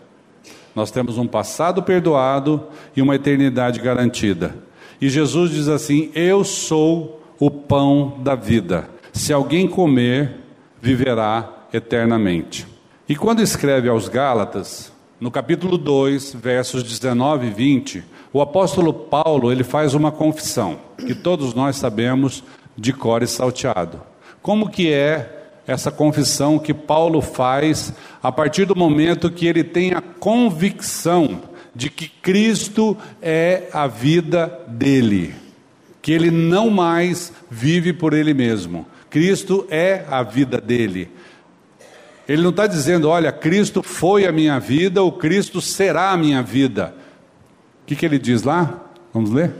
Nós 0.73 0.93
temos 0.93 1.19
um 1.19 1.27
passado 1.27 1.83
perdoado 1.83 2.69
e 2.95 3.03
uma 3.03 3.17
eternidade 3.17 3.81
garantida. 3.81 4.55
E 5.01 5.09
Jesus 5.09 5.51
diz 5.51 5.67
assim: 5.67 6.13
Eu 6.15 6.45
sou 6.45 7.25
o 7.41 7.51
pão 7.51 8.21
da 8.23 8.37
vida. 8.37 8.89
Se 9.13 9.33
alguém 9.33 9.67
comer, 9.67 10.37
viverá 10.81 11.67
eternamente. 11.73 12.65
E 13.09 13.17
quando 13.17 13.43
escreve 13.43 13.89
aos 13.89 14.09
Gálatas, 14.09 14.93
no 15.19 15.33
capítulo 15.33 15.77
2, 15.77 16.35
versos 16.35 16.85
19 16.85 17.49
e 17.49 17.51
20, 17.51 18.05
o 18.33 18.41
apóstolo 18.41 18.95
Paulo, 18.95 19.51
ele 19.51 19.65
faz 19.65 19.93
uma 19.93 20.13
confissão, 20.13 20.79
que 20.99 21.17
todos 21.17 21.53
nós 21.53 21.75
sabemos 21.75 22.45
de 22.77 22.93
cor 22.93 23.23
e 23.23 23.27
salteado. 23.27 24.01
Como 24.43 24.69
que 24.69 24.93
é 24.93 25.45
essa 25.67 25.91
confissão 25.91 26.59
que 26.59 26.75
Paulo 26.75 27.21
faz 27.21 27.93
a 28.23 28.31
partir 28.31 28.67
do 28.67 28.77
momento 28.77 29.31
que 29.31 29.47
ele 29.47 29.65
tem 29.65 29.93
a 29.93 30.01
convicção 30.03 31.43
de 31.75 31.91
que 31.91 32.09
Cristo 32.09 32.97
é 33.21 33.69
a 33.73 33.87
vida 33.87 34.61
dele, 34.69 35.35
que 36.01 36.13
ele 36.13 36.31
não 36.31 36.71
mais 36.71 37.33
vive 37.51 37.93
por 37.93 38.13
ele 38.13 38.33
mesmo, 38.33 38.87
Cristo 39.11 39.67
é 39.71 40.05
a 40.09 40.23
vida 40.23 40.61
dele. 40.61 41.11
Ele 42.29 42.43
não 42.43 42.51
está 42.51 42.67
dizendo, 42.67 43.09
olha, 43.09 43.31
Cristo 43.31 43.83
foi 43.83 44.27
a 44.27 44.33
minha 44.33 44.59
vida, 44.59 45.03
ou 45.03 45.13
Cristo 45.13 45.61
será 45.61 46.11
a 46.11 46.17
minha 46.17 46.43
vida. 46.43 46.95
O 47.83 47.87
que, 47.87 47.95
que 47.95 48.07
ele 48.07 48.19
diz 48.19 48.43
lá? 48.43 48.83
Vamos 49.13 49.31
ler? 49.31 49.53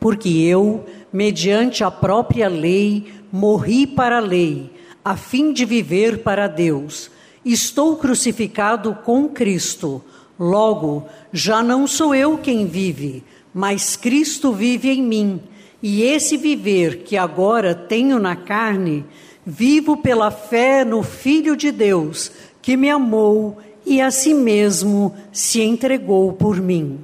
Porque 0.00 0.28
eu, 0.28 0.84
mediante 1.12 1.82
a 1.82 1.90
própria 1.90 2.48
lei, 2.48 3.12
morri 3.32 3.86
para 3.86 4.18
a 4.18 4.20
lei, 4.20 4.70
a 5.04 5.16
fim 5.16 5.52
de 5.52 5.64
viver 5.64 6.18
para 6.22 6.46
Deus. 6.46 7.10
Estou 7.44 7.96
crucificado 7.96 8.94
com 9.04 9.28
Cristo. 9.28 10.02
Logo, 10.38 11.06
já 11.32 11.62
não 11.62 11.86
sou 11.86 12.14
eu 12.14 12.38
quem 12.38 12.66
vive, 12.66 13.24
mas 13.52 13.96
Cristo 13.96 14.52
vive 14.52 14.90
em 14.90 15.02
mim. 15.02 15.40
E 15.82 16.02
esse 16.02 16.36
viver 16.36 16.98
que 16.98 17.16
agora 17.16 17.74
tenho 17.74 18.18
na 18.18 18.36
carne, 18.36 19.04
vivo 19.44 19.96
pela 19.96 20.30
fé 20.30 20.84
no 20.84 21.02
Filho 21.02 21.56
de 21.56 21.70
Deus, 21.70 22.30
que 22.60 22.76
me 22.76 22.90
amou 22.90 23.58
e 23.86 24.00
a 24.00 24.10
si 24.10 24.34
mesmo 24.34 25.14
se 25.32 25.62
entregou 25.62 26.32
por 26.32 26.60
mim. 26.60 26.98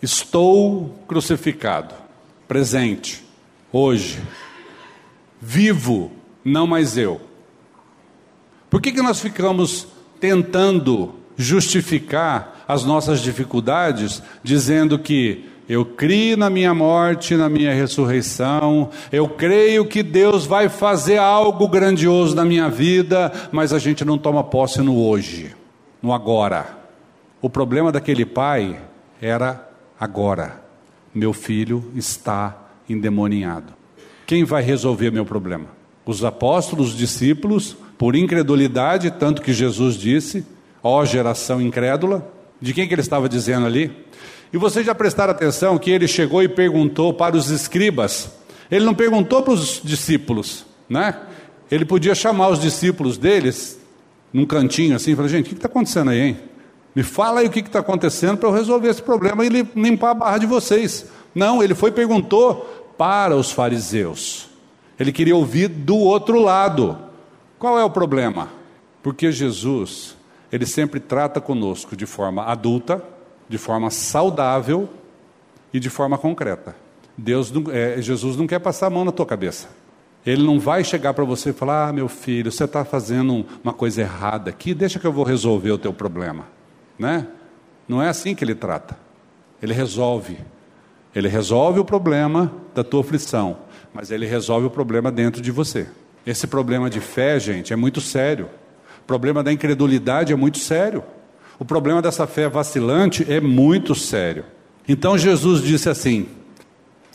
Estou 0.00 0.94
crucificado, 1.06 1.94
presente, 2.48 3.22
hoje, 3.70 4.18
vivo, 5.40 6.10
não 6.42 6.66
mais 6.66 6.96
eu. 6.96 7.20
Por 8.70 8.80
que, 8.80 8.90
que 8.90 9.02
nós 9.02 9.20
ficamos 9.20 9.86
tentando 10.18 11.14
justificar 11.36 12.64
as 12.66 12.84
nossas 12.84 13.20
dificuldades, 13.20 14.22
dizendo 14.42 14.98
que 14.98 15.48
eu 15.68 15.84
creio 15.84 16.36
na 16.36 16.48
minha 16.48 16.72
morte, 16.74 17.36
na 17.36 17.48
minha 17.48 17.74
ressurreição, 17.74 18.90
eu 19.12 19.28
creio 19.28 19.86
que 19.86 20.02
Deus 20.02 20.46
vai 20.46 20.68
fazer 20.68 21.18
algo 21.18 21.68
grandioso 21.68 22.34
na 22.34 22.44
minha 22.44 22.70
vida, 22.70 23.30
mas 23.52 23.72
a 23.72 23.78
gente 23.78 24.04
não 24.04 24.16
toma 24.16 24.42
posse 24.42 24.80
no 24.80 24.98
hoje, 24.98 25.54
no 26.02 26.12
agora. 26.12 26.78
O 27.40 27.50
problema 27.50 27.92
daquele 27.92 28.24
pai 28.24 28.80
era 29.20 29.68
agora. 30.00 30.67
Meu 31.14 31.32
filho 31.32 31.90
está 31.94 32.70
endemoniado. 32.88 33.72
Quem 34.26 34.44
vai 34.44 34.62
resolver 34.62 35.10
meu 35.10 35.24
problema? 35.24 35.66
Os 36.04 36.24
apóstolos, 36.24 36.90
os 36.90 36.96
discípulos, 36.96 37.76
por 37.96 38.14
incredulidade, 38.14 39.10
tanto 39.10 39.42
que 39.42 39.52
Jesus 39.52 39.96
disse: 39.96 40.44
Ó 40.82 41.04
geração 41.04 41.60
incrédula, 41.60 42.30
de 42.60 42.72
quem 42.72 42.86
que 42.86 42.94
ele 42.94 43.00
estava 43.00 43.28
dizendo 43.28 43.66
ali? 43.66 43.90
E 44.52 44.56
vocês 44.56 44.86
já 44.86 44.94
prestaram 44.94 45.32
atenção 45.32 45.78
que 45.78 45.90
ele 45.90 46.08
chegou 46.08 46.42
e 46.42 46.48
perguntou 46.48 47.12
para 47.12 47.36
os 47.36 47.50
escribas. 47.50 48.30
Ele 48.70 48.84
não 48.84 48.94
perguntou 48.94 49.42
para 49.42 49.52
os 49.52 49.80
discípulos, 49.82 50.64
né? 50.88 51.14
Ele 51.70 51.84
podia 51.84 52.14
chamar 52.14 52.48
os 52.48 52.60
discípulos 52.60 53.18
deles 53.18 53.78
num 54.32 54.46
cantinho 54.46 54.96
assim, 54.96 55.12
e 55.12 55.16
falar: 55.16 55.28
gente, 55.28 55.46
o 55.46 55.48
que 55.48 55.54
está 55.54 55.68
acontecendo 55.68 56.10
aí, 56.10 56.20
hein? 56.20 56.36
Me 56.98 57.04
fala 57.04 57.38
aí 57.38 57.46
o 57.46 57.50
que 57.50 57.60
está 57.60 57.78
acontecendo 57.78 58.38
para 58.38 58.48
eu 58.48 58.52
resolver 58.52 58.88
esse 58.88 59.00
problema 59.00 59.46
e 59.46 59.48
limpar 59.48 60.10
a 60.10 60.14
barra 60.14 60.38
de 60.38 60.46
vocês. 60.46 61.06
Não, 61.32 61.62
ele 61.62 61.72
foi 61.72 61.90
e 61.90 61.92
perguntou 61.92 62.92
para 62.98 63.36
os 63.36 63.52
fariseus. 63.52 64.48
Ele 64.98 65.12
queria 65.12 65.36
ouvir 65.36 65.68
do 65.68 65.96
outro 65.96 66.40
lado. 66.40 66.98
Qual 67.56 67.78
é 67.78 67.84
o 67.84 67.90
problema? 67.90 68.48
Porque 69.00 69.30
Jesus 69.30 70.16
ele 70.50 70.66
sempre 70.66 70.98
trata 70.98 71.40
conosco 71.40 71.94
de 71.94 72.04
forma 72.04 72.42
adulta, 72.42 73.00
de 73.48 73.58
forma 73.58 73.90
saudável 73.90 74.88
e 75.72 75.78
de 75.78 75.88
forma 75.88 76.18
concreta. 76.18 76.74
Deus, 77.16 77.52
é, 77.70 78.02
Jesus 78.02 78.36
não 78.36 78.48
quer 78.48 78.58
passar 78.58 78.88
a 78.88 78.90
mão 78.90 79.04
na 79.04 79.12
tua 79.12 79.24
cabeça. 79.24 79.68
Ele 80.26 80.42
não 80.42 80.58
vai 80.58 80.82
chegar 80.82 81.14
para 81.14 81.24
você 81.24 81.50
e 81.50 81.52
falar: 81.52 81.90
Ah, 81.90 81.92
meu 81.92 82.08
filho, 82.08 82.50
você 82.50 82.64
está 82.64 82.84
fazendo 82.84 83.46
uma 83.62 83.72
coisa 83.72 84.00
errada 84.00 84.50
aqui, 84.50 84.74
deixa 84.74 84.98
que 84.98 85.06
eu 85.06 85.12
vou 85.12 85.22
resolver 85.22 85.70
o 85.70 85.78
teu 85.78 85.92
problema. 85.92 86.57
Né? 86.98 87.26
Não 87.86 88.02
é 88.02 88.08
assim 88.08 88.34
que 88.34 88.44
ele 88.44 88.54
trata. 88.54 88.98
Ele 89.62 89.72
resolve. 89.72 90.38
Ele 91.14 91.28
resolve 91.28 91.80
o 91.80 91.84
problema 91.84 92.52
da 92.74 92.84
tua 92.84 93.00
aflição, 93.00 93.58
mas 93.92 94.10
ele 94.10 94.26
resolve 94.26 94.66
o 94.66 94.70
problema 94.70 95.10
dentro 95.10 95.40
de 95.40 95.50
você. 95.50 95.88
Esse 96.26 96.46
problema 96.46 96.90
de 96.90 97.00
fé, 97.00 97.40
gente, 97.40 97.72
é 97.72 97.76
muito 97.76 98.00
sério 98.00 98.48
problema 99.08 99.42
da 99.42 99.50
incredulidade 99.50 100.34
é 100.34 100.36
muito 100.36 100.58
sério. 100.58 101.02
O 101.58 101.64
problema 101.64 102.02
dessa 102.02 102.26
fé 102.26 102.46
vacilante 102.46 103.24
é 103.26 103.40
muito 103.40 103.94
sério. 103.94 104.44
Então 104.86 105.16
Jesus 105.16 105.62
disse 105.62 105.88
assim: 105.88 106.28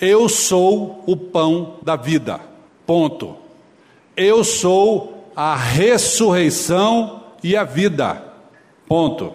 Eu 0.01 0.27
sou 0.27 1.03
o 1.05 1.15
pão 1.15 1.77
da 1.83 1.95
vida. 1.95 2.39
Ponto. 2.85 3.37
Eu 4.17 4.43
sou 4.43 5.31
a 5.35 5.55
ressurreição 5.55 7.23
e 7.43 7.55
a 7.55 7.63
vida. 7.63 8.21
Ponto. 8.87 9.33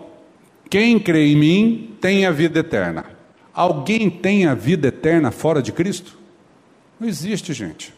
Quem 0.71 0.99
crê 0.99 1.33
em 1.33 1.37
mim 1.37 1.97
tem 2.01 2.27
a 2.27 2.31
vida 2.31 2.61
eterna. 2.61 3.05
Alguém 3.55 4.11
tem 4.11 4.47
a 4.47 4.55
vida 4.55 4.89
eterna 4.89 5.31
fora 5.31 5.63
de 5.63 5.73
Cristo? 5.73 6.19
Não 7.01 7.09
existe, 7.09 7.53
gente. 7.53 7.93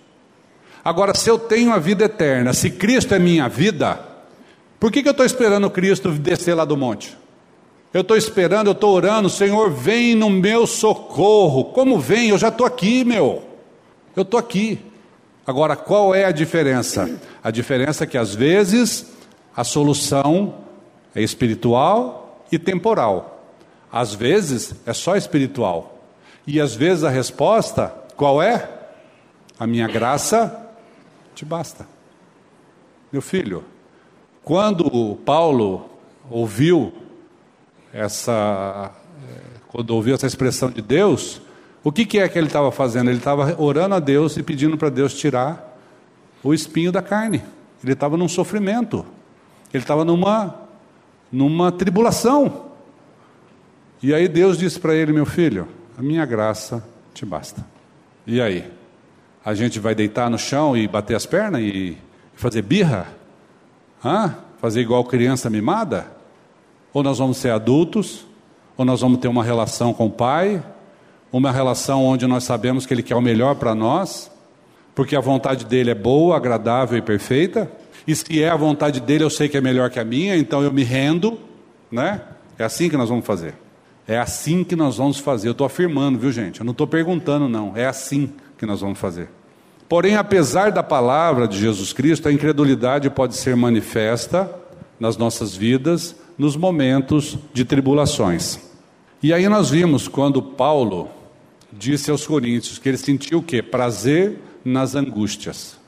Agora, 0.84 1.14
se 1.14 1.28
eu 1.28 1.38
tenho 1.38 1.72
a 1.72 1.78
vida 1.78 2.04
eterna, 2.04 2.52
se 2.52 2.70
Cristo 2.70 3.14
é 3.14 3.18
minha 3.18 3.48
vida, 3.48 4.00
por 4.78 4.90
que, 4.90 5.02
que 5.02 5.08
eu 5.08 5.12
estou 5.12 5.26
esperando 5.26 5.68
Cristo 5.70 6.10
descer 6.12 6.54
lá 6.54 6.64
do 6.64 6.76
monte? 6.76 7.16
Eu 7.92 8.02
estou 8.02 8.16
esperando, 8.16 8.68
eu 8.68 8.72
estou 8.72 8.94
orando, 8.94 9.28
Senhor, 9.28 9.70
vem 9.70 10.14
no 10.14 10.30
meu 10.30 10.66
socorro. 10.66 11.64
Como 11.64 11.98
vem? 11.98 12.28
Eu 12.28 12.38
já 12.38 12.48
estou 12.48 12.66
aqui, 12.66 13.04
meu. 13.04 13.42
Eu 14.14 14.22
estou 14.22 14.38
aqui. 14.38 14.78
Agora, 15.46 15.74
qual 15.74 16.14
é 16.14 16.24
a 16.24 16.30
diferença? 16.30 17.18
A 17.42 17.50
diferença 17.50 18.04
é 18.04 18.06
que 18.06 18.16
às 18.16 18.34
vezes 18.34 19.12
a 19.56 19.64
solução 19.64 20.54
é 21.14 21.20
espiritual 21.20 22.29
e 22.50 22.58
temporal. 22.58 23.44
Às 23.92 24.14
vezes 24.14 24.74
é 24.86 24.92
só 24.92 25.16
espiritual. 25.16 25.98
E 26.46 26.60
às 26.60 26.74
vezes 26.74 27.04
a 27.04 27.10
resposta, 27.10 27.94
qual 28.16 28.42
é? 28.42 28.68
A 29.58 29.66
minha 29.66 29.86
graça 29.86 30.68
te 31.34 31.44
basta. 31.44 31.86
Meu 33.12 33.20
filho, 33.20 33.64
quando 34.44 35.16
Paulo 35.24 35.90
ouviu 36.30 36.92
essa 37.92 38.92
quando 39.70 39.90
ouviu 39.90 40.16
essa 40.16 40.26
expressão 40.26 40.68
de 40.68 40.82
Deus, 40.82 41.40
o 41.84 41.92
que, 41.92 42.04
que 42.04 42.18
é 42.18 42.28
que 42.28 42.36
ele 42.36 42.48
estava 42.48 42.72
fazendo? 42.72 43.08
Ele 43.08 43.18
estava 43.18 43.54
orando 43.56 43.94
a 43.94 44.00
Deus 44.00 44.36
e 44.36 44.42
pedindo 44.42 44.76
para 44.76 44.88
Deus 44.88 45.14
tirar 45.14 45.78
o 46.42 46.52
espinho 46.52 46.90
da 46.90 47.00
carne. 47.00 47.42
Ele 47.82 47.92
estava 47.92 48.16
num 48.16 48.28
sofrimento. 48.28 49.06
Ele 49.72 49.82
estava 49.82 50.04
numa, 50.04 50.59
numa 51.30 51.70
tribulação. 51.70 52.70
E 54.02 54.14
aí 54.14 54.28
Deus 54.28 54.58
disse 54.58 54.78
para 54.80 54.94
ele: 54.94 55.12
Meu 55.12 55.26
filho, 55.26 55.68
a 55.98 56.02
minha 56.02 56.24
graça 56.24 56.84
te 57.12 57.24
basta. 57.24 57.64
E 58.26 58.40
aí? 58.40 58.70
A 59.44 59.54
gente 59.54 59.78
vai 59.78 59.94
deitar 59.94 60.28
no 60.28 60.38
chão 60.38 60.76
e 60.76 60.86
bater 60.86 61.14
as 61.14 61.24
pernas 61.24 61.62
e 61.62 61.96
fazer 62.34 62.62
birra? 62.62 63.06
Hã? 64.04 64.36
Fazer 64.60 64.80
igual 64.80 65.04
criança 65.04 65.48
mimada? 65.48 66.06
Ou 66.92 67.02
nós 67.02 67.18
vamos 67.18 67.38
ser 67.38 67.50
adultos? 67.50 68.26
Ou 68.76 68.84
nós 68.84 69.00
vamos 69.00 69.18
ter 69.18 69.28
uma 69.28 69.42
relação 69.42 69.94
com 69.94 70.06
o 70.06 70.10
Pai? 70.10 70.62
Uma 71.32 71.52
relação 71.52 72.04
onde 72.04 72.26
nós 72.26 72.44
sabemos 72.44 72.84
que 72.84 72.92
Ele 72.92 73.02
quer 73.02 73.16
o 73.16 73.20
melhor 73.22 73.54
para 73.54 73.74
nós? 73.74 74.30
Porque 74.94 75.16
a 75.16 75.20
vontade 75.20 75.64
dele 75.64 75.90
é 75.90 75.94
boa, 75.94 76.36
agradável 76.36 76.98
e 76.98 77.02
perfeita? 77.02 77.70
E 78.06 78.14
se 78.14 78.42
é 78.42 78.48
a 78.48 78.56
vontade 78.56 79.00
dele, 79.00 79.24
eu 79.24 79.30
sei 79.30 79.48
que 79.48 79.56
é 79.56 79.60
melhor 79.60 79.90
que 79.90 79.98
a 79.98 80.04
minha, 80.04 80.36
então 80.36 80.62
eu 80.62 80.72
me 80.72 80.82
rendo, 80.82 81.38
né? 81.90 82.22
É 82.58 82.64
assim 82.64 82.88
que 82.88 82.96
nós 82.96 83.08
vamos 83.08 83.24
fazer. 83.24 83.54
É 84.06 84.18
assim 84.18 84.64
que 84.64 84.74
nós 84.74 84.96
vamos 84.96 85.18
fazer. 85.18 85.48
Eu 85.48 85.52
estou 85.52 85.66
afirmando, 85.66 86.18
viu, 86.18 86.32
gente? 86.32 86.60
Eu 86.60 86.64
não 86.64 86.72
estou 86.72 86.86
perguntando, 86.86 87.48
não. 87.48 87.76
É 87.76 87.86
assim 87.86 88.32
que 88.58 88.66
nós 88.66 88.80
vamos 88.80 88.98
fazer. 88.98 89.28
Porém, 89.88 90.16
apesar 90.16 90.70
da 90.70 90.82
palavra 90.82 91.48
de 91.48 91.58
Jesus 91.58 91.92
Cristo, 91.92 92.28
a 92.28 92.32
incredulidade 92.32 93.10
pode 93.10 93.36
ser 93.36 93.56
manifesta 93.56 94.48
nas 95.00 95.16
nossas 95.16 95.56
vidas 95.56 96.14
nos 96.38 96.56
momentos 96.56 97.38
de 97.52 97.64
tribulações. 97.64 98.58
E 99.22 99.32
aí 99.32 99.48
nós 99.48 99.70
vimos 99.70 100.06
quando 100.06 100.40
Paulo 100.40 101.08
disse 101.72 102.10
aos 102.10 102.26
coríntios 102.26 102.78
que 102.78 102.88
ele 102.88 102.98
sentiu 102.98 103.38
o 103.38 103.42
quê? 103.42 103.62
Prazer 103.62 104.38
nas 104.64 104.94
angústias. 104.94 105.79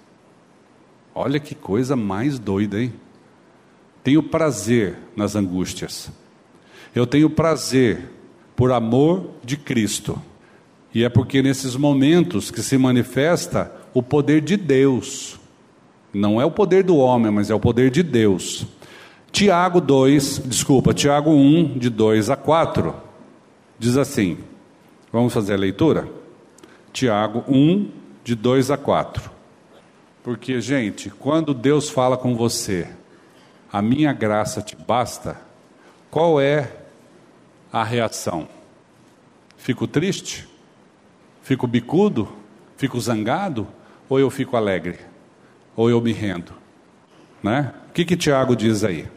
Olha 1.15 1.39
que 1.39 1.55
coisa 1.55 1.95
mais 1.95 2.39
doida, 2.39 2.81
hein? 2.81 2.93
Tenho 4.03 4.23
prazer 4.23 4.99
nas 5.15 5.37
angústias. 5.37 6.11
Eu 6.95 7.07
tenho 7.07 7.31
prazer 7.31 8.11
por 8.57 8.73
amor 8.73 9.31
de 9.45 9.57
Cristo. 9.57 10.21
E 10.95 11.05
é 11.05 11.09
porque 11.09 11.43
nesses 11.43 11.77
momentos 11.77 12.51
que 12.51 12.63
se 12.63 12.77
manifesta 12.77 13.73
o 13.95 14.03
poder 14.03 14.41
de 14.41 14.57
Deus. 14.57 15.39
Não 16.13 16.41
é 16.41 16.45
o 16.45 16.51
poder 16.51 16.85
do 16.85 16.97
homem, 16.97 17.31
mas 17.31 17.51
é 17.51 17.55
o 17.55 17.61
poder 17.61 17.91
de 17.91 18.03
Deus. 18.03 18.67
Tiago 19.31 19.81
2, 19.81 20.43
desculpa, 20.45 20.93
Tiago 20.93 21.31
1, 21.31 21.79
de 21.79 21.89
2 21.89 22.29
a 22.29 22.37
4, 22.37 22.95
diz 23.79 23.97
assim: 23.97 24.37
vamos 25.11 25.33
fazer 25.33 25.55
a 25.55 25.57
leitura? 25.57 26.07
Tiago 26.93 27.43
1, 27.49 27.91
de 28.23 28.35
2 28.35 28.71
a 28.71 28.77
4. 28.77 29.32
Porque, 30.23 30.61
gente, 30.61 31.11
quando 31.11 31.53
Deus 31.53 31.91
fala 31.91 32.16
com 32.16 32.37
você, 32.37 32.87
a 33.73 33.83
minha 33.83 34.12
graça 34.12 34.62
te 34.62 34.77
basta, 34.77 35.41
qual 36.11 36.41
é 36.41 36.70
a 37.73 37.83
reação? 37.83 38.47
Fico 39.57 39.89
triste? 39.89 40.47
Fico 41.43 41.66
bicudo? 41.66 42.29
Fico 42.77 43.01
zangado? 43.01 43.66
Ou 44.09 44.20
eu 44.20 44.31
fico 44.31 44.57
alegre? 44.57 44.99
Ou 45.75 45.91
eu 45.91 46.01
me 46.01 46.12
rendo? 46.12 46.53
Né? 47.43 47.75
O 47.89 47.93
que, 47.93 48.05
que 48.05 48.16
Tiago 48.16 48.55
diz 48.55 48.85
aí? 48.85 49.09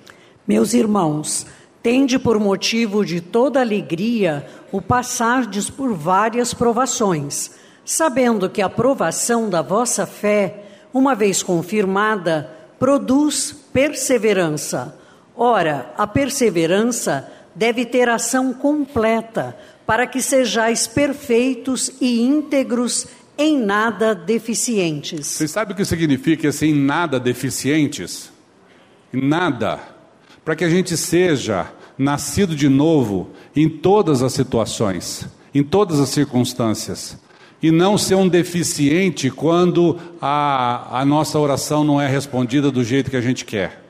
Meus 0.48 0.74
irmãos, 0.74 1.46
tende 1.84 2.18
por 2.18 2.40
motivo 2.40 3.06
de 3.06 3.22
toda 3.22 3.62
alegria 3.62 4.48
o 4.72 4.82
passardes 4.82 5.70
por 5.70 5.94
várias 5.94 6.52
provações, 6.52 7.52
sabendo 7.84 8.50
que 8.50 8.62
a 8.62 8.70
provação 8.70 9.48
da 9.50 9.62
vossa 9.62 10.08
fé 10.08 10.65
uma 10.96 11.14
vez 11.14 11.44
confirmada, 11.44 12.50
produz 12.80 13.54
perseverança. 13.74 14.98
Ora, 15.36 15.94
a 15.98 16.08
perseverança 16.08 17.30
deve 17.54 17.84
ter 17.84 18.08
ação 18.08 18.54
completa, 18.54 19.58
para 19.86 20.08
que 20.08 20.22
sejais 20.22 20.88
perfeitos 20.88 21.92
e 22.00 22.22
íntegros, 22.22 23.08
em 23.38 23.60
nada 23.60 24.16
deficientes. 24.16 25.28
Vocês 25.28 25.52
sabem 25.52 25.74
o 25.74 25.76
que 25.76 25.84
significa 25.84 26.48
assim, 26.48 26.74
nada 26.74 27.20
deficientes? 27.20 28.32
Nada. 29.12 29.82
Para 30.46 30.56
que 30.56 30.64
a 30.64 30.70
gente 30.70 30.96
seja 30.96 31.70
nascido 31.98 32.56
de 32.56 32.70
novo 32.70 33.32
em 33.54 33.68
todas 33.68 34.24
as 34.24 34.32
situações, 34.32 35.28
em 35.54 35.62
todas 35.62 36.00
as 36.00 36.08
circunstâncias 36.08 37.18
e 37.66 37.72
não 37.72 37.98
ser 37.98 38.14
um 38.14 38.28
deficiente 38.28 39.32
quando 39.32 39.98
a, 40.22 41.00
a 41.00 41.04
nossa 41.04 41.40
oração 41.40 41.84
não 41.84 42.00
é 42.00 42.08
respondida 42.08 42.70
do 42.70 42.84
jeito 42.84 43.10
que 43.10 43.18
a 43.18 43.22
gente 43.22 43.44
quer. 43.44 43.82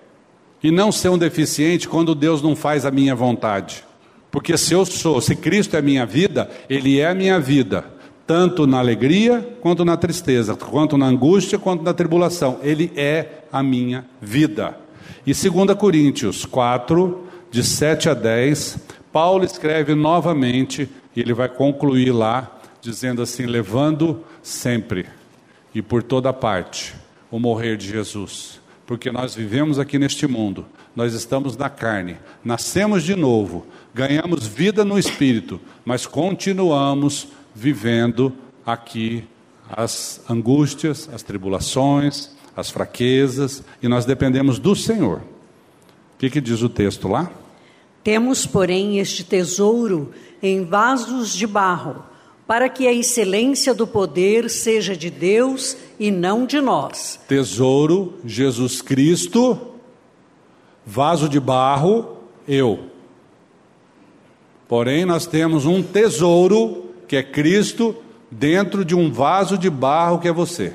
E 0.63 0.71
não 0.71 0.93
ser 0.93 1.09
um 1.09 1.17
deficiente 1.17 1.85
quando 1.85 2.15
Deus 2.15 2.41
não 2.41 2.55
faz 2.55 2.85
a 2.85 2.89
minha 2.89 3.13
vontade. 3.13 3.83
Porque 4.31 4.57
se 4.57 4.73
eu 4.73 4.85
sou, 4.85 5.19
se 5.19 5.35
Cristo 5.35 5.75
é 5.75 5.81
minha 5.81 6.05
vida, 6.05 6.49
Ele 6.69 7.01
é 7.01 7.09
a 7.09 7.13
minha 7.13 7.37
vida, 7.37 7.83
tanto 8.25 8.65
na 8.65 8.79
alegria 8.79 9.45
quanto 9.59 9.83
na 9.83 9.97
tristeza, 9.97 10.55
quanto 10.55 10.97
na 10.97 11.07
angústia 11.07 11.59
quanto 11.59 11.83
na 11.83 11.93
tribulação. 11.93 12.59
Ele 12.63 12.93
é 12.95 13.43
a 13.51 13.61
minha 13.61 14.05
vida. 14.21 14.77
E 15.27 15.33
2 15.33 15.77
Coríntios 15.77 16.45
4, 16.45 17.25
de 17.51 17.61
7 17.61 18.07
a 18.07 18.13
10, 18.13 18.77
Paulo 19.11 19.43
escreve 19.43 19.93
novamente, 19.93 20.89
e 21.13 21.19
ele 21.19 21.33
vai 21.33 21.49
concluir 21.49 22.13
lá 22.13 22.54
dizendo 22.85 23.21
assim: 23.21 23.45
levando 23.45 24.23
sempre 24.43 25.07
e 25.73 25.81
por 25.81 26.03
toda 26.03 26.31
parte 26.31 26.93
o 27.31 27.39
morrer 27.39 27.75
de 27.75 27.87
Jesus, 27.87 28.61
porque 28.85 29.11
nós 29.11 29.35
vivemos 29.35 29.79
aqui 29.79 29.97
neste 29.97 30.27
mundo, 30.27 30.65
nós 30.95 31.13
estamos 31.13 31.57
na 31.57 31.69
carne, 31.69 32.17
nascemos 32.43 33.03
de 33.03 33.15
novo, 33.15 33.65
ganhamos 33.93 34.47
vida 34.47 34.85
no 34.85 34.97
espírito, 34.97 35.59
mas 35.83 36.05
continuamos 36.05 37.27
vivendo 37.53 38.31
aqui 38.65 39.23
as 39.69 40.21
angústias, 40.29 41.09
as 41.11 41.23
tribulações, 41.23 42.29
as 42.55 42.69
fraquezas, 42.69 43.63
e 43.81 43.87
nós 43.87 44.05
dependemos 44.05 44.59
do 44.59 44.75
Senhor. 44.75 45.17
O 45.17 46.17
que, 46.19 46.29
que 46.29 46.39
diz 46.39 46.61
o 46.61 46.69
texto 46.69 47.07
lá? 47.07 47.29
Temos, 48.03 48.45
porém, 48.45 48.99
este 48.99 49.23
tesouro 49.23 50.13
em 50.41 50.63
vasos 50.63 51.33
de 51.33 51.47
barro 51.47 52.03
para 52.47 52.69
que 52.69 52.87
a 52.87 52.93
excelência 52.93 53.73
do 53.73 53.87
poder 53.87 54.49
seja 54.49 54.95
de 54.95 55.09
Deus 55.09 55.75
e 55.99 56.11
não 56.11 56.45
de 56.45 56.61
nós. 56.61 57.19
Tesouro, 57.27 58.15
Jesus 58.23 58.81
Cristo, 58.81 59.59
vaso 60.85 61.27
de 61.27 61.39
barro, 61.39 62.17
eu. 62.47 62.91
Porém, 64.67 65.05
nós 65.05 65.25
temos 65.25 65.65
um 65.65 65.81
tesouro, 65.81 66.85
que 67.07 67.15
é 67.15 67.23
Cristo, 67.23 67.95
dentro 68.29 68.83
de 68.83 68.95
um 68.95 69.11
vaso 69.11 69.57
de 69.57 69.69
barro 69.69 70.19
que 70.19 70.27
é 70.27 70.31
você. 70.31 70.73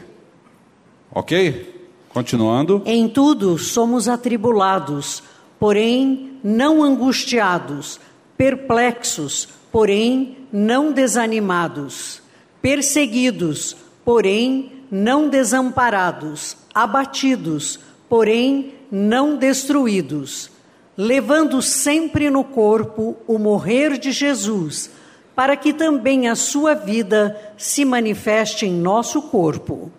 Ok? 1.12 1.88
Continuando. 2.08 2.82
Em 2.84 3.08
tudo 3.08 3.58
somos 3.58 4.08
atribulados, 4.08 5.22
porém 5.58 6.38
não 6.42 6.82
angustiados, 6.82 8.00
perplexos, 8.36 9.48
porém 9.70 10.39
não 10.52 10.92
desanimados, 10.92 12.22
perseguidos, 12.60 13.76
porém 14.04 14.72
não 14.90 15.28
desamparados, 15.28 16.56
abatidos, 16.74 17.78
porém 18.08 18.74
não 18.90 19.36
destruídos, 19.36 20.50
levando 20.96 21.62
sempre 21.62 22.28
no 22.28 22.42
corpo 22.42 23.16
o 23.26 23.38
morrer 23.38 23.98
de 23.98 24.10
Jesus, 24.10 24.90
para 25.34 25.56
que 25.56 25.72
também 25.72 26.28
a 26.28 26.34
sua 26.34 26.74
vida 26.74 27.54
se 27.56 27.84
manifeste 27.84 28.66
em 28.66 28.72
nosso 28.72 29.22
corpo. 29.22 29.90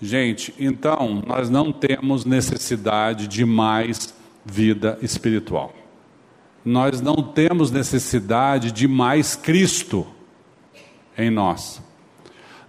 Gente, 0.00 0.54
então 0.58 1.22
nós 1.26 1.50
não 1.50 1.72
temos 1.72 2.24
necessidade 2.24 3.26
de 3.26 3.44
mais 3.44 4.14
vida 4.44 4.98
espiritual. 5.02 5.72
Nós 6.64 7.00
não 7.00 7.16
temos 7.16 7.70
necessidade 7.70 8.72
de 8.72 8.88
mais 8.88 9.36
Cristo 9.36 10.06
em 11.16 11.30
nós. 11.30 11.82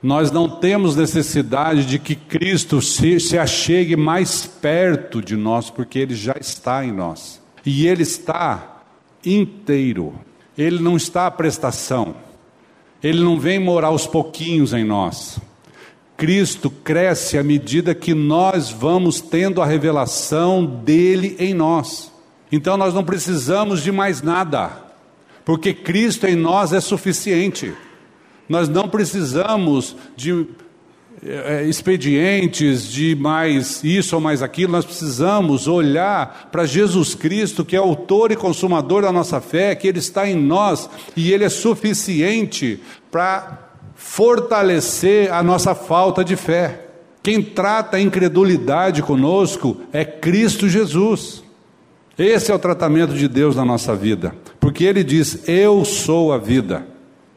Nós 0.03 0.29
não 0.31 0.47
temos 0.47 0.95
necessidade 0.95 1.85
de 1.85 1.97
que 1.97 2.15
Cristo 2.15 2.81
se, 2.81 3.19
se 3.19 3.37
achegue 3.37 3.95
mais 3.95 4.45
perto 4.45 5.21
de 5.21 5.35
nós, 5.35 5.69
porque 5.69 5.97
Ele 5.97 6.13
já 6.13 6.35
está 6.39 6.85
em 6.85 6.91
nós. 6.91 7.41
E 7.65 7.87
Ele 7.87 8.03
está 8.03 8.83
inteiro. 9.25 10.13
Ele 10.57 10.79
não 10.79 10.95
está 10.95 11.25
à 11.25 11.31
prestação. 11.31 12.15
Ele 13.01 13.23
não 13.23 13.39
vem 13.39 13.57
morar 13.57 13.87
aos 13.87 14.05
pouquinhos 14.05 14.73
em 14.73 14.83
nós. 14.83 15.39
Cristo 16.17 16.69
cresce 16.69 17.37
à 17.37 17.43
medida 17.43 17.95
que 17.95 18.13
nós 18.13 18.69
vamos 18.69 19.19
tendo 19.19 19.61
a 19.61 19.65
revelação 19.65 20.65
dele 20.65 21.35
em 21.39 21.53
nós. 21.53 22.11
Então 22.51 22.77
nós 22.77 22.93
não 22.93 23.03
precisamos 23.03 23.81
de 23.81 23.91
mais 23.91 24.21
nada, 24.21 24.71
porque 25.43 25.73
Cristo 25.73 26.27
em 26.27 26.35
nós 26.35 26.73
é 26.73 26.79
suficiente. 26.79 27.73
Nós 28.47 28.69
não 28.69 28.87
precisamos 28.87 29.95
de 30.15 30.47
é, 31.23 31.63
expedientes, 31.63 32.87
de 32.87 33.15
mais 33.15 33.83
isso 33.83 34.15
ou 34.15 34.21
mais 34.21 34.43
aquilo, 34.43 34.73
nós 34.73 34.85
precisamos 34.85 35.67
olhar 35.67 36.49
para 36.51 36.65
Jesus 36.65 37.15
Cristo, 37.15 37.65
que 37.65 37.75
é 37.75 37.79
autor 37.79 38.31
e 38.31 38.35
consumador 38.35 39.01
da 39.01 39.11
nossa 39.11 39.41
fé, 39.41 39.73
que 39.73 39.87
Ele 39.87 39.99
está 39.99 40.29
em 40.29 40.35
nós 40.35 40.89
e 41.15 41.31
Ele 41.31 41.43
é 41.43 41.49
suficiente 41.49 42.79
para 43.09 43.71
fortalecer 43.95 45.33
a 45.33 45.41
nossa 45.41 45.73
falta 45.73 46.23
de 46.23 46.35
fé. 46.35 46.81
Quem 47.23 47.41
trata 47.41 47.97
a 47.97 48.01
incredulidade 48.01 49.01
conosco 49.01 49.77
é 49.91 50.05
Cristo 50.05 50.69
Jesus. 50.69 51.44
Esse 52.17 52.49
é 52.49 52.55
o 52.55 52.59
tratamento 52.59 53.13
de 53.13 53.27
Deus 53.27 53.57
na 53.57 53.65
nossa 53.65 53.93
vida, 53.93 54.33
porque 54.59 54.85
Ele 54.85 55.03
diz: 55.03 55.47
Eu 55.47 55.83
sou 55.83 56.31
a 56.31 56.37
vida. 56.37 56.87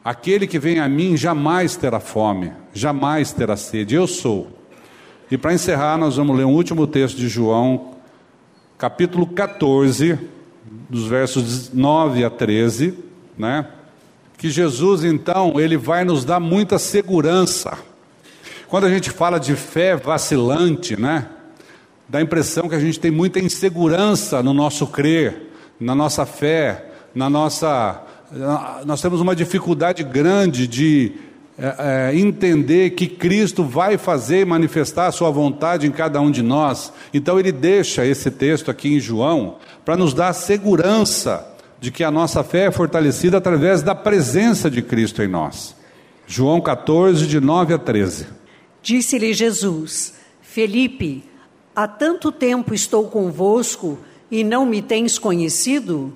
Aquele 0.03 0.47
que 0.47 0.57
vem 0.57 0.79
a 0.79 0.87
mim 0.87 1.17
jamais 1.17 1.75
terá 1.75 1.99
fome, 1.99 2.53
jamais 2.73 3.33
terá 3.33 3.57
sede. 3.57 3.95
Eu 3.95 4.07
sou. 4.07 4.47
E 5.29 5.37
para 5.37 5.53
encerrar, 5.53 5.97
nós 5.97 6.15
vamos 6.15 6.35
ler 6.35 6.45
um 6.45 6.53
último 6.53 6.87
texto 6.87 7.17
de 7.17 7.27
João, 7.27 7.91
capítulo 8.77 9.27
14, 9.27 10.17
dos 10.89 11.05
versos 11.05 11.71
9 11.73 12.23
a 12.23 12.29
13, 12.29 12.97
né? 13.37 13.67
Que 14.37 14.49
Jesus 14.49 15.03
então, 15.03 15.59
ele 15.59 15.75
vai 15.75 16.05
nos 16.05 16.23
dar 16.23 16.39
muita 16.39 16.79
segurança. 16.79 17.77
Quando 18.69 18.85
a 18.85 18.89
gente 18.89 19.11
fala 19.11 19.37
de 19.37 19.55
fé 19.55 19.97
vacilante, 19.97 20.99
né? 20.99 21.27
Dá 22.09 22.17
a 22.17 22.21
impressão 22.21 22.67
que 22.67 22.75
a 22.75 22.79
gente 22.79 22.99
tem 22.99 23.11
muita 23.11 23.39
insegurança 23.39 24.41
no 24.41 24.53
nosso 24.53 24.87
crer, 24.87 25.51
na 25.79 25.93
nossa 25.93 26.25
fé, 26.25 26.85
na 27.13 27.29
nossa. 27.29 28.03
Nós 28.85 29.01
temos 29.01 29.21
uma 29.21 29.35
dificuldade 29.35 30.03
grande 30.03 30.67
de 30.67 31.13
é, 31.57 32.11
é, 32.13 32.17
entender 32.17 32.91
que 32.91 33.05
Cristo 33.07 33.63
vai 33.63 33.97
fazer 33.97 34.41
e 34.41 34.45
manifestar 34.45 35.07
a 35.07 35.11
sua 35.11 35.29
vontade 35.29 35.85
em 35.85 35.91
cada 35.91 36.19
um 36.19 36.31
de 36.31 36.41
nós. 36.41 36.91
Então 37.13 37.39
ele 37.39 37.51
deixa 37.51 38.05
esse 38.05 38.31
texto 38.31 38.71
aqui 38.71 38.95
em 38.95 38.99
João 38.99 39.57
para 39.85 39.95
nos 39.95 40.13
dar 40.13 40.33
segurança 40.33 41.47
de 41.79 41.91
que 41.91 42.03
a 42.03 42.11
nossa 42.11 42.43
fé 42.43 42.65
é 42.65 42.71
fortalecida 42.71 43.37
através 43.37 43.81
da 43.81 43.93
presença 43.93 44.69
de 44.69 44.81
Cristo 44.81 45.21
em 45.21 45.27
nós. 45.27 45.75
João 46.25 46.59
14, 46.59 47.27
de 47.27 47.39
9 47.39 47.73
a 47.73 47.77
13. 47.77 48.27
Disse-lhe 48.81 49.33
Jesus: 49.33 50.13
Felipe, 50.41 51.28
Há 51.79 51.87
tanto 51.87 52.29
tempo 52.29 52.73
estou 52.73 53.05
convosco 53.05 53.99
e 54.29 54.43
não 54.43 54.65
me 54.65 54.81
tens 54.81 55.17
conhecido? 55.17 56.13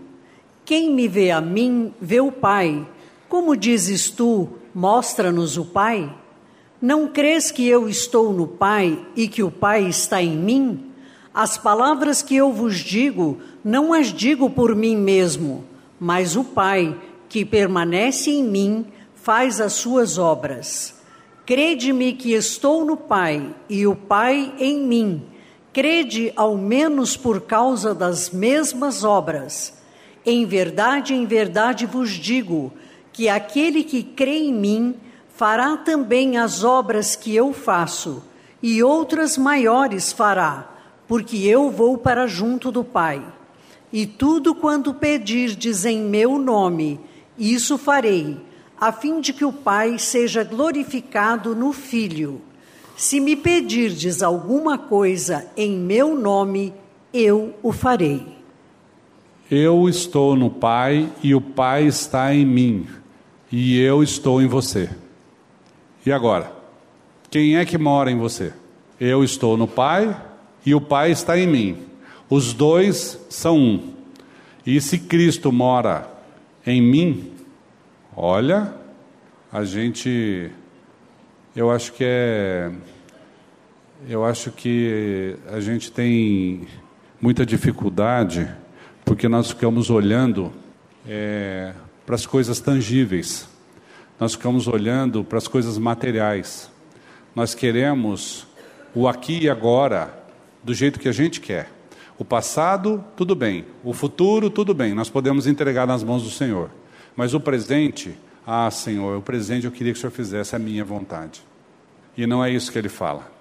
Quem 0.65 0.93
me 0.93 1.07
vê 1.07 1.31
a 1.31 1.39
mim, 1.39 1.93
vê 2.01 2.19
o 2.19 2.33
Pai. 2.33 2.85
Como 3.29 3.55
dizes 3.55 4.09
tu, 4.09 4.49
mostra-nos 4.75 5.57
o 5.57 5.63
Pai? 5.63 6.13
Não 6.81 7.07
crês 7.07 7.49
que 7.49 7.65
eu 7.65 7.87
estou 7.87 8.33
no 8.33 8.45
Pai 8.45 9.07
e 9.15 9.25
que 9.25 9.41
o 9.41 9.49
Pai 9.49 9.87
está 9.87 10.21
em 10.21 10.35
mim? 10.35 10.91
As 11.33 11.57
palavras 11.57 12.21
que 12.21 12.35
eu 12.35 12.51
vos 12.51 12.79
digo, 12.79 13.37
não 13.63 13.93
as 13.93 14.07
digo 14.07 14.49
por 14.49 14.75
mim 14.75 14.97
mesmo, 14.97 15.63
mas 15.97 16.35
o 16.35 16.43
Pai, 16.43 16.93
que 17.29 17.45
permanece 17.45 18.31
em 18.31 18.43
mim, 18.43 18.85
faz 19.15 19.61
as 19.61 19.71
suas 19.71 20.17
obras. 20.17 20.93
Crede-me 21.45 22.11
que 22.11 22.33
estou 22.33 22.83
no 22.83 22.97
Pai 22.97 23.55
e 23.69 23.87
o 23.87 23.95
Pai 23.95 24.53
em 24.59 24.85
mim 24.85 25.32
crede 25.73 26.31
ao 26.35 26.55
menos 26.55 27.17
por 27.17 27.41
causa 27.41 27.95
das 27.95 28.29
mesmas 28.29 29.03
obras. 29.03 29.73
Em 30.23 30.45
verdade, 30.45 31.15
em 31.15 31.25
verdade 31.25 31.87
vos 31.87 32.11
digo 32.11 32.71
que 33.11 33.27
aquele 33.27 33.83
que 33.83 34.03
crê 34.03 34.37
em 34.37 34.53
mim 34.53 34.95
fará 35.35 35.75
também 35.75 36.37
as 36.37 36.63
obras 36.63 37.15
que 37.15 37.35
eu 37.35 37.51
faço, 37.51 38.23
e 38.61 38.83
outras 38.83 39.37
maiores 39.37 40.13
fará, 40.13 40.69
porque 41.07 41.37
eu 41.37 41.69
vou 41.71 41.97
para 41.97 42.27
junto 42.27 42.71
do 42.71 42.83
Pai. 42.83 43.21
E 43.91 44.05
tudo 44.05 44.55
quanto 44.55 44.93
pedirdes 44.93 45.85
em 45.85 45.99
meu 46.01 46.37
nome, 46.37 46.99
isso 47.37 47.77
farei, 47.77 48.37
a 48.79 48.91
fim 48.91 49.19
de 49.19 49.33
que 49.33 49.43
o 49.43 49.51
Pai 49.51 49.97
seja 49.97 50.43
glorificado 50.43 51.55
no 51.55 51.73
Filho. 51.73 52.41
Se 52.95 53.19
me 53.19 53.35
pedirdes 53.35 54.21
alguma 54.21 54.77
coisa 54.77 55.45
em 55.57 55.71
meu 55.71 56.15
nome, 56.15 56.73
eu 57.13 57.55
o 57.61 57.71
farei. 57.71 58.25
Eu 59.49 59.89
estou 59.89 60.35
no 60.35 60.49
Pai 60.49 61.09
e 61.21 61.35
o 61.35 61.41
Pai 61.41 61.85
está 61.85 62.33
em 62.33 62.45
mim, 62.45 62.87
e 63.51 63.79
eu 63.79 64.01
estou 64.01 64.41
em 64.41 64.47
você. 64.47 64.89
E 66.05 66.11
agora? 66.11 66.51
Quem 67.29 67.57
é 67.57 67.65
que 67.65 67.77
mora 67.77 68.11
em 68.11 68.17
você? 68.17 68.53
Eu 68.99 69.23
estou 69.23 69.57
no 69.57 69.67
Pai 69.67 70.15
e 70.65 70.73
o 70.75 70.81
Pai 70.81 71.11
está 71.11 71.37
em 71.37 71.47
mim. 71.47 71.77
Os 72.29 72.53
dois 72.53 73.19
são 73.29 73.57
um. 73.57 73.93
E 74.65 74.79
se 74.79 74.97
Cristo 74.97 75.51
mora 75.51 76.09
em 76.65 76.81
mim, 76.81 77.31
olha, 78.15 78.73
a 79.51 79.63
gente 79.63 80.51
eu 81.55 81.69
acho 81.69 81.93
que 81.93 82.03
é. 82.03 82.71
Eu 84.09 84.25
acho 84.25 84.51
que 84.51 85.37
a 85.47 85.59
gente 85.59 85.91
tem 85.91 86.67
muita 87.21 87.45
dificuldade 87.45 88.49
porque 89.05 89.29
nós 89.29 89.51
ficamos 89.51 89.89
olhando 89.89 90.51
é, 91.07 91.73
para 92.05 92.15
as 92.15 92.25
coisas 92.25 92.59
tangíveis, 92.59 93.47
nós 94.19 94.33
ficamos 94.33 94.67
olhando 94.67 95.23
para 95.23 95.37
as 95.37 95.47
coisas 95.47 95.77
materiais. 95.77 96.69
Nós 97.35 97.53
queremos 97.53 98.47
o 98.93 99.07
aqui 99.07 99.43
e 99.43 99.49
agora 99.49 100.13
do 100.63 100.73
jeito 100.73 100.99
que 100.99 101.07
a 101.07 101.13
gente 101.13 101.39
quer. 101.39 101.69
O 102.17 102.25
passado, 102.25 103.03
tudo 103.15 103.35
bem. 103.35 103.65
O 103.83 103.93
futuro, 103.93 104.49
tudo 104.49 104.73
bem. 104.73 104.93
Nós 104.93 105.09
podemos 105.09 105.47
entregar 105.47 105.87
nas 105.87 106.03
mãos 106.03 106.23
do 106.23 106.29
Senhor. 106.29 106.69
Mas 107.15 107.33
o 107.33 107.39
presente, 107.39 108.15
ah, 108.45 108.69
Senhor, 108.69 109.17
o 109.17 109.21
presente 109.21 109.65
eu 109.65 109.71
queria 109.71 109.93
que 109.93 109.97
o 109.97 110.01
Senhor 110.01 110.11
fizesse 110.11 110.55
a 110.55 110.59
minha 110.59 110.83
vontade. 110.83 111.41
E 112.17 112.27
não 112.27 112.43
é 112.43 112.51
isso 112.51 112.71
que 112.71 112.77
ele 112.77 112.89
fala. 112.89 113.31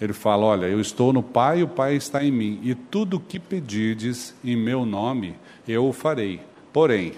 Ele 0.00 0.12
fala: 0.12 0.44
Olha, 0.44 0.66
eu 0.66 0.80
estou 0.80 1.12
no 1.12 1.22
Pai, 1.22 1.62
o 1.62 1.68
Pai 1.68 1.96
está 1.96 2.22
em 2.24 2.30
mim, 2.30 2.60
e 2.62 2.74
tudo 2.74 3.16
o 3.16 3.20
que 3.20 3.38
pedirdes 3.38 4.34
em 4.44 4.56
meu 4.56 4.84
nome, 4.84 5.36
eu 5.66 5.86
o 5.86 5.92
farei. 5.92 6.40
Porém, 6.72 7.12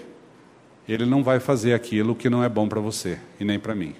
ele 0.87 1.05
não 1.05 1.23
vai 1.23 1.39
fazer 1.39 1.73
aquilo 1.73 2.15
que 2.15 2.29
não 2.29 2.43
é 2.43 2.49
bom 2.49 2.67
para 2.67 2.79
você 2.79 3.19
e 3.39 3.45
nem 3.45 3.59
para 3.59 3.75
mim. 3.75 3.95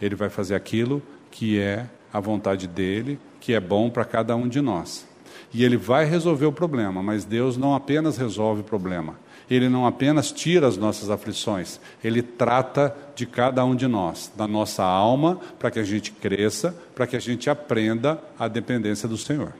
Ele 0.00 0.14
vai 0.14 0.28
fazer 0.28 0.54
aquilo 0.54 1.02
que 1.30 1.58
é 1.58 1.86
a 2.12 2.20
vontade 2.20 2.66
dele, 2.66 3.18
que 3.40 3.52
é 3.52 3.60
bom 3.60 3.88
para 3.88 4.04
cada 4.04 4.34
um 4.34 4.48
de 4.48 4.60
nós. 4.60 5.06
E 5.52 5.64
ele 5.64 5.76
vai 5.76 6.04
resolver 6.04 6.46
o 6.46 6.52
problema, 6.52 7.02
mas 7.02 7.24
Deus 7.24 7.56
não 7.56 7.74
apenas 7.74 8.16
resolve 8.16 8.62
o 8.62 8.64
problema, 8.64 9.18
ele 9.48 9.68
não 9.68 9.86
apenas 9.86 10.32
tira 10.32 10.66
as 10.66 10.76
nossas 10.76 11.08
aflições, 11.08 11.80
ele 12.02 12.22
trata 12.22 12.94
de 13.14 13.26
cada 13.26 13.64
um 13.64 13.74
de 13.74 13.86
nós, 13.86 14.30
da 14.36 14.46
nossa 14.46 14.84
alma, 14.84 15.40
para 15.58 15.70
que 15.70 15.78
a 15.78 15.84
gente 15.84 16.10
cresça, 16.12 16.76
para 16.94 17.06
que 17.06 17.16
a 17.16 17.20
gente 17.20 17.48
aprenda 17.48 18.20
a 18.38 18.48
dependência 18.48 19.08
do 19.08 19.16
Senhor. 19.16 19.52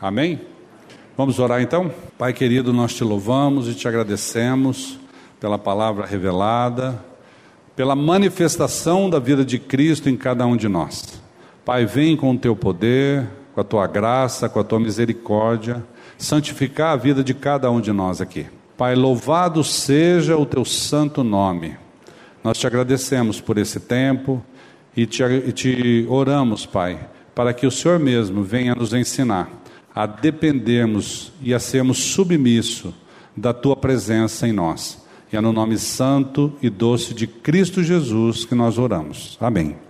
Amém? 0.00 0.40
Vamos 1.16 1.38
orar 1.38 1.60
então? 1.60 1.92
Pai 2.18 2.32
querido, 2.32 2.72
nós 2.72 2.94
te 2.94 3.04
louvamos 3.04 3.68
e 3.68 3.74
te 3.74 3.86
agradecemos 3.86 4.98
pela 5.38 5.58
palavra 5.58 6.06
revelada, 6.06 7.02
pela 7.76 7.94
manifestação 7.94 9.08
da 9.08 9.18
vida 9.18 9.44
de 9.44 9.58
Cristo 9.58 10.08
em 10.08 10.16
cada 10.16 10.46
um 10.46 10.56
de 10.56 10.68
nós. 10.68 11.20
Pai, 11.64 11.86
vem 11.86 12.16
com 12.16 12.32
o 12.32 12.38
teu 12.38 12.56
poder, 12.56 13.28
com 13.54 13.60
a 13.60 13.64
tua 13.64 13.86
graça, 13.86 14.48
com 14.48 14.60
a 14.60 14.64
tua 14.64 14.80
misericórdia, 14.80 15.84
santificar 16.18 16.92
a 16.92 16.96
vida 16.96 17.22
de 17.22 17.32
cada 17.32 17.70
um 17.70 17.80
de 17.80 17.92
nós 17.92 18.20
aqui. 18.20 18.46
Pai, 18.80 18.94
louvado 18.94 19.62
seja 19.62 20.38
o 20.38 20.46
teu 20.46 20.64
santo 20.64 21.22
nome. 21.22 21.76
Nós 22.42 22.56
te 22.56 22.66
agradecemos 22.66 23.38
por 23.38 23.58
esse 23.58 23.78
tempo 23.78 24.42
e 24.96 25.04
te, 25.04 25.22
e 25.22 25.52
te 25.52 26.06
oramos, 26.08 26.64
Pai, 26.64 26.98
para 27.34 27.52
que 27.52 27.66
o 27.66 27.70
Senhor 27.70 27.98
mesmo 27.98 28.42
venha 28.42 28.74
nos 28.74 28.94
ensinar 28.94 29.50
a 29.94 30.06
dependermos 30.06 31.30
e 31.42 31.52
a 31.52 31.58
sermos 31.58 31.98
submissos 31.98 32.94
da 33.36 33.52
tua 33.52 33.76
presença 33.76 34.48
em 34.48 34.52
nós. 34.52 35.04
E 35.30 35.36
é 35.36 35.42
no 35.42 35.52
nome 35.52 35.76
santo 35.76 36.50
e 36.62 36.70
doce 36.70 37.12
de 37.12 37.26
Cristo 37.26 37.82
Jesus 37.82 38.46
que 38.46 38.54
nós 38.54 38.78
oramos. 38.78 39.36
Amém. 39.42 39.89